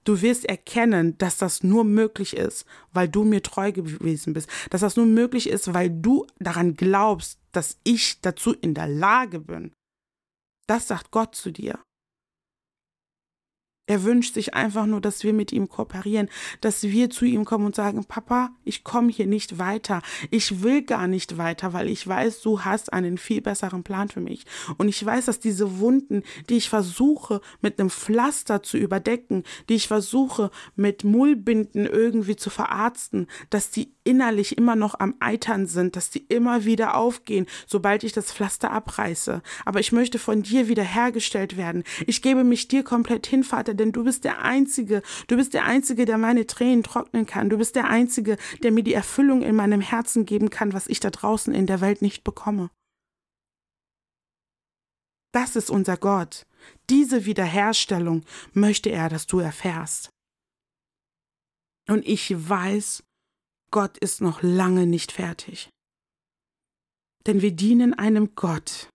Du 0.05 0.21
wirst 0.21 0.45
erkennen, 0.45 1.17
dass 1.17 1.39
das 1.39 1.63
nur 1.63 1.85
möglich 1.85 2.37
ist, 2.37 2.67
weil 2.93 3.09
du 3.09 3.25
mir 3.25 3.43
treu 3.43 3.73
gewesen 3.73 4.35
bist. 4.35 4.51
Dass 4.69 4.83
das 4.83 4.97
nur 4.97 5.07
möglich 5.07 5.49
ist, 5.49 5.73
weil 5.73 5.89
du 5.89 6.27
daran 6.39 6.75
glaubst, 6.75 7.39
dass 7.53 7.79
ich 7.85 8.21
dazu 8.21 8.53
in 8.53 8.75
der 8.75 8.89
Lage 8.89 9.41
bin. 9.41 9.73
Das 10.67 10.89
sagt 10.89 11.11
Gott 11.11 11.35
zu 11.35 11.51
dir. 11.51 11.85
Er 13.87 14.03
wünscht 14.03 14.33
sich 14.33 14.55
einfach 14.55 14.87
nur, 14.87 15.03
dass 15.03 15.25
wir 15.25 15.35
mit 15.35 15.53
ihm 15.53 15.69
kooperieren, 15.69 16.31
dass 16.63 16.85
wir 16.85 17.11
zu 17.11 17.27
ihm 17.27 17.45
kommen 17.45 17.67
und 17.67 17.75
sagen, 17.75 18.07
Papa, 18.07 18.51
ich 18.65 18.83
komme 18.83 19.13
hier 19.13 19.27
nicht 19.27 19.59
weiter. 19.59 20.01
Ich 20.31 20.63
will 20.63 20.81
gar 20.81 21.07
nicht 21.07 21.37
weiter, 21.37 21.75
weil 21.75 21.91
ich 21.91 22.07
weiß, 22.07 22.41
du 22.41 22.63
hast 22.63 22.95
einen 22.95 23.19
viel 23.19 23.43
besseren 23.43 23.83
Plan 23.83 24.09
für 24.09 24.23
mich. 24.23 24.47
Und 24.79 24.89
ich 24.89 25.05
weiß, 25.05 25.27
dass 25.27 25.39
diese 25.39 25.81
Wunden, 25.81 26.23
die 26.49 26.57
ich 26.57 26.71
versuche 26.71 27.43
mit 27.61 27.79
einem 27.79 27.91
Pflaster 27.91 28.63
zu 28.63 28.79
überdecken, 28.79 29.43
die 29.69 29.75
ich 29.75 29.87
versuche 29.87 30.51
mit 30.77 31.05
Mullbinden 31.05 31.85
irgendwie 31.85 32.37
zu 32.37 32.49
verarzten, 32.49 33.27
dass 33.51 33.71
die 33.71 33.93
innerlich 34.03 34.57
immer 34.57 34.77
noch 34.77 34.99
am 34.99 35.15
Eitern 35.21 35.67
sind, 35.67 35.97
dass 35.97 36.09
die 36.09 36.25
immer 36.29 36.65
wieder 36.65 36.97
aufgehen, 36.97 37.45
sobald 37.67 38.03
ich 38.03 38.13
das 38.13 38.33
Pflaster 38.33 38.71
abreiße. 38.71 39.43
Aber 39.67 39.81
ich 39.81 39.93
möchte 39.93 40.19
von 40.19 40.43
dir 40.43 40.69
wiederhergestellt 40.69 41.59
werden. 41.59 41.85
Ich 42.07 42.23
gebe 42.23 42.45
mich 42.45 42.69
dir 42.69 42.83
komplett 42.83 43.27
hin, 43.27 43.45
Vater 43.45 43.74
denn 43.75 43.93
du 43.93 44.05
bist 44.05 44.25
der 44.25 44.43
Einzige, 44.43 45.03
du 45.27 45.37
bist 45.37 45.55
der 45.55 45.65
Einzige, 45.65 46.05
der 46.05 46.19
meine 46.19 46.47
Tränen 46.47 46.83
trocknen 46.83 47.27
kann, 47.27 47.51
du 47.51 47.59
bist 47.59 47.77
der 47.77 47.89
Einzige, 47.89 48.37
der 48.63 48.73
mir 48.73 48.83
die 48.83 48.95
Erfüllung 48.95 49.43
in 49.43 49.57
meinem 49.57 49.81
Herzen 49.81 50.27
geben 50.27 50.51
kann, 50.51 50.73
was 50.73 50.87
ich 50.87 51.01
da 51.01 51.11
draußen 51.11 51.55
in 51.55 51.67
der 51.67 51.81
Welt 51.81 52.03
nicht 52.03 52.25
bekomme. 52.25 52.71
Das 55.33 55.57
ist 55.57 55.69
unser 55.69 55.97
Gott. 55.97 56.47
Diese 56.91 57.25
Wiederherstellung 57.25 58.25
möchte 58.53 58.91
er, 58.91 59.09
dass 59.09 59.27
du 59.27 59.41
erfährst. 59.41 60.11
Und 61.89 62.07
ich 62.07 62.33
weiß, 62.49 63.03
Gott 63.71 63.99
ist 63.99 64.21
noch 64.21 64.43
lange 64.43 64.87
nicht 64.87 65.11
fertig. 65.11 65.69
Denn 67.27 67.43
wir 67.43 67.51
dienen 67.51 67.95
einem 67.95 68.37
Gott, 68.37 68.89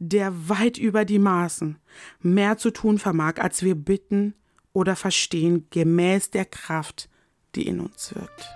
der 0.00 0.48
weit 0.48 0.78
über 0.78 1.04
die 1.04 1.18
Maßen 1.18 1.78
mehr 2.20 2.56
zu 2.56 2.70
tun 2.70 2.98
vermag, 2.98 3.34
als 3.38 3.62
wir 3.62 3.74
bitten 3.74 4.34
oder 4.72 4.96
verstehen, 4.96 5.66
gemäß 5.70 6.30
der 6.30 6.46
Kraft, 6.46 7.08
die 7.54 7.66
in 7.66 7.80
uns 7.80 8.14
wirkt. 8.14 8.48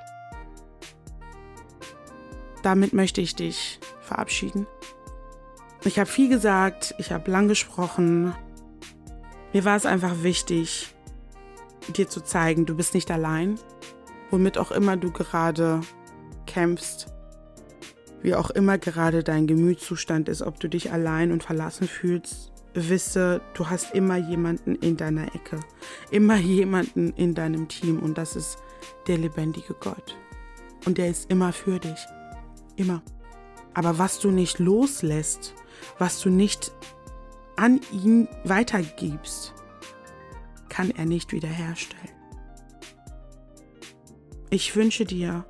Damit 2.63 2.95
möchte 2.95 3.21
ich 3.21 3.35
dich 3.35 3.79
verabschieden. 4.01 4.67
Ich 5.85 5.99
habe 5.99 6.09
viel 6.09 6.31
gesagt, 6.31 6.95
ich 6.97 7.13
habe 7.13 7.31
lang 7.31 7.47
gesprochen. 7.47 8.33
Mir 9.53 9.67
war 9.67 9.77
es 9.77 9.85
einfach 9.85 10.23
wichtig, 10.23 10.95
dir 11.95 12.09
zu 12.09 12.23
zeigen, 12.23 12.65
du 12.65 12.75
bist 12.75 12.95
nicht 12.95 13.11
allein, 13.11 13.59
womit 14.31 14.57
auch 14.57 14.73
immer 14.73 14.97
du 14.97 15.13
gerade 15.13 15.83
kämpfst 16.47 17.14
wie 18.25 18.35
auch 18.35 18.49
immer 18.49 18.79
gerade 18.79 19.23
dein 19.23 19.47
Gemütszustand 19.47 20.31
ist, 20.31 20.41
ob 20.41 20.59
du 20.59 20.67
dich 20.67 20.91
allein 20.91 21.31
und 21.31 21.43
verlassen 21.43 21.87
fühlst, 21.87 22.53
wisse, 22.73 23.43
du 23.53 23.69
hast 23.69 23.95
immer 23.95 24.17
jemanden 24.17 24.77
in 24.77 24.97
deiner 24.97 25.35
Ecke, 25.35 25.61
immer 26.11 26.37
jemanden 26.37 27.13
in 27.13 27.35
deinem 27.35 27.69
Team 27.69 27.99
und 28.01 28.17
das 28.17 28.35
ist 28.35 28.57
der 29.09 29.19
lebendige 29.19 29.75
Gott. 29.75 30.17
Und 30.87 30.97
der 30.97 31.09
ist 31.11 31.31
immer 31.31 31.53
für 31.53 31.79
dich. 31.79 32.07
Immer. 32.77 33.03
Aber 33.75 33.99
was 33.99 34.19
du 34.21 34.31
nicht 34.31 34.59
loslässt, 34.59 35.55
was 35.99 36.19
du 36.21 36.31
nicht 36.31 36.73
an 37.57 37.79
ihn 37.93 38.27
weitergibst, 38.45 39.53
kann 40.71 40.91
er 40.91 41.05
nicht 41.05 41.33
wiederherstellen. 41.33 42.09
Ich 44.49 44.75
wünsche 44.75 45.05
dir, 45.05 45.45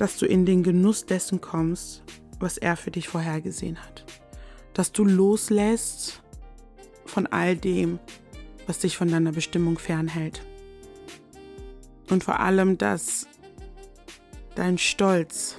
dass 0.00 0.16
du 0.16 0.24
in 0.24 0.46
den 0.46 0.62
Genuss 0.62 1.04
dessen 1.04 1.42
kommst, 1.42 2.02
was 2.38 2.56
er 2.56 2.76
für 2.76 2.90
dich 2.90 3.06
vorhergesehen 3.06 3.76
hat. 3.84 4.06
Dass 4.72 4.92
du 4.92 5.04
loslässt 5.04 6.22
von 7.04 7.26
all 7.26 7.54
dem, 7.54 7.98
was 8.66 8.78
dich 8.78 8.96
von 8.96 9.10
deiner 9.10 9.32
Bestimmung 9.32 9.78
fernhält. 9.78 10.40
Und 12.08 12.24
vor 12.24 12.40
allem, 12.40 12.78
dass 12.78 13.26
dein 14.54 14.78
Stolz 14.78 15.56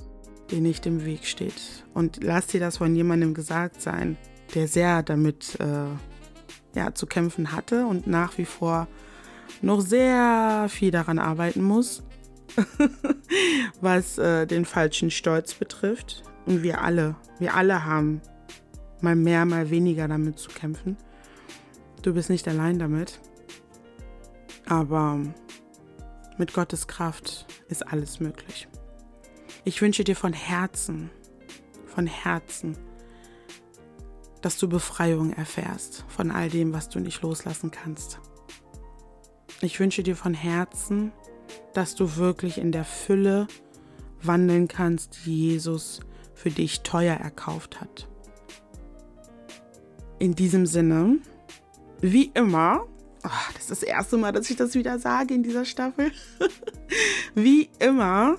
dir 0.50 0.60
nicht 0.60 0.88
im 0.88 1.06
Weg 1.06 1.26
steht. 1.26 1.86
Und 1.94 2.24
lass 2.24 2.48
dir 2.48 2.60
das 2.60 2.78
von 2.78 2.96
jemandem 2.96 3.36
gesagt 3.36 3.80
sein, 3.80 4.18
der 4.56 4.68
sehr 4.68 5.04
damit 5.04 5.60
äh, 5.60 5.86
ja, 6.76 6.96
zu 6.96 7.06
kämpfen 7.06 7.52
hatte 7.52 7.86
und 7.86 8.08
nach 8.08 8.40
wie 8.40 8.46
vor 8.46 8.88
noch 9.62 9.82
sehr 9.82 10.66
viel 10.68 10.90
daran 10.90 11.20
arbeiten 11.20 11.62
muss, 11.62 12.02
was 13.82 14.18
äh, 14.18 14.46
den 14.46 14.66
falschen 14.66 15.12
Stolz 15.12 15.54
betrifft. 15.54 16.24
Und 16.46 16.64
wir 16.64 16.82
alle, 16.82 17.16
wir 17.40 17.56
alle 17.56 17.86
haben 17.86 18.22
mal 19.02 19.16
mehr, 19.16 19.46
mal 19.46 19.70
weniger 19.70 20.08
damit 20.08 20.40
zu 20.40 20.50
kämpfen. 20.50 20.98
Du 22.02 22.14
bist 22.14 22.30
nicht 22.30 22.48
allein 22.48 22.80
damit. 22.80 23.20
Aber 24.66 25.20
mit 26.38 26.54
Gottes 26.54 26.88
Kraft 26.88 27.46
ist 27.68 27.88
alles 27.88 28.20
möglich. 28.20 28.68
Ich 29.64 29.82
wünsche 29.82 30.04
dir 30.04 30.16
von 30.16 30.34
Herzen, 30.34 31.12
von 31.86 32.08
Herzen, 32.08 32.78
dass 34.42 34.58
du 34.58 34.68
Befreiung 34.68 35.34
erfährst 35.34 36.04
von 36.08 36.32
all 36.32 36.50
dem, 36.50 36.74
was 36.74 36.90
du 36.90 37.00
nicht 37.00 37.22
loslassen 37.22 37.70
kannst. 37.70 38.20
Ich 39.62 39.80
wünsche 39.80 40.02
dir 40.02 40.16
von 40.16 40.34
Herzen, 40.34 41.12
dass 41.74 41.96
du 41.96 42.18
wirklich 42.18 42.58
in 42.58 42.72
der 42.72 42.86
Fülle 42.86 43.48
wandeln 44.22 44.68
kannst, 44.68 45.26
die 45.26 45.50
Jesus 45.50 46.02
für 46.34 46.50
dich 46.50 46.82
teuer 46.82 47.16
erkauft 47.16 47.82
hat. 47.82 48.08
In 50.20 50.36
diesem 50.36 50.66
Sinne, 50.66 51.18
wie 52.02 52.32
immer, 52.34 52.88
oh, 53.24 53.30
das 53.54 53.64
ist 53.64 53.72
das 53.72 53.84
erste 53.84 54.18
Mal, 54.18 54.32
dass 54.32 54.50
ich 54.50 54.58
das 54.58 54.76
wieder 54.76 55.00
sage 55.00 55.34
in 55.34 55.44
dieser 55.44 55.66
Staffel, 55.66 56.12
wie 57.36 57.70
immer, 57.80 58.38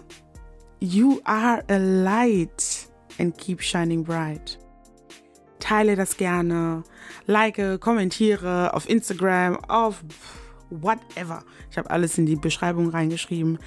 you 0.81 1.21
are 1.25 1.65
a 1.69 1.77
light 1.77 2.89
and 3.19 3.37
keep 3.37 3.63
shining 3.63 4.05
bright. 4.05 4.59
Teile 5.59 5.95
das 5.95 6.17
gerne, 6.17 6.83
like, 7.27 7.81
kommentiere 7.81 8.75
auf 8.75 8.89
Instagram, 8.89 9.57
auf 9.69 10.03
whatever. 10.81 11.43
Ich 11.71 11.79
habe 11.79 11.91
alles 11.91 12.19
in 12.19 12.27
die 12.27 12.37
Beschreibung 12.37 12.89
reingeschrieben. 12.89 13.59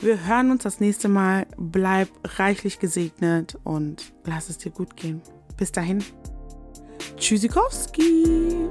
Wir 0.00 0.26
hören 0.26 0.50
uns 0.50 0.62
das 0.62 0.80
nächste 0.80 1.08
Mal. 1.08 1.46
Bleib 1.56 2.08
reichlich 2.24 2.78
gesegnet 2.78 3.58
und 3.64 4.12
lass 4.24 4.48
es 4.48 4.58
dir 4.58 4.70
gut 4.70 4.96
gehen. 4.96 5.22
Bis 5.56 5.72
dahin. 5.72 6.02
Tschüssikowski. 7.16 8.68